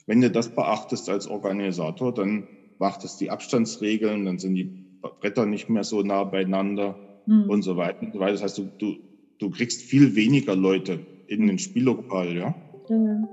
wenn 0.05 0.21
du 0.21 0.29
das 0.29 0.53
beachtest 0.53 1.09
als 1.09 1.27
Organisator, 1.27 2.13
dann 2.13 2.47
macht 2.79 3.03
es 3.03 3.17
die 3.17 3.29
Abstandsregeln, 3.29 4.25
dann 4.25 4.39
sind 4.39 4.55
die 4.55 4.85
Bretter 5.19 5.45
nicht 5.45 5.69
mehr 5.69 5.83
so 5.83 6.01
nah 6.01 6.23
beieinander 6.23 6.97
mhm. 7.25 7.49
und 7.49 7.61
so 7.61 7.77
weiter 7.77 8.01
und 8.01 8.13
so 8.13 8.19
weiter. 8.19 8.33
Das 8.33 8.43
heißt, 8.43 8.57
du, 8.57 8.69
du, 8.77 8.95
du 9.39 9.49
kriegst 9.49 9.81
viel 9.81 10.15
weniger 10.15 10.55
Leute 10.55 10.99
in 11.27 11.47
den 11.47 11.59
Spiellokal, 11.59 12.35
ja? 12.35 12.55
Mhm. 12.89 13.27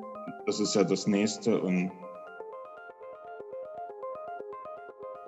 Das 0.46 0.60
ist 0.60 0.74
ja 0.74 0.84
das 0.84 1.06
Nächste 1.06 1.60
und 1.60 1.90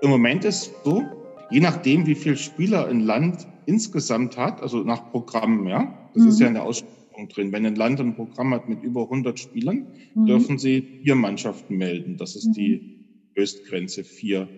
im 0.02 0.10
Moment 0.10 0.44
ist 0.44 0.72
so, 0.84 1.02
je 1.50 1.60
nachdem, 1.60 2.06
wie 2.06 2.14
viel 2.14 2.36
Spieler 2.36 2.88
ein 2.88 3.00
Land 3.00 3.46
insgesamt 3.66 4.36
hat, 4.36 4.60
also 4.60 4.78
nach 4.82 5.10
Programmen, 5.10 5.66
ja, 5.66 6.10
das 6.12 6.24
mhm. 6.24 6.28
ist 6.28 6.40
ja 6.40 6.48
in 6.48 6.54
der 6.54 6.64
Ausschreibung 6.64 7.28
drin. 7.32 7.52
Wenn 7.52 7.64
ein 7.64 7.76
Land 7.76 8.00
ein 8.00 8.14
Programm 8.14 8.52
hat 8.52 8.68
mit 8.68 8.82
über 8.82 9.04
100 9.04 9.38
Spielern, 9.38 9.86
mhm. 10.14 10.26
dürfen 10.26 10.58
sie 10.58 11.00
vier 11.02 11.14
Mannschaften 11.14 11.76
melden. 11.76 12.16
Das 12.18 12.36
ist 12.36 12.48
mhm. 12.48 12.52
die 12.52 12.93
Höchstgrenze, 13.34 14.04
vier. 14.04 14.48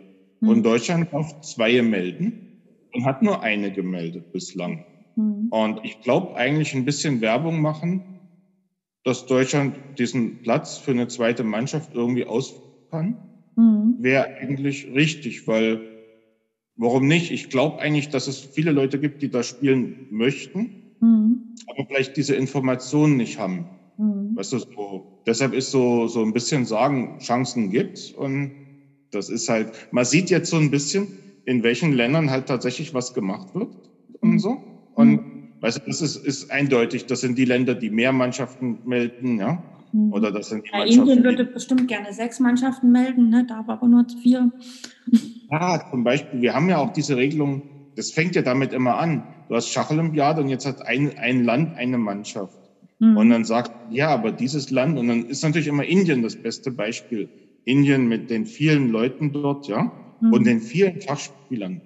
Mhm. 0.41 0.49
Und 0.49 0.63
Deutschland 0.65 1.13
darf 1.13 1.41
zwei 1.41 1.83
melden 1.83 2.33
und 2.93 3.05
hat 3.05 3.23
nur 3.23 3.43
eine 3.43 3.73
gemeldet 3.73 4.33
bislang. 4.33 4.85
Mhm. 5.17 5.49
Und 5.51 5.81
ich 5.85 6.01
glaube 6.01 6.37
eigentlich 6.37 6.75
ein 6.75 6.85
bisschen 6.85 7.21
Werbung 7.21 7.61
machen, 7.61 8.03
dass 9.05 9.27
Deutschland 9.27 9.99
diesen 9.99 10.43
Platz 10.43 10.79
für 10.79 10.91
eine 10.91 11.09
zweite 11.09 11.45
Mannschaft 11.45 11.95
irgendwie 11.95 12.25
aus 12.25 12.55
kann, 12.91 13.17
mhm. 13.57 13.97
wäre 14.01 14.37
eigentlich 14.37 14.87
richtig, 14.95 15.47
weil 15.47 15.81
warum 16.77 17.07
nicht? 17.07 17.31
Ich 17.31 17.49
glaube 17.51 17.79
eigentlich, 17.81 18.09
dass 18.09 18.27
es 18.27 18.39
viele 18.39 18.73
Leute 18.73 18.99
gibt, 18.99 19.23
die 19.23 19.31
da 19.31 19.43
spielen 19.43 20.09
möchten, 20.11 20.97
mhm. 21.01 21.55
aber 21.67 21.87
vielleicht 21.87 22.17
diese 22.17 22.35
Informationen 22.35 23.17
nicht 23.17 23.39
haben. 23.39 23.67
Mhm. 23.97 24.37
Weißt 24.37 24.53
du, 24.53 24.59
so, 24.59 25.23
deshalb 25.27 25.55
ist 25.55 25.71
so, 25.71 26.09
so 26.09 26.23
ein 26.23 26.33
bisschen 26.33 26.65
sagen, 26.65 27.19
Chancen 27.19 27.71
gibt's 27.71 28.11
und 28.11 28.66
das 29.17 29.29
ist 29.29 29.49
halt, 29.49 29.73
man 29.91 30.05
sieht 30.05 30.31
jetzt 30.31 30.51
so 30.51 30.57
ein 30.57 30.71
bisschen, 30.71 31.09
in 31.45 31.63
welchen 31.63 31.93
Ländern 31.93 32.31
halt 32.31 32.47
tatsächlich 32.47 32.95
was 32.95 33.15
gemacht 33.15 33.55
wird 33.55 33.71
und 34.21 34.33
mhm. 34.33 34.39
so. 34.39 34.63
Und 34.95 35.11
mhm. 35.11 35.49
weißt 35.61 35.79
du, 35.79 35.83
das 35.87 36.01
ist, 36.01 36.17
ist 36.17 36.51
eindeutig, 36.51 37.07
das 37.07 37.21
sind 37.21 37.39
die 37.39 37.45
Länder, 37.45 37.75
die 37.75 37.91
mehr 37.91 38.13
Mannschaften 38.13 38.79
melden, 38.85 39.39
ja. 39.39 39.63
Mhm. 39.93 40.13
Oder 40.13 40.33
das 40.33 40.49
sind 40.49 40.65
die 40.65 40.71
ja, 40.73 40.79
Mannschaften. 40.79 41.09
Indien 41.11 41.25
würde 41.25 41.45
bestimmt 41.45 41.89
gerne 41.89 42.13
sechs 42.13 42.41
Mannschaften 42.41 42.93
melden, 42.93 43.31
ne? 43.31 43.47
darf 43.47 43.69
aber 43.69 43.87
nur 43.87 44.07
vier. 44.23 44.51
Ja, 45.49 45.81
zum 45.93 46.03
Beispiel, 46.03 46.41
wir 46.41 46.55
haben 46.55 46.69
ja 46.69 46.79
auch 46.79 46.93
diese 46.93 47.17
Regelung, 47.17 47.63
das 47.95 48.11
fängt 48.11 48.35
ja 48.35 48.43
damit 48.43 48.73
immer 48.73 48.97
an. 48.97 49.23
Du 49.49 49.55
hast 49.55 49.69
Schacholympiade 49.69 50.43
und 50.43 50.49
jetzt 50.49 50.67
hat 50.67 50.85
ein, 50.85 51.17
ein 51.19 51.45
Land 51.45 51.77
eine 51.77 51.99
Mannschaft. 51.99 52.59
Mhm. 52.99 53.17
Und 53.17 53.31
dann 53.31 53.45
sagt, 53.45 53.71
ja, 53.91 54.09
aber 54.09 54.33
dieses 54.33 54.71
Land, 54.71 54.99
und 54.99 55.07
dann 55.07 55.27
ist 55.27 55.45
natürlich 55.45 55.69
immer 55.69 55.85
Indien 55.85 56.23
das 56.23 56.35
beste 56.35 56.73
Beispiel. 56.73 57.29
Indien 57.67 58.09
mit 58.09 58.31
den 58.31 58.47
vielen 58.47 58.89
Leuten 58.89 59.33
dort, 59.33 59.69
ja, 59.69 59.93
mhm. 60.21 60.33
und 60.33 60.47
den 60.47 60.61
vielen 60.61 61.01
Fachspielern. 61.01 61.83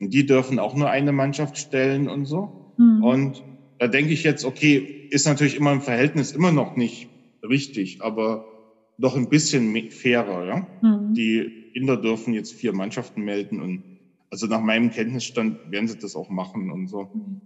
Und 0.00 0.14
die 0.14 0.24
dürfen 0.24 0.58
auch 0.58 0.74
nur 0.74 0.88
eine 0.88 1.12
Mannschaft 1.12 1.58
stellen 1.58 2.08
und 2.08 2.24
so. 2.24 2.74
Mhm. 2.78 3.04
Und 3.04 3.42
da 3.78 3.88
denke 3.88 4.12
ich 4.12 4.22
jetzt, 4.22 4.44
okay, 4.44 5.08
ist 5.10 5.26
natürlich 5.26 5.56
immer 5.56 5.72
im 5.72 5.80
Verhältnis 5.80 6.32
immer 6.32 6.52
noch 6.52 6.76
nicht 6.76 7.08
richtig, 7.42 8.00
aber 8.00 8.46
doch 8.96 9.16
ein 9.16 9.28
bisschen 9.28 9.90
fairer. 9.90 10.46
Ja? 10.46 10.66
Mhm. 10.82 11.14
Die 11.14 11.70
Inder 11.74 11.96
dürfen 11.96 12.32
jetzt 12.32 12.52
vier 12.52 12.72
Mannschaften 12.72 13.22
melden 13.22 13.60
und 13.60 13.82
also 14.30 14.46
nach 14.46 14.60
meinem 14.60 14.90
Kenntnisstand 14.90 15.70
werden 15.70 15.88
sie 15.88 15.98
das 15.98 16.16
auch 16.16 16.30
machen 16.30 16.70
und 16.70 16.88
so. 16.88 17.08
Mhm. 17.12 17.40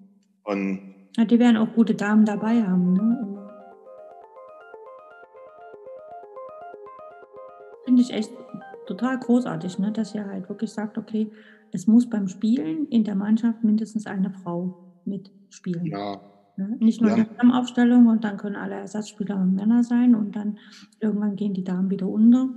Und 0.44 0.80
ja, 1.16 1.24
die 1.24 1.38
werden 1.38 1.56
auch 1.56 1.74
gute 1.74 1.94
Damen 1.94 2.24
dabei 2.24 2.62
haben. 2.62 2.92
Ne? 2.92 3.37
Finde 7.98 8.12
ich 8.12 8.12
echt 8.12 8.32
total 8.86 9.18
großartig, 9.18 9.78
ne? 9.78 9.92
dass 9.92 10.14
ihr 10.14 10.26
halt 10.26 10.48
wirklich 10.48 10.70
sagt, 10.70 10.98
okay, 10.98 11.30
es 11.72 11.86
muss 11.86 12.08
beim 12.08 12.28
Spielen 12.28 12.86
in 12.88 13.04
der 13.04 13.14
Mannschaft 13.14 13.62
mindestens 13.64 14.06
eine 14.06 14.30
Frau 14.30 15.02
mitspielen. 15.04 15.86
Ja, 15.86 16.20
Ne? 16.58 16.76
Nicht 16.80 17.00
nur 17.00 17.10
ja. 17.10 17.16
eine 17.16 17.28
Stammaufstellung 17.32 18.08
und 18.08 18.24
dann 18.24 18.36
können 18.36 18.56
alle 18.56 18.74
Ersatzspieler 18.74 19.38
Männer 19.44 19.84
sein 19.84 20.16
und 20.16 20.34
dann 20.34 20.58
irgendwann 21.00 21.36
gehen 21.36 21.54
die 21.54 21.62
Damen 21.62 21.88
wieder 21.88 22.08
unter, 22.08 22.48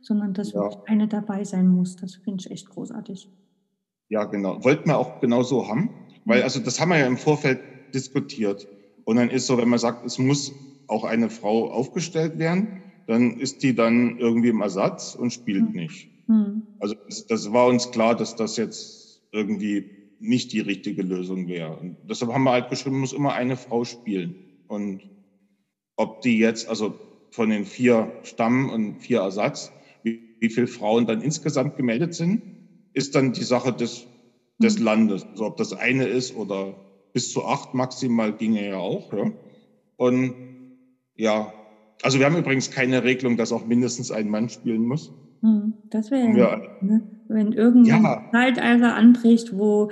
sondern 0.00 0.32
dass 0.32 0.52
ja. 0.52 0.70
eine 0.86 1.08
dabei 1.08 1.42
sein 1.42 1.66
muss. 1.66 1.96
Das 1.96 2.14
finde 2.14 2.40
ich 2.40 2.52
echt 2.52 2.70
großartig. 2.70 3.28
Ja, 4.10 4.24
genau. 4.24 4.62
Wollten 4.62 4.88
wir 4.88 4.96
auch 4.96 5.20
genau 5.20 5.42
so 5.42 5.66
haben, 5.66 5.90
weil 6.24 6.44
also 6.44 6.60
das 6.60 6.80
haben 6.80 6.90
wir 6.90 6.98
ja 6.98 7.06
im 7.08 7.16
Vorfeld 7.16 7.58
diskutiert. 7.92 8.68
Und 9.04 9.16
dann 9.16 9.28
ist 9.28 9.48
so, 9.48 9.58
wenn 9.58 9.68
man 9.68 9.80
sagt, 9.80 10.06
es 10.06 10.18
muss 10.20 10.52
auch 10.86 11.02
eine 11.02 11.28
Frau 11.28 11.68
aufgestellt 11.68 12.38
werden, 12.38 12.82
dann 13.08 13.40
ist 13.40 13.62
die 13.62 13.74
dann 13.74 14.18
irgendwie 14.18 14.50
im 14.50 14.60
Ersatz 14.60 15.14
und 15.14 15.32
spielt 15.32 15.70
mhm. 15.70 15.74
nicht. 15.74 16.10
Mhm. 16.28 16.62
Also 16.78 16.94
das, 17.06 17.26
das 17.26 17.52
war 17.52 17.66
uns 17.66 17.90
klar, 17.90 18.14
dass 18.14 18.36
das 18.36 18.58
jetzt 18.58 19.22
irgendwie 19.32 19.90
nicht 20.20 20.52
die 20.52 20.60
richtige 20.60 21.02
Lösung 21.02 21.48
wäre. 21.48 21.74
Und 21.78 21.96
deshalb 22.08 22.32
haben 22.32 22.44
wir 22.44 22.52
halt 22.52 22.68
geschrieben, 22.68 23.00
muss 23.00 23.14
immer 23.14 23.32
eine 23.32 23.56
Frau 23.56 23.84
spielen. 23.84 24.34
Und 24.66 25.00
ob 25.96 26.20
die 26.20 26.38
jetzt, 26.38 26.68
also 26.68 26.98
von 27.30 27.48
den 27.48 27.64
vier 27.64 28.12
Stamm 28.24 28.68
und 28.68 29.00
vier 29.00 29.20
Ersatz, 29.20 29.72
wie, 30.02 30.20
wie 30.40 30.50
viele 30.50 30.66
Frauen 30.66 31.06
dann 31.06 31.22
insgesamt 31.22 31.76
gemeldet 31.76 32.12
sind, 32.12 32.42
ist 32.92 33.14
dann 33.14 33.32
die 33.32 33.44
Sache 33.44 33.72
des, 33.72 34.06
des 34.58 34.78
mhm. 34.78 34.84
Landes. 34.84 35.24
Also 35.24 35.46
ob 35.46 35.56
das 35.56 35.72
eine 35.72 36.04
ist 36.04 36.36
oder 36.36 36.74
bis 37.14 37.32
zu 37.32 37.46
acht 37.46 37.72
maximal 37.72 38.34
ginge 38.34 38.68
ja 38.68 38.76
auch. 38.76 39.14
Ja. 39.14 39.32
Und 39.96 40.34
ja, 41.14 41.54
also 42.02 42.18
wir 42.18 42.26
haben 42.26 42.36
übrigens 42.36 42.70
keine 42.70 43.04
Regelung, 43.04 43.36
dass 43.36 43.52
auch 43.52 43.66
mindestens 43.66 44.10
ein 44.10 44.28
Mann 44.28 44.48
spielen 44.48 44.82
muss. 44.82 45.12
Hm, 45.42 45.74
das 45.90 46.10
wäre 46.10 46.36
ja, 46.36 46.60
ne? 46.80 47.02
wenn 47.28 47.52
irgendein 47.52 48.02
ja. 48.02 48.28
Zeitalter 48.32 48.94
anbricht, 48.94 49.56
wo 49.56 49.90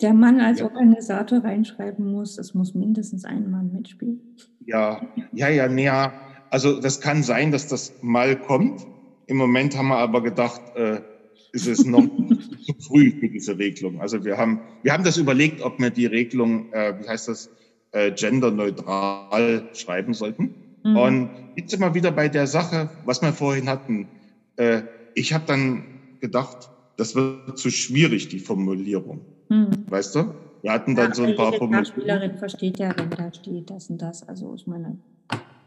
der 0.00 0.14
Mann 0.14 0.40
als 0.40 0.60
ja. 0.60 0.66
Organisator 0.66 1.44
reinschreiben 1.44 2.10
muss, 2.10 2.38
es 2.38 2.54
muss 2.54 2.74
mindestens 2.74 3.24
ein 3.24 3.50
Mann 3.50 3.72
mitspielen. 3.72 4.20
Ja, 4.64 5.02
ja, 5.32 5.48
ja, 5.48 5.68
näher. 5.68 6.12
Also 6.50 6.80
das 6.80 7.00
kann 7.00 7.22
sein, 7.22 7.52
dass 7.52 7.68
das 7.68 7.94
mal 8.02 8.36
kommt. 8.36 8.86
Im 9.26 9.36
Moment 9.36 9.76
haben 9.76 9.88
wir 9.88 9.98
aber 9.98 10.22
gedacht, 10.22 10.60
äh, 10.74 11.00
ist 11.52 11.66
es 11.66 11.84
noch 11.84 12.02
zu 12.66 12.74
früh 12.78 13.12
für 13.20 13.28
diese 13.28 13.58
Regelung. 13.58 14.00
Also 14.00 14.24
wir 14.24 14.38
haben, 14.38 14.60
wir 14.82 14.92
haben 14.92 15.04
das 15.04 15.16
überlegt, 15.16 15.62
ob 15.62 15.78
wir 15.78 15.90
die 15.90 16.06
Regelung, 16.06 16.72
äh, 16.72 16.94
wie 17.00 17.08
heißt 17.08 17.28
das, 17.28 17.50
äh, 17.92 18.12
genderneutral 18.12 19.68
schreiben 19.74 20.14
sollten. 20.14 20.54
Mhm. 20.84 20.96
Und 20.96 21.30
jetzt 21.56 21.70
sind 21.70 21.80
wir 21.80 21.94
wieder 21.94 22.12
bei 22.12 22.28
der 22.28 22.46
Sache, 22.46 22.90
was 23.04 23.22
wir 23.22 23.32
vorhin 23.32 23.68
hatten 23.68 24.08
äh, 24.60 24.82
ich 25.14 25.32
habe 25.32 25.44
dann 25.46 25.84
gedacht, 26.20 26.70
das 26.96 27.14
wird 27.14 27.58
zu 27.58 27.70
schwierig, 27.70 28.28
die 28.28 28.38
Formulierung. 28.38 29.22
Hm. 29.48 29.70
Weißt 29.88 30.14
du? 30.14 30.34
Wir 30.62 30.72
hatten 30.72 30.94
dann 30.94 31.08
ja, 31.08 31.14
so 31.14 31.22
ein 31.24 31.34
paar 31.34 31.54
Formulierungen. 31.54 32.32
Die 32.32 32.38
versteht 32.38 32.78
ja, 32.78 32.94
wenn 32.96 33.08
da 33.08 33.32
steht 33.32 33.70
das 33.70 33.88
und 33.88 34.02
das. 34.02 34.28
Also 34.28 34.54
ich 34.54 34.66
meine. 34.66 34.98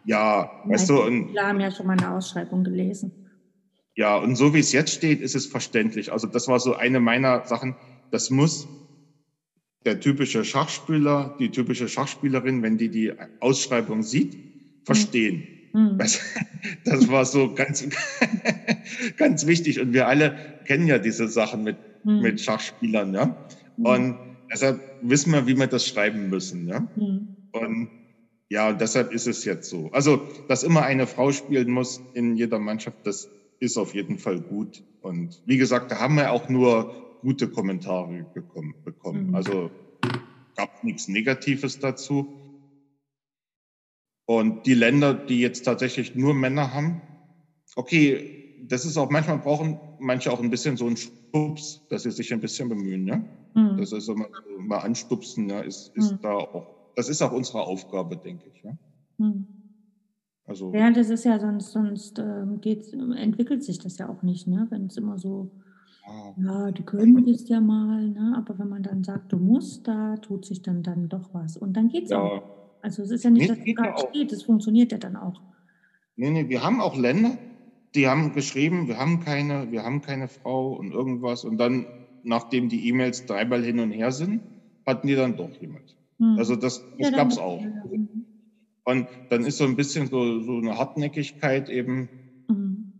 Ja, 0.05 0.51
weißt 0.65 0.89
du. 0.89 1.01
Und, 1.01 1.33
wir 1.33 1.41
haben 1.41 1.59
ja 1.59 1.71
schon 1.71 1.87
mal 1.87 1.97
eine 1.97 2.11
Ausschreibung 2.11 2.63
gelesen. 2.63 3.11
Ja, 3.95 4.17
und 4.17 4.35
so 4.35 4.53
wie 4.53 4.59
es 4.59 4.71
jetzt 4.71 4.93
steht, 4.93 5.21
ist 5.21 5.35
es 5.35 5.47
verständlich. 5.47 6.11
Also 6.11 6.27
das 6.27 6.47
war 6.47 6.59
so 6.59 6.75
eine 6.75 6.99
meiner 6.99 7.45
Sachen. 7.45 7.75
Das 8.11 8.29
muss 8.29 8.67
der 9.85 9.99
typische 9.99 10.45
Schachspieler, 10.45 11.35
die 11.39 11.49
typische 11.49 11.87
Schachspielerin, 11.87 12.61
wenn 12.61 12.77
die 12.77 12.89
die 12.89 13.11
Ausschreibung 13.39 14.03
sieht, 14.03 14.52
verstehen. 14.85 15.47
Hm. 15.73 15.97
Das, 15.97 16.21
das, 16.85 17.09
war 17.09 17.25
so 17.25 17.53
ganz, 17.53 17.87
ganz 19.17 19.47
wichtig. 19.47 19.79
Und 19.79 19.93
wir 19.93 20.07
alle 20.07 20.35
kennen 20.65 20.87
ja 20.87 20.99
diese 20.99 21.27
Sachen 21.27 21.63
mit, 21.63 21.77
mhm. 22.03 22.21
mit 22.21 22.41
Schachspielern, 22.41 23.13
ja. 23.13 23.47
Mhm. 23.77 23.85
Und 23.85 24.17
deshalb 24.51 24.79
wissen 25.01 25.33
wir, 25.33 25.47
wie 25.47 25.57
wir 25.57 25.67
das 25.67 25.87
schreiben 25.87 26.29
müssen, 26.29 26.67
ja. 26.67 26.87
Mhm. 26.95 27.35
Und 27.51 27.89
ja, 28.49 28.71
deshalb 28.71 29.11
ist 29.11 29.27
es 29.27 29.45
jetzt 29.45 29.69
so. 29.69 29.89
Also, 29.93 30.27
dass 30.47 30.63
immer 30.63 30.83
eine 30.83 31.07
Frau 31.07 31.31
spielen 31.31 31.71
muss 31.71 32.01
in 32.13 32.35
jeder 32.35 32.59
Mannschaft, 32.59 32.97
das 33.03 33.29
ist 33.59 33.77
auf 33.77 33.95
jeden 33.95 34.19
Fall 34.19 34.39
gut. 34.41 34.83
Und 35.01 35.41
wie 35.45 35.57
gesagt, 35.57 35.91
da 35.91 35.99
haben 35.99 36.15
wir 36.15 36.31
auch 36.31 36.49
nur 36.49 37.17
gute 37.21 37.47
Kommentare 37.47 38.25
bekommen. 38.33 38.75
bekommen. 38.83 39.29
Mhm. 39.29 39.35
Also 39.35 39.71
gab 40.55 40.83
nichts 40.83 41.07
Negatives 41.07 41.79
dazu. 41.79 42.27
Und 44.25 44.65
die 44.65 44.73
Länder, 44.73 45.13
die 45.13 45.39
jetzt 45.39 45.63
tatsächlich 45.63 46.15
nur 46.15 46.33
Männer 46.33 46.73
haben, 46.73 47.01
okay, 47.75 48.65
das 48.67 48.85
ist 48.85 48.97
auch, 48.97 49.09
manchmal 49.09 49.39
brauchen 49.39 49.77
manche 49.99 50.31
auch 50.31 50.41
ein 50.41 50.49
bisschen 50.49 50.77
so 50.77 50.85
einen 50.85 50.97
Stups, 50.97 51.81
dass 51.89 52.03
sie 52.03 52.11
sich 52.11 52.31
ein 52.33 52.39
bisschen 52.39 52.69
bemühen, 52.69 53.07
ja. 53.07 53.17
Mhm. 53.53 53.77
Das 53.77 53.91
ist 53.91 54.07
immer 54.07 54.27
mal 54.59 54.79
anstupsen, 54.79 55.49
ja, 55.49 55.59
ist, 55.59 55.91
ist 55.95 56.13
mhm. 56.13 56.19
da 56.21 56.35
auch, 56.35 56.93
das 56.95 57.09
ist 57.09 57.21
auch 57.21 57.31
unsere 57.31 57.61
Aufgabe, 57.61 58.15
denke 58.17 58.49
ich, 58.49 58.63
ja. 58.63 58.77
Mhm. 59.17 59.47
Also, 60.45 60.73
ja, 60.73 60.91
das 60.91 61.09
ist 61.09 61.23
ja 61.23 61.39
sonst, 61.39 61.71
sonst 61.71 62.19
ähm, 62.19 62.59
geht's, 62.59 62.91
entwickelt 62.91 63.63
sich 63.63 63.79
das 63.79 63.97
ja 63.97 64.09
auch 64.09 64.23
nicht, 64.23 64.45
ne? 64.47 64.67
Wenn 64.69 64.87
es 64.87 64.97
immer 64.97 65.17
so, 65.17 65.49
ja, 66.05 66.65
ja 66.65 66.71
die 66.71 66.83
können 66.83 67.25
das 67.25 67.47
ja 67.47 67.61
mal, 67.61 68.09
ne? 68.09 68.33
Aber 68.35 68.59
wenn 68.59 68.67
man 68.67 68.83
dann 68.83 69.03
sagt, 69.05 69.31
du 69.31 69.37
musst, 69.37 69.87
da 69.87 70.17
tut 70.17 70.45
sich 70.45 70.61
dann, 70.61 70.83
dann 70.83 71.07
doch 71.07 71.33
was. 71.33 71.55
Und 71.55 71.77
dann 71.77 71.87
geht 71.87 72.05
es 72.05 72.09
ja. 72.09 72.19
auch. 72.19 72.62
Also 72.83 73.01
es 73.01 73.11
ist 73.11 73.23
ja 73.23 73.29
nicht, 73.29 73.43
nee, 73.43 73.47
dass 73.47 73.57
es 73.57 73.75
gerade 73.75 74.07
steht, 74.09 74.31
es 74.33 74.43
funktioniert 74.43 74.91
ja 74.91 74.97
dann 74.97 75.15
auch. 75.15 75.41
Nee, 76.17 76.29
nee, 76.31 76.49
wir 76.49 76.61
haben 76.61 76.81
auch 76.81 76.97
Länder, 76.97 77.37
die 77.95 78.07
haben 78.07 78.33
geschrieben, 78.33 78.87
wir 78.87 78.97
haben 78.97 79.21
keine, 79.21 79.71
wir 79.71 79.83
haben 79.83 80.01
keine 80.01 80.27
Frau 80.27 80.73
und 80.73 80.91
irgendwas. 80.91 81.45
Und 81.45 81.57
dann, 81.57 81.87
nachdem 82.23 82.67
die 82.67 82.85
E-Mails 82.87 83.25
dreimal 83.25 83.63
hin 83.63 83.79
und 83.79 83.91
her 83.91 84.11
sind, 84.11 84.43
hatten 84.85 85.07
die 85.07 85.15
dann 85.15 85.37
doch 85.37 85.55
jemand. 85.55 85.95
Hm. 86.19 86.35
Also 86.37 86.57
das, 86.57 86.85
das 86.97 87.11
ja, 87.11 87.17
gab 87.17 87.31
es 87.31 87.37
auch. 87.37 87.63
Und 88.85 89.07
dann 89.29 89.45
ist 89.45 89.57
so 89.57 89.63
ein 89.63 89.77
bisschen 89.77 90.07
so, 90.07 90.41
so 90.41 90.57
eine 90.57 90.77
Hartnäckigkeit 90.77 91.69
eben. 91.69 92.09
Mhm. 92.49 92.99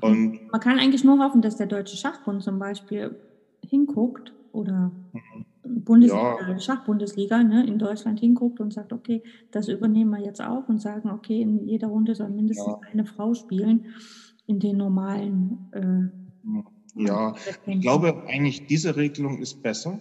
Und 0.00 0.40
Man 0.50 0.60
kann 0.60 0.78
eigentlich 0.78 1.04
nur 1.04 1.18
hoffen, 1.18 1.40
dass 1.40 1.56
der 1.56 1.66
Deutsche 1.66 1.96
Schachbund 1.96 2.42
zum 2.42 2.58
Beispiel 2.58 3.20
hinguckt 3.64 4.34
oder 4.50 4.92
Bundesliga, 5.64 6.38
ja. 6.48 6.58
Schachbundesliga 6.58 7.42
ne, 7.42 7.66
in 7.66 7.78
Deutschland 7.78 8.20
hinguckt 8.20 8.60
und 8.60 8.72
sagt, 8.72 8.92
okay, 8.92 9.22
das 9.50 9.68
übernehmen 9.68 10.10
wir 10.10 10.24
jetzt 10.24 10.40
auch 10.40 10.68
und 10.68 10.80
sagen, 10.80 11.10
okay, 11.10 11.40
in 11.40 11.66
jeder 11.66 11.88
Runde 11.88 12.14
soll 12.14 12.30
mindestens 12.30 12.66
ja. 12.66 12.80
eine 12.92 13.04
Frau 13.04 13.34
spielen 13.34 13.86
in 14.46 14.60
den 14.60 14.76
normalen. 14.76 15.58
Äh, 15.72 17.02
ja, 17.04 17.34
ich 17.66 17.80
glaube 17.80 18.24
eigentlich, 18.26 18.66
diese 18.66 18.96
Regelung 18.96 19.38
ist 19.38 19.62
besser, 19.62 19.98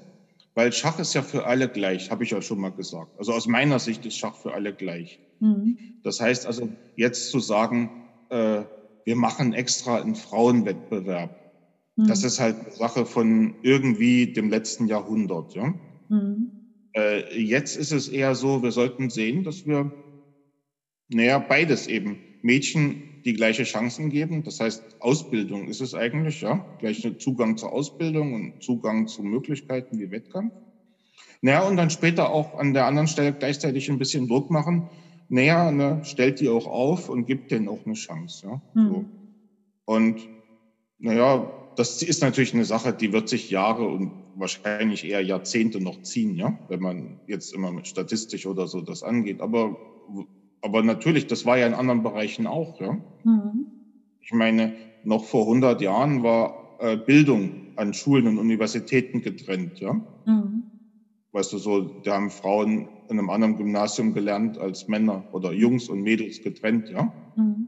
weil 0.56 0.72
Schach 0.74 1.00
ist 1.00 1.14
ja 1.14 1.22
für 1.22 1.46
alle 1.46 1.70
gleich, 1.70 2.10
habe 2.10 2.24
ich 2.24 2.32
ja 2.32 2.42
schon 2.42 2.60
mal 2.60 2.72
gesagt. 2.72 3.12
Also 3.20 3.34
aus 3.34 3.48
meiner 3.48 3.80
Sicht 3.80 4.06
ist 4.06 4.18
Schach 4.18 4.36
für 4.36 4.54
alle 4.54 4.74
gleich. 4.74 5.20
Mhm. 5.40 5.78
Das 6.04 6.20
heißt 6.20 6.48
also, 6.48 6.70
jetzt 6.96 7.30
zu 7.30 7.40
sagen, 7.40 8.08
äh, 8.30 8.64
wir 9.06 9.16
machen 9.16 9.54
extra 9.54 10.02
einen 10.02 10.16
Frauenwettbewerb, 10.16 11.47
mhm. 11.98 12.08
das 12.08 12.24
ist 12.24 12.40
halt 12.40 12.60
eine 12.62 12.72
Sache 12.72 13.06
von 13.06 13.56
irgendwie 13.62 14.32
dem 14.32 14.50
letzten 14.50 14.88
Jahrhundert. 14.88 15.54
Ja? 15.54 15.74
Mhm. 16.08 16.52
Äh, 16.96 17.40
jetzt 17.40 17.76
ist 17.76 17.92
es 17.92 18.08
eher 18.08 18.36
so, 18.36 18.64
wir 18.64 18.72
sollten 18.72 19.10
sehen, 19.10 19.44
dass 19.44 19.66
wir, 19.66 19.92
naja, 21.10 21.40
beides 21.40 21.88
eben, 21.88 22.20
Mädchen 22.42 23.22
die 23.26 23.34
gleiche 23.34 23.64
Chancen 23.64 24.10
geben. 24.10 24.44
Das 24.44 24.60
heißt, 24.60 25.02
Ausbildung 25.02 25.68
ist 25.68 25.82
es 25.82 25.94
eigentlich, 25.94 26.42
ja, 26.42 26.66
gleicher 26.80 27.18
Zugang 27.18 27.58
zur 27.58 27.74
Ausbildung 27.74 28.34
und 28.34 28.64
Zugang 28.64 29.08
zu 29.08 29.22
Möglichkeiten 29.22 30.00
wie 30.00 30.12
Wettkampf. 30.12 30.54
Naja, 31.42 31.68
und 31.68 31.78
dann 31.78 31.90
später 31.90 32.30
auch 32.30 32.58
an 32.58 32.74
der 32.74 32.86
anderen 32.86 33.08
Stelle 33.08 33.34
gleichzeitig 33.34 33.90
ein 33.90 34.00
bisschen 34.00 34.28
Druck 34.28 34.50
machen, 34.50 34.90
näher, 35.30 35.72
ne, 35.72 36.02
stellt 36.04 36.40
die 36.40 36.50
auch 36.50 36.68
auf 36.68 37.10
und 37.10 37.26
gibt 37.26 37.52
denen 37.52 37.68
auch 37.68 37.86
eine 37.86 37.96
Chance. 37.96 38.48
Ja? 38.48 38.62
Mhm. 38.74 38.90
So. 38.90 39.06
Und 39.86 40.22
naja, 41.00 41.52
das 41.78 42.02
ist 42.02 42.22
natürlich 42.22 42.54
eine 42.54 42.66
Sache, 42.66 42.94
die 42.94 43.14
wird 43.14 43.30
sich 43.30 43.50
Jahre 43.50 43.88
und 43.88 44.18
wahrscheinlich 44.34 45.06
eher 45.06 45.22
Jahrzehnte 45.22 45.80
noch 45.82 46.02
ziehen, 46.02 46.36
ja, 46.36 46.60
wenn 46.68 46.82
man 46.82 47.22
jetzt 47.26 47.54
immer 47.54 47.72
mit 47.72 47.88
statistisch 47.88 48.46
oder 48.46 48.68
so 48.68 48.82
das 48.82 49.04
angeht. 49.04 49.42
Aber, 49.42 49.82
aber 50.62 50.84
natürlich, 50.84 51.28
das 51.28 51.46
war 51.46 51.58
ja 51.58 51.68
in 51.68 51.74
anderen 51.74 52.04
Bereichen 52.04 52.48
auch, 52.48 52.80
ja. 52.80 52.98
Mhm. 53.24 53.68
Ich 54.22 54.32
meine, 54.32 54.76
noch 55.02 55.26
vor 55.26 55.46
100 55.48 55.82
Jahren 55.82 56.22
war 56.22 56.62
äh, 56.78 56.98
Bildung 56.98 57.64
an 57.76 57.94
Schulen 57.94 58.28
und 58.28 58.38
Universitäten 58.38 59.22
getrennt, 59.22 59.80
ja. 59.80 60.00
Mhm. 60.26 60.68
Weißt 61.32 61.54
du, 61.54 61.58
so, 61.58 61.82
da 62.02 62.16
haben 62.16 62.30
Frauen 62.30 62.90
in 63.08 63.18
einem 63.18 63.30
anderen 63.30 63.56
Gymnasium 63.56 64.12
gelernt 64.14 64.58
als 64.58 64.88
Männer 64.88 65.26
oder 65.32 65.54
Jungs 65.54 65.88
und 65.88 66.02
Mädels 66.02 66.42
getrennt, 66.42 66.90
ja. 66.90 67.16
Mhm. 67.36 67.68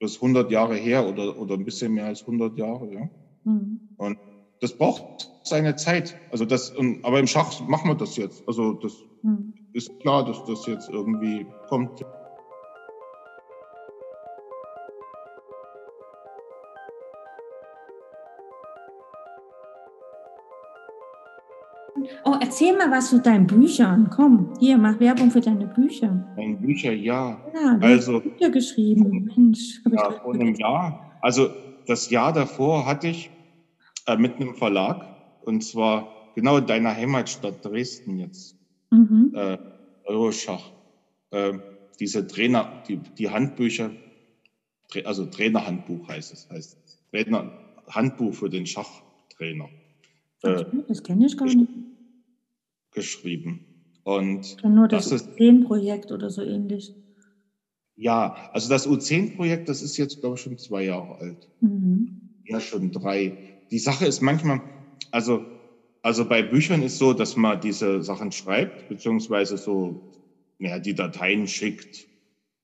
Das 0.00 0.12
ist 0.12 0.20
100 0.20 0.50
Jahre 0.50 0.76
her 0.76 1.06
oder, 1.06 1.38
oder 1.38 1.54
ein 1.54 1.64
bisschen 1.64 1.94
mehr 1.94 2.04
als 2.06 2.26
100 2.26 2.58
Jahre, 2.58 2.92
ja. 2.92 3.08
Mhm. 3.44 3.80
Und 3.96 4.18
das 4.60 4.76
braucht 4.76 5.30
seine 5.42 5.76
Zeit. 5.76 6.16
Also 6.30 6.44
das, 6.44 6.70
und, 6.70 7.04
aber 7.04 7.18
im 7.18 7.26
Schach 7.26 7.60
machen 7.66 7.90
wir 7.90 7.94
das 7.94 8.16
jetzt. 8.16 8.46
Also 8.46 8.74
das 8.74 8.92
mhm. 9.22 9.54
ist 9.72 9.98
klar, 10.00 10.24
dass 10.24 10.44
das 10.44 10.66
jetzt 10.66 10.88
irgendwie 10.88 11.46
kommt. 11.68 12.04
Oh, 22.24 22.36
erzähl 22.40 22.76
mal 22.76 22.90
was 22.90 23.10
zu 23.10 23.20
deinen 23.20 23.46
Büchern. 23.46 24.08
Komm, 24.14 24.54
hier, 24.58 24.78
mach 24.78 24.98
Werbung 25.00 25.30
für 25.30 25.40
deine 25.40 25.66
Bücher. 25.66 26.24
Meine 26.36 26.56
Bücher, 26.56 26.92
ja. 26.92 27.40
Ja, 27.52 27.74
du 27.74 27.86
also, 27.86 28.14
hast 28.14 28.22
Bücher 28.22 28.50
geschrieben. 28.50 29.30
Mensch, 29.36 29.80
ja, 29.90 30.10
vor 30.12 30.34
einem 30.34 30.54
Jahr. 30.54 31.16
Also 31.20 31.50
das 31.86 32.10
Jahr 32.10 32.32
davor 32.32 32.86
hatte 32.86 33.08
ich 33.08 33.30
äh, 34.06 34.16
mit 34.16 34.36
einem 34.36 34.54
Verlag 34.54 35.06
und 35.42 35.62
zwar 35.62 36.32
genau 36.34 36.58
in 36.58 36.66
deiner 36.66 36.94
Heimatstadt 36.94 37.64
Dresden 37.64 38.18
jetzt. 38.18 38.56
Mhm. 38.90 39.32
Äh, 39.34 39.58
Euroschach. 40.04 40.70
Äh, 41.30 41.54
diese 42.00 42.26
Trainer, 42.26 42.82
die, 42.88 42.96
die 42.96 43.30
Handbücher, 43.30 43.90
also 45.04 45.26
Trainerhandbuch 45.26 46.08
heißt 46.08 46.32
es, 46.32 46.48
heißt 46.50 46.76
Trainerhandbuch 47.10 48.34
für 48.34 48.50
den 48.50 48.66
Schachtrainer. 48.66 49.68
Äh, 50.42 50.64
das 50.88 51.02
kenne 51.02 51.26
ich 51.26 51.36
gar 51.36 51.46
nicht 51.46 51.68
geschrieben. 52.90 53.66
Und 54.04 54.56
nur 54.64 54.88
das, 54.88 55.08
das 55.08 55.28
U10-Projekt 55.28 56.10
oder 56.10 56.28
so 56.30 56.42
ähnlich. 56.42 56.92
Ja, 57.96 58.34
also 58.52 58.68
das 58.68 58.86
U10-Projekt, 58.88 59.68
das 59.68 59.82
ist 59.82 59.96
jetzt, 59.96 60.20
glaube 60.20 60.36
ich, 60.36 60.42
schon 60.42 60.58
zwei 60.58 60.84
Jahre 60.84 61.18
alt. 61.18 61.48
Mhm. 61.60 62.10
Ja, 62.44 62.60
schon 62.60 62.90
drei. 62.90 63.38
Die 63.70 63.78
Sache 63.78 64.06
ist 64.06 64.20
manchmal, 64.20 64.60
also, 65.10 65.46
also 66.02 66.26
bei 66.28 66.42
Büchern 66.42 66.82
ist 66.82 66.98
so, 66.98 67.12
dass 67.12 67.36
man 67.36 67.60
diese 67.60 68.02
Sachen 68.02 68.32
schreibt, 68.32 68.88
beziehungsweise 68.88 69.56
so, 69.56 70.02
ja, 70.58 70.78
die 70.78 70.94
Dateien 70.94 71.46
schickt. 71.46 72.08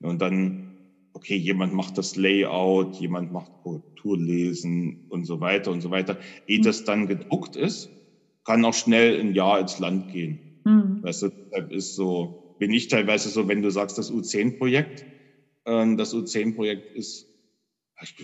Und 0.00 0.20
dann, 0.20 0.64
okay, 1.12 1.36
jemand 1.36 1.72
macht 1.72 1.98
das 1.98 2.16
Layout, 2.16 2.96
jemand 2.96 3.32
macht 3.32 3.52
Korrekturlesen 3.62 5.04
und 5.08 5.24
so 5.24 5.40
weiter 5.40 5.70
und 5.70 5.80
so 5.80 5.90
weiter. 5.90 6.18
Ehe 6.46 6.58
mhm. 6.58 6.62
das 6.62 6.84
dann 6.84 7.06
gedruckt 7.06 7.56
ist, 7.56 7.92
kann 8.44 8.64
auch 8.64 8.74
schnell 8.74 9.20
ein 9.20 9.34
Jahr 9.34 9.60
ins 9.60 9.78
Land 9.78 10.08
gehen. 10.08 10.40
Mhm. 10.64 11.02
Weißt 11.02 11.22
du, 11.22 11.30
deshalb 11.50 11.72
ist 11.72 11.94
so, 11.94 12.40
bin 12.58 12.72
ich 12.72 12.88
teilweise 12.88 13.28
so, 13.28 13.48
wenn 13.48 13.62
du 13.62 13.70
sagst, 13.70 13.98
das 13.98 14.10
U10-Projekt, 14.10 15.00
äh, 15.00 15.04
das 15.68 16.14
U10-Projekt 16.14 16.94
ist, 16.96 17.26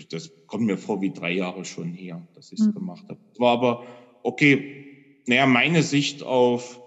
das 0.09 0.31
kommt 0.47 0.65
mir 0.65 0.77
vor 0.77 1.01
wie 1.01 1.11
drei 1.11 1.31
Jahre 1.31 1.65
schon 1.65 1.93
her, 1.93 2.27
dass 2.33 2.51
ich 2.51 2.59
es 2.59 2.67
mhm. 2.67 2.73
gemacht 2.73 3.05
habe. 3.09 3.19
Es 3.33 3.39
war 3.39 3.53
aber, 3.53 3.83
okay, 4.23 4.85
naja, 5.27 5.45
meine 5.45 5.83
Sicht 5.83 6.23
auf, 6.23 6.79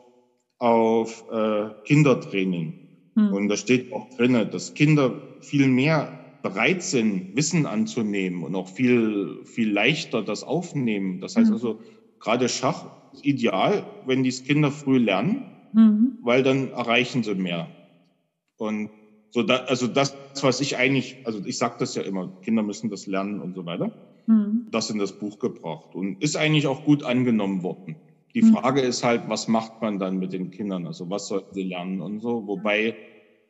auf 0.59 1.25
äh, 1.31 1.71
Kindertraining. 1.85 2.89
Mhm. 3.15 3.33
Und 3.33 3.49
da 3.49 3.57
steht 3.57 3.93
auch 3.93 4.09
drinne, 4.11 4.47
dass 4.47 4.75
Kinder 4.75 5.21
viel 5.41 5.69
mehr 5.69 6.19
bereit 6.43 6.83
sind, 6.83 7.37
Wissen 7.37 7.67
anzunehmen 7.67 8.43
und 8.43 8.55
auch 8.55 8.69
viel, 8.69 9.45
viel 9.45 9.71
leichter 9.71 10.23
das 10.23 10.43
aufnehmen. 10.45 11.21
Das 11.21 11.37
heißt 11.37 11.49
mhm. 11.49 11.55
also, 11.55 11.81
gerade 12.21 12.49
Schach 12.49 12.87
ist 13.13 13.25
ideal, 13.25 13.87
wenn 14.07 14.23
die 14.23 14.31
Kinder 14.31 14.71
früh 14.71 14.99
lernen, 14.99 15.45
mhm. 15.73 16.19
weil 16.23 16.43
dann 16.43 16.71
erreichen 16.71 17.23
sie 17.23 17.35
mehr. 17.35 17.69
Und 18.57 18.91
so 19.31 19.43
da, 19.43 19.57
also 19.67 19.87
das, 19.87 20.17
was 20.41 20.61
ich 20.61 20.77
eigentlich, 20.77 21.21
also 21.25 21.45
ich 21.45 21.59
sage 21.59 21.77
das 21.79 21.95
ja 21.95 22.03
immer, 22.03 22.33
Kinder 22.43 22.63
müssen 22.63 22.91
das 22.91 23.07
lernen 23.07 23.41
und 23.41 23.55
so 23.55 23.67
weiter. 23.67 23.93
Mhm. 24.27 24.67
Das 24.71 24.91
in 24.91 24.99
das 24.99 25.19
Buch 25.19 25.39
gebracht 25.39 25.95
und 25.95 26.23
ist 26.23 26.37
eigentlich 26.37 26.67
auch 26.67 26.85
gut 26.85 27.03
angenommen 27.03 27.63
worden. 27.63 27.97
Die 28.35 28.43
mhm. 28.43 28.53
Frage 28.53 28.81
ist 28.83 29.03
halt, 29.03 29.29
was 29.29 29.49
macht 29.49 29.81
man 29.81 29.99
dann 29.99 30.19
mit 30.19 30.33
den 30.33 30.51
Kindern? 30.51 30.87
Also 30.87 31.09
was 31.09 31.29
sollten 31.29 31.55
sie 31.55 31.63
lernen 31.63 32.01
und 32.01 32.21
so? 32.21 32.47
Wobei 32.47 32.95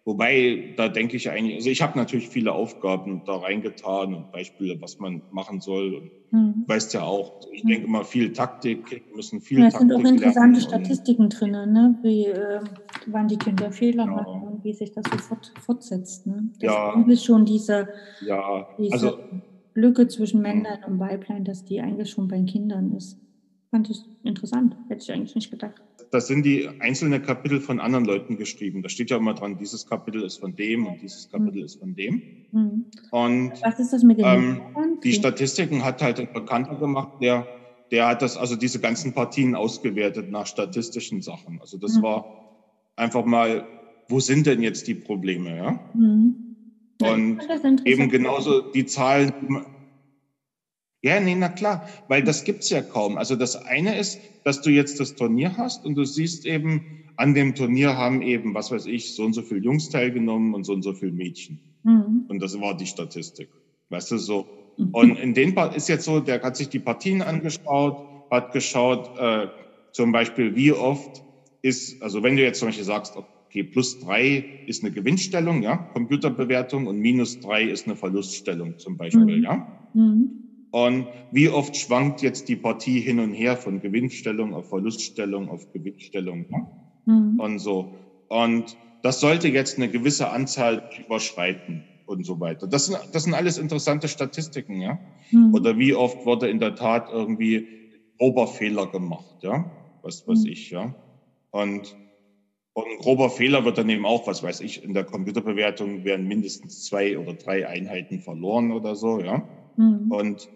Wobei, 0.09 0.73
da 0.79 0.89
denke 0.89 1.19
ich 1.19 1.29
eigentlich, 1.29 1.57
also 1.57 1.69
ich 1.69 1.83
habe 1.83 1.99
natürlich 1.99 2.31
viele 2.31 2.53
Aufgaben 2.53 3.25
da 3.27 3.37
reingetan 3.37 4.15
und 4.15 4.31
Beispiele, 4.31 4.81
was 4.81 4.99
man 4.99 5.21
machen 5.29 5.61
soll. 5.61 6.11
Mhm. 6.31 6.65
Du 6.67 6.73
weißt 6.73 6.95
ja 6.95 7.03
auch, 7.03 7.31
ich 7.53 7.63
denke 7.65 7.87
immer 7.87 8.07
viel 8.07 8.33
Taktik, 8.33 9.05
müssen 9.15 9.43
viel 9.43 9.59
ja, 9.59 9.69
Taktik 9.69 9.91
Es 9.91 9.97
sind 9.97 10.07
auch 10.07 10.11
interessante 10.11 10.61
Statistiken 10.63 11.29
drin, 11.29 11.51
ne? 11.51 11.99
wie, 12.01 12.25
äh, 12.25 12.61
wann 13.09 13.29
die 13.29 13.37
Kinder 13.37 13.71
Fehler 13.71 14.07
ja. 14.07 14.11
machen 14.13 14.45
und 14.45 14.48
wie 14.69 14.75
sich 14.75 14.93
das 14.93 15.05
so 15.11 15.19
fort, 15.19 15.53
fortsetzt. 15.61 16.27
Ne? 16.27 16.51
Das 16.61 16.73
ja. 16.73 17.05
ist 17.09 17.25
schon 17.25 17.45
diese, 17.47 17.89
ja. 18.25 18.69
diese 18.79 18.93
also, 18.93 19.19
Lücke 19.75 20.07
zwischen 20.09 20.43
Männlein 20.43 20.85
und 20.85 20.99
Weiblein, 20.99 21.45
dass 21.45 21.65
die 21.65 21.81
eigentlich 21.81 22.11
schon 22.11 22.29
bei 22.29 22.41
Kindern 22.43 22.95
ist. 22.95 23.19
Fand 23.71 23.91
ich 23.91 24.05
interessant, 24.23 24.77
hätte 24.89 25.03
ich 25.03 25.13
eigentlich 25.13 25.35
nicht 25.35 25.51
gedacht 25.51 25.83
das 26.11 26.27
sind 26.27 26.45
die 26.45 26.69
einzelnen 26.81 27.23
Kapitel 27.23 27.61
von 27.61 27.81
anderen 27.81 28.05
Leuten 28.05 28.37
geschrieben. 28.37 28.83
Da 28.83 28.89
steht 28.89 29.11
ja 29.11 29.17
immer 29.17 29.35
dran, 29.35 29.59
dieses 29.59 29.87
Kapitel 29.87 30.23
ist 30.23 30.39
von 30.39 30.55
dem 30.57 30.87
und 30.87 31.03
dieses 31.03 31.31
Kapitel 31.31 31.63
ist 31.63 31.79
von 31.79 31.95
dem. 31.95 32.23
Mhm. 32.51 32.87
Und 33.11 33.53
was 33.63 33.79
ist 33.79 33.93
das 33.93 34.03
mit 34.03 34.19
dem 34.19 34.25
ähm, 34.25 34.61
Die 35.03 35.13
Statistiken 35.13 35.85
hat 35.85 36.03
halt 36.03 36.19
ein 36.21 36.33
Bekannter 36.33 36.77
gemacht, 36.77 37.21
der, 37.21 37.47
der 37.91 38.09
hat 38.09 38.23
das, 38.23 38.37
also 38.37 38.57
diese 38.57 38.81
ganzen 38.81 39.13
Partien 39.13 39.55
ausgewertet 39.55 40.31
nach 40.31 40.47
statistischen 40.47 41.21
Sachen. 41.21 41.61
Also 41.61 41.79
das 41.79 41.97
mhm. 41.97 42.03
war 42.03 42.25
einfach 42.97 43.25
mal, 43.25 43.67
wo 44.09 44.21
sind 44.21 44.47
denn 44.47 44.63
jetzt 44.63 44.87
die 44.89 44.95
Probleme, 44.95 45.57
ja? 45.57 45.91
Mhm. 45.95 46.35
Und 47.01 47.39
eben 47.85 48.09
genauso 48.09 48.61
die 48.73 48.87
Zahlen, 48.87 49.33
ja, 51.01 51.21
nee, 51.21 51.37
na 51.37 51.49
klar, 51.49 51.89
weil 52.09 52.25
das 52.25 52.43
gibt's 52.43 52.71
ja 52.71 52.83
kaum. 52.83 53.19
Also 53.19 53.37
das 53.37 53.55
eine 53.55 53.97
ist, 53.97 54.19
dass 54.45 54.63
du 54.63 54.71
jetzt 54.71 54.99
das 54.99 55.15
Turnier 55.15 55.57
hast 55.57 55.85
und 55.85 55.95
du 55.95 56.05
siehst 56.05 56.45
eben, 56.45 57.05
an 57.17 57.35
dem 57.35 57.55
Turnier 57.55 57.97
haben 57.97 58.23
eben, 58.23 58.55
was 58.55 58.71
weiß 58.71 58.87
ich, 58.87 59.15
so 59.15 59.25
und 59.25 59.33
so 59.33 59.43
viel 59.43 59.63
Jungs 59.63 59.91
teilgenommen 59.91 60.55
und 60.55 60.65
so 60.65 60.73
und 60.73 60.83
so 60.83 60.95
viel 60.95 61.13
Mädchen. 61.13 61.61
Mhm. 61.85 62.25
Und 62.29 62.41
das 62.41 62.61
war 62.61 62.77
die 62.77 62.87
Statistik. 62.87 63.49
Weißt 63.91 64.11
du, 64.11 64.19
so. 64.19 64.47
Mhm. 64.77 64.89
Und 64.93 65.19
in 65.19 65.35
den 65.35 65.55
Part 65.55 65.77
ist 65.77 65.89
jetzt 65.89 66.05
so, 66.05 66.21
der 66.21 66.43
hat 66.43 66.57
sich 66.57 66.69
die 66.69 66.79
Partien 66.79 67.23
angeschaut, 67.23 68.29
hat 68.31 68.53
geschaut, 68.53 69.19
äh, 69.19 69.49
zum 69.93 70.13
Beispiel, 70.13 70.55
wie 70.55 70.73
oft 70.73 71.23
ist, 71.63 72.03
also 72.03 72.23
wenn 72.23 72.37
du 72.37 72.43
jetzt 72.43 72.59
zum 72.59 72.69
Beispiel 72.69 72.85
sagst, 72.85 73.17
okay, 73.49 73.65
plus 73.65 73.99
drei 74.01 74.63
ist 74.67 74.85
eine 74.85 74.93
Gewinnstellung, 74.93 75.63
ja, 75.63 75.77
Computerbewertung 75.77 76.87
und 76.87 76.99
minus 76.99 77.41
drei 77.41 77.65
ist 77.65 77.87
eine 77.87 77.97
Verluststellung 77.97 78.79
zum 78.79 78.97
Beispiel, 78.97 79.39
mhm. 79.39 79.43
ja. 79.43 79.91
Mhm 79.95 80.31
Und 80.71 81.07
wie 81.33 81.49
oft 81.49 81.77
schwankt 81.77 82.21
jetzt 82.21 82.49
die 82.49 82.57
Partie 82.57 83.01
hin 83.01 83.21
und 83.21 83.33
her 83.33 83.57
von 83.57 83.81
Gewinnstellung 83.81 84.55
auf 84.55 84.69
Verluststellung 84.69 85.49
auf 85.49 85.73
Gewinnstellung 85.73 86.47
ne? 86.51 86.67
mhm. 87.07 87.41
und 87.41 87.59
so. 87.59 87.95
Und 88.29 88.77
das 89.03 89.21
sollte 89.21 89.49
jetzt 89.49 89.79
eine 89.79 89.89
gewisse 89.89 90.29
Anzahl 90.29 90.91
überschreiten 91.07 91.85
und 92.05 92.27
so 92.27 92.41
weiter. 92.41 92.67
Das 92.67 92.87
sind, 92.87 92.99
das 93.13 93.25
sind 93.25 93.35
alles 93.35 93.57
interessante 93.57 94.09
Statistiken, 94.09 94.81
ja. 94.81 94.99
Mhm. 95.31 95.55
Oder 95.55 95.79
wie 95.79 95.95
oft 95.95 96.27
wurde 96.27 96.49
in 96.49 96.59
der 96.59 96.75
Tat 96.75 97.09
irgendwie 97.11 97.67
Oberfehler 98.19 98.89
gemacht, 98.89 99.37
ja, 99.43 99.71
was 100.03 100.27
weiß 100.29 100.41
mhm. 100.45 100.51
ich, 100.51 100.71
ja. 100.71 100.95
Und, 101.51 101.97
und 102.73 102.85
ein 102.87 102.99
grober 102.99 103.31
Fehler 103.31 103.65
wird 103.65 103.79
dann 103.79 103.89
eben 103.89 104.07
auch, 104.07 104.27
was 104.27 104.43
weiß 104.43 104.61
ich, 104.61 104.83
in 104.83 104.95
der 104.95 105.05
Computerbewertung 105.05 106.05
werden 106.05 106.27
mindestens 106.27 106.85
zwei 106.85 107.19
oder 107.19 107.35
drei 107.35 107.67
Einheiten 107.67 108.21
verloren 108.21 108.71
oder 108.71 108.95
so, 108.95 109.21
ja. 109.21 109.43
Mhm. 109.77 110.11
Und, 110.11 110.49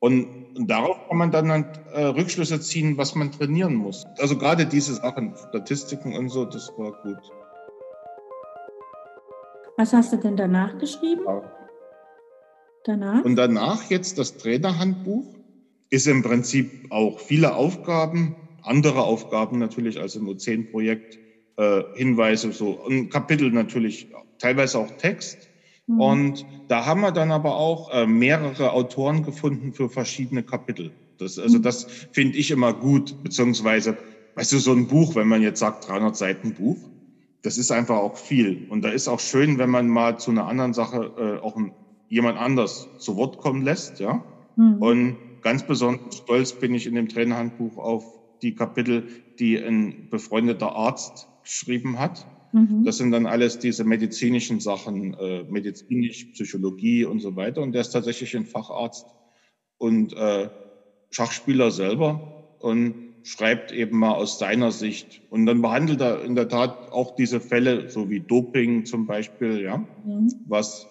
und, 0.00 0.28
und 0.56 0.70
darauf 0.70 0.96
kann 1.08 1.18
man 1.18 1.30
dann 1.30 1.50
äh, 1.92 2.02
Rückschlüsse 2.02 2.60
ziehen, 2.60 2.96
was 2.96 3.14
man 3.14 3.30
trainieren 3.30 3.74
muss. 3.74 4.04
Also 4.18 4.36
gerade 4.36 4.66
diese 4.66 4.94
Sachen, 4.94 5.34
Statistiken 5.48 6.16
und 6.16 6.28
so, 6.30 6.44
das 6.44 6.72
war 6.76 6.92
gut. 7.02 7.18
Was 9.76 9.92
hast 9.92 10.12
du 10.12 10.16
denn 10.16 10.36
danach 10.36 10.76
geschrieben? 10.78 11.22
Danach? 12.84 13.24
Und 13.24 13.36
danach 13.36 13.88
jetzt 13.90 14.18
das 14.18 14.36
Trainerhandbuch 14.36 15.24
ist 15.90 16.06
im 16.06 16.22
Prinzip 16.22 16.90
auch 16.90 17.20
viele 17.20 17.54
Aufgaben, 17.54 18.34
andere 18.62 19.04
Aufgaben 19.04 19.58
natürlich 19.58 20.00
als 20.00 20.16
im 20.16 20.26
O10-Projekt, 20.28 21.18
äh, 21.58 21.82
Hinweise, 21.94 22.52
so 22.52 22.86
ein 22.88 23.10
Kapitel 23.10 23.50
natürlich, 23.50 24.08
teilweise 24.38 24.78
auch 24.78 24.90
Text. 24.92 25.48
Mhm. 25.88 26.00
Und 26.00 26.46
da 26.68 26.86
haben 26.86 27.00
wir 27.00 27.12
dann 27.12 27.32
aber 27.32 27.56
auch 27.56 27.92
äh, 27.92 28.06
mehrere 28.06 28.72
Autoren 28.72 29.24
gefunden 29.24 29.72
für 29.72 29.88
verschiedene 29.90 30.42
Kapitel. 30.42 30.92
Das, 31.18 31.38
also 31.38 31.58
mhm. 31.58 31.62
das 31.62 31.84
finde 32.12 32.38
ich 32.38 32.52
immer 32.52 32.72
gut, 32.72 33.22
beziehungsweise, 33.24 33.96
weißt 34.36 34.52
du, 34.52 34.58
so 34.58 34.72
ein 34.72 34.86
Buch, 34.86 35.16
wenn 35.16 35.26
man 35.26 35.42
jetzt 35.42 35.58
sagt 35.58 35.88
300 35.88 36.16
Seiten 36.16 36.54
Buch, 36.54 36.78
das 37.42 37.58
ist 37.58 37.72
einfach 37.72 37.96
auch 37.96 38.16
viel. 38.16 38.66
Und 38.70 38.82
da 38.82 38.90
ist 38.90 39.08
auch 39.08 39.20
schön, 39.20 39.58
wenn 39.58 39.70
man 39.70 39.88
mal 39.88 40.18
zu 40.18 40.30
einer 40.30 40.46
anderen 40.46 40.74
Sache 40.74 41.12
äh, 41.18 41.44
auch 41.44 41.56
ein, 41.56 41.72
jemand 42.08 42.38
anders 42.38 42.88
zu 42.98 43.16
Wort 43.16 43.38
kommen 43.38 43.62
lässt, 43.62 43.98
ja. 43.98 44.22
Mhm. 44.56 44.74
Und 44.80 45.16
ganz 45.42 45.66
besonders 45.66 46.18
stolz 46.18 46.52
bin 46.52 46.74
ich 46.74 46.86
in 46.86 46.94
dem 46.94 47.08
Trainerhandbuch 47.08 47.78
auf 47.78 48.04
die 48.42 48.54
Kapitel, 48.54 49.08
die 49.38 49.56
ein 49.56 50.08
befreundeter 50.10 50.74
Arzt 50.76 51.28
geschrieben 51.48 51.98
hat. 51.98 52.26
Mhm. 52.52 52.84
Das 52.84 52.98
sind 52.98 53.10
dann 53.10 53.26
alles 53.26 53.58
diese 53.58 53.84
medizinischen 53.84 54.60
Sachen, 54.60 55.14
äh, 55.14 55.44
medizinisch, 55.44 56.26
Psychologie 56.32 57.04
und 57.04 57.20
so 57.20 57.36
weiter. 57.36 57.62
Und 57.62 57.72
der 57.72 57.80
ist 57.80 57.90
tatsächlich 57.90 58.36
ein 58.36 58.46
Facharzt 58.46 59.06
und 59.78 60.12
äh, 60.12 60.48
Schachspieler 61.10 61.70
selber. 61.70 62.34
Und 62.60 63.08
schreibt 63.22 63.72
eben 63.72 63.98
mal 63.98 64.12
aus 64.12 64.38
seiner 64.38 64.72
Sicht. 64.72 65.20
Und 65.30 65.46
dann 65.46 65.60
behandelt 65.60 66.00
er 66.00 66.24
in 66.24 66.34
der 66.34 66.48
Tat 66.48 66.90
auch 66.92 67.14
diese 67.14 67.40
Fälle, 67.40 67.90
so 67.90 68.08
wie 68.08 68.20
Doping 68.20 68.86
zum 68.86 69.06
Beispiel, 69.06 69.60
ja. 69.60 69.78
Mhm. 70.04 70.32
Was, 70.46 70.86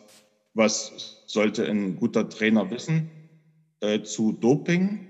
was 0.53 1.23
sollte 1.27 1.65
ein 1.65 1.95
guter 1.95 2.29
Trainer 2.29 2.69
wissen 2.69 3.09
äh, 3.81 4.01
zu 4.03 4.33
Doping 4.33 5.06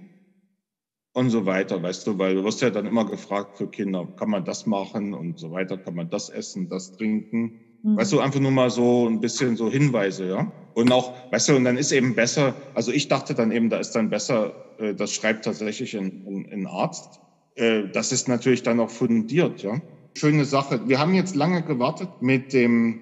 und 1.18 1.32
so 1.32 1.48
weiter, 1.48 1.82
weißt 1.82 2.06
du, 2.06 2.20
weil 2.20 2.36
du 2.36 2.44
wirst 2.44 2.62
ja 2.62 2.70
dann 2.70 2.86
immer 2.86 3.04
gefragt 3.04 3.58
für 3.58 3.66
Kinder, 3.66 4.08
kann 4.18 4.30
man 4.30 4.46
das 4.46 4.68
machen 4.68 5.16
und 5.16 5.40
so 5.40 5.52
weiter, 5.52 5.76
kann 5.76 5.96
man 5.96 6.12
das 6.12 6.30
essen, 6.30 6.70
das 6.70 6.92
trinken. 6.92 7.54
Mhm. 7.82 7.98
Weißt 7.98 8.14
du, 8.14 8.20
einfach 8.20 8.40
nur 8.40 8.52
mal 8.52 8.70
so 8.70 9.08
ein 9.08 9.20
bisschen 9.20 9.56
so 9.56 9.68
Hinweise, 9.68 10.30
ja. 10.30 10.52
Und 10.76 10.92
auch, 10.92 11.16
weißt 11.32 11.50
du, 11.50 11.56
und 11.56 11.64
dann 11.64 11.76
ist 11.76 11.92
eben 11.92 12.14
besser, 12.14 12.54
also 12.76 12.92
ich 12.92 13.08
dachte 13.08 13.34
dann 13.34 13.52
eben, 13.52 13.72
da 13.72 13.80
ist 13.80 13.94
dann 13.94 14.12
besser, 14.12 14.54
äh, 14.78 14.94
das 14.94 15.12
schreibt 15.12 15.46
tatsächlich 15.46 15.98
ein, 15.98 16.24
ein, 16.28 16.50
ein 16.54 16.68
Arzt. 16.68 17.20
Äh, 17.56 17.86
das 17.92 18.12
ist 18.12 18.28
natürlich 18.28 18.62
dann 18.62 18.80
auch 18.80 18.92
fundiert, 18.92 19.64
ja. 19.64 19.82
Schöne 20.14 20.46
Sache. 20.46 20.88
Wir 20.88 21.00
haben 21.00 21.16
jetzt 21.16 21.36
lange 21.36 21.64
gewartet 21.64 22.10
mit 22.22 22.54
dem 22.54 23.02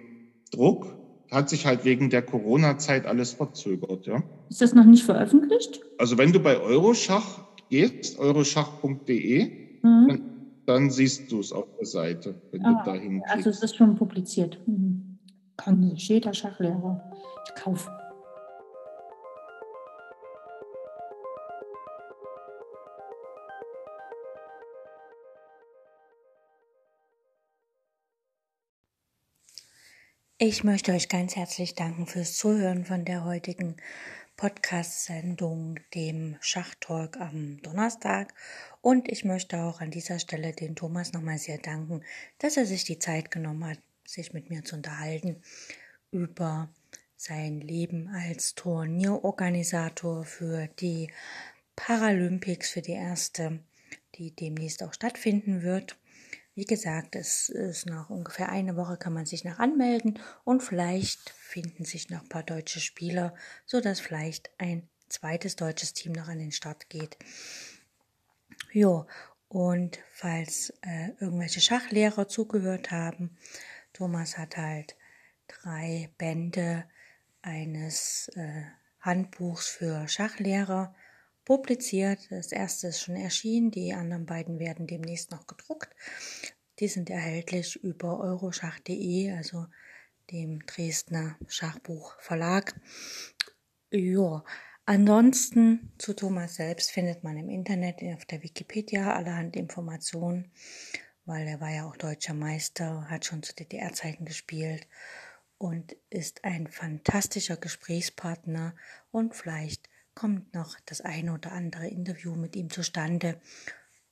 Druck. 0.53 0.88
Hat 1.32 1.49
sich 1.49 1.66
halt 1.66 1.84
wegen 1.84 2.09
der 2.09 2.22
Corona-Zeit 2.22 3.07
alles 3.07 3.34
verzögert, 3.34 4.07
ja. 4.07 4.24
Ist 4.49 4.61
das 4.61 4.74
noch 4.74 4.86
nicht 4.86 5.03
veröffentlicht? 5.03 5.82
Also 5.97 6.18
wenn 6.18 6.32
du 6.32 6.39
bei 6.39 6.57
Euroschach 6.57 7.43
gehst, 7.70 8.20
euroschach.de, 8.20 9.80
mhm. 9.82 10.07
dann, 10.07 10.22
dann, 10.66 10.89
siehst 10.89 11.32
du 11.32 11.39
es 11.39 11.51
auf 11.51 11.68
der 11.78 11.86
Seite, 11.86 12.36
wenn 12.51 12.66
ah, 12.66 12.84
du 12.84 12.91
dahin 12.91 13.20
gehst. 13.20 13.32
Also 13.32 13.49
es 13.49 13.63
ist 13.63 13.76
schon 13.76 13.95
publiziert. 13.95 14.59
Mhm. 14.68 15.20
Kann 15.57 15.82
jeder 15.95 16.34
Schachlehrer 16.34 17.01
kaufen. 17.55 17.91
Ich 30.38 30.66
möchte 30.66 30.91
euch 30.91 31.07
ganz 31.07 31.38
herzlich 31.38 31.76
danken 31.76 32.07
fürs 32.07 32.36
Zuhören 32.36 32.84
von 32.84 33.05
der 33.05 33.24
heutigen 33.24 33.78
Podcast-Sendung, 34.38 35.80
dem 35.94 36.38
Schachtalk 36.42 37.18
am 37.18 37.62
Donnerstag. 37.62 38.34
Und 38.82 39.10
ich 39.10 39.24
möchte 39.24 39.60
auch 39.60 39.82
an 39.82 39.92
dieser 39.92 40.20
Stelle 40.20 40.54
den 40.54 40.76
Thomas 40.76 41.14
nochmal 41.14 41.38
sehr 41.38 41.58
danken, 41.58 42.04
dass 42.40 42.58
er 42.58 42.66
sich 42.66 42.84
die 42.84 43.00
Zeit 43.00 43.32
genommen 43.32 43.66
hat, 43.66 43.80
sich 44.06 44.34
mit 44.34 44.50
mir 44.50 44.64
zu 44.64 44.76
unterhalten 44.76 45.42
über 46.12 46.70
sein 47.18 47.62
Leben 47.62 48.10
als 48.10 48.56
Turnierorganisator 48.56 50.26
für 50.26 50.68
die 50.80 51.10
Paralympics, 51.76 52.70
für 52.70 52.82
die 52.82 52.94
erste, 52.94 53.60
die 54.16 54.32
demnächst 54.32 54.84
auch 54.84 54.94
stattfinden 54.94 55.62
wird. 55.62 55.98
Wie 56.56 56.64
gesagt, 56.64 57.18
es 57.18 57.49
ist 57.49 57.86
noch 57.86 58.10
ungefähr 58.10 58.47
eine 58.47 58.78
Woche, 58.78 58.95
kann 58.95 59.12
man 59.12 59.26
sich 59.26 59.43
noch 59.43 59.60
anmelden 59.60 60.20
und 60.45 60.64
vielleicht 60.64 61.30
finden 61.32 61.84
sich 61.84 62.10
noch 62.10 62.22
ein 62.22 62.30
paar 62.30 62.43
deutsche 62.43 62.80
Spieler, 62.80 63.36
so 63.66 63.82
dass 63.82 63.99
vielleicht 63.99 64.49
ein 64.58 64.88
zweites 65.10 65.58
deutsches 65.58 65.91
Team 65.91 66.14
noch 66.14 66.30
an 66.30 66.39
den 66.39 66.53
Start 66.53 66.89
geht. 66.89 67.18
Jo, 68.72 69.06
und 69.49 69.99
falls 70.14 70.74
äh, 70.82 71.10
irgendwelche 71.20 71.60
Schachlehrer 71.60 72.30
zugehört 72.30 72.89
haben, 72.89 73.38
Thomas 73.91 74.38
hat 74.38 74.56
halt 74.56 74.95
drei 75.47 76.10
Bände 76.18 76.86
eines 77.41 78.30
äh, 78.36 78.64
Handbuchs 79.01 79.68
für 79.68 80.08
Schachlehrer 80.08 80.95
publiziert. 81.46 82.28
Das 82.32 82.52
erste 82.52 82.88
ist 82.88 83.02
schon 83.02 83.16
erschienen, 83.16 83.72
die 83.72 83.93
anderen 83.93 84.26
beiden 84.26 84.60
werden 84.60 84.88
demnächst 84.88 85.32
noch 85.32 85.48
gedruckt. 85.48 85.89
Die 86.80 86.88
sind 86.88 87.10
erhältlich 87.10 87.78
über 87.82 88.20
euroschach.de, 88.20 89.32
also 89.32 89.68
dem 90.32 90.66
Dresdner 90.66 91.38
Schachbuchverlag. 91.48 92.76
Ja, 93.91 94.43
ansonsten 94.86 95.93
zu 95.98 96.14
Thomas 96.14 96.56
selbst 96.56 96.91
findet 96.91 97.24
man 97.24 97.38
im 97.38 97.50
Internet 97.50 98.02
auf 98.16 98.26
der 98.26 98.43
Wikipedia 98.43 99.14
allerhand 99.14 99.56
Informationen, 99.56 100.52
weil 101.26 101.48
er 101.48 101.62
war 101.62 101.72
ja 101.72 101.88
auch 101.88 101.96
deutscher 101.96 102.34
Meister, 102.34 103.10
hat 103.10 103.26
schon 103.26 103.43
zu 103.43 103.54
DDR-Zeiten 103.56 104.26
gespielt 104.26 104.88
und 105.58 105.96
ist 106.10 106.43
ein 106.43 106.68
fantastischer 106.68 107.56
Gesprächspartner 107.56 108.76
und 109.12 109.36
vielleicht 109.36 109.89
kommt 110.16 110.53
noch 110.53 110.80
das 110.86 111.01
eine 111.01 111.34
oder 111.34 111.51
andere 111.51 111.88
Interview 111.88 112.36
mit 112.36 112.55
ihm 112.55 112.70
zustande. 112.70 113.39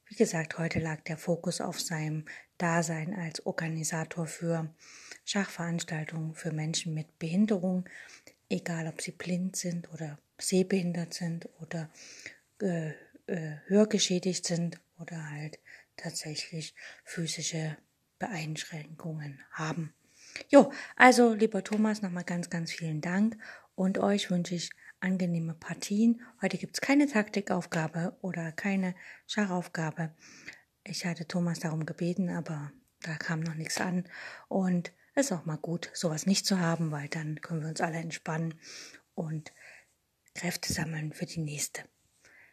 Wie 0.05 0.15
gesagt, 0.15 0.59
heute 0.59 0.79
lag 0.79 1.01
der 1.01 1.17
Fokus 1.17 1.61
auf 1.61 1.79
seinem 1.79 2.25
Dasein 2.57 3.15
als 3.15 3.45
Organisator 3.45 4.27
für 4.27 4.69
Schachveranstaltungen 5.25 6.35
für 6.35 6.51
Menschen 6.51 6.93
mit 6.93 7.17
Behinderung, 7.17 7.85
egal 8.49 8.87
ob 8.87 9.01
sie 9.01 9.11
blind 9.11 9.55
sind 9.55 9.91
oder 9.91 10.19
sehbehindert 10.37 11.13
sind 11.13 11.49
oder 11.61 11.89
äh, 12.61 12.89
äh, 13.27 13.57
hörgeschädigt 13.67 14.45
sind 14.45 14.79
oder 14.99 15.31
halt 15.31 15.57
tatsächlich 15.95 16.75
physische 17.05 17.77
Beeinschränkungen 18.19 19.39
haben. 19.51 19.93
Jo, 20.49 20.71
also 20.95 21.33
lieber 21.33 21.63
Thomas, 21.63 22.01
nochmal 22.01 22.23
ganz, 22.23 22.49
ganz 22.49 22.71
vielen 22.71 23.01
Dank 23.01 23.37
und 23.75 23.97
euch 23.97 24.29
wünsche 24.29 24.55
ich 24.55 24.69
angenehme 25.03 25.53
Partien. 25.53 26.21
Heute 26.41 26.57
gibt 26.57 26.75
es 26.75 26.81
keine 26.81 27.07
Taktikaufgabe 27.07 28.17
oder 28.21 28.51
keine 28.51 28.95
Schachaufgabe. 29.27 30.15
Ich 30.83 31.05
hatte 31.05 31.27
Thomas 31.27 31.59
darum 31.59 31.85
gebeten, 31.85 32.29
aber 32.29 32.71
da 33.01 33.15
kam 33.15 33.41
noch 33.41 33.55
nichts 33.55 33.79
an. 33.79 34.05
Und 34.47 34.93
es 35.13 35.27
ist 35.27 35.31
auch 35.33 35.45
mal 35.45 35.57
gut, 35.57 35.91
sowas 35.93 36.25
nicht 36.25 36.45
zu 36.45 36.59
haben, 36.59 36.91
weil 36.91 37.09
dann 37.09 37.41
können 37.41 37.61
wir 37.61 37.69
uns 37.69 37.81
alle 37.81 37.97
entspannen 37.97 38.59
und 39.13 39.53
Kräfte 40.33 40.73
sammeln 40.73 41.13
für 41.13 41.25
die 41.25 41.41
nächste 41.41 41.83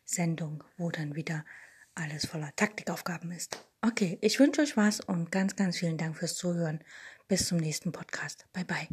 Sendung, 0.05 0.65
wo 0.77 0.91
dann 0.91 1.15
wieder 1.15 1.45
alles 1.95 2.27
voller 2.27 2.55
Taktikaufgaben 2.57 3.31
ist. 3.31 3.65
Okay, 3.81 4.19
ich 4.21 4.39
wünsche 4.39 4.61
euch 4.61 4.77
was 4.77 5.01
und 5.01 5.33
ganz, 5.33 5.57
ganz 5.57 5.79
vielen 5.79 5.99
Dank 5.99 6.17
fürs 6.17 6.35
Zuhören. 6.35 6.85
Bis 7.29 7.47
zum 7.47 7.59
nächsten 7.59 7.93
Podcast. 7.93 8.47
Bye 8.53 8.65
bye. 8.65 8.89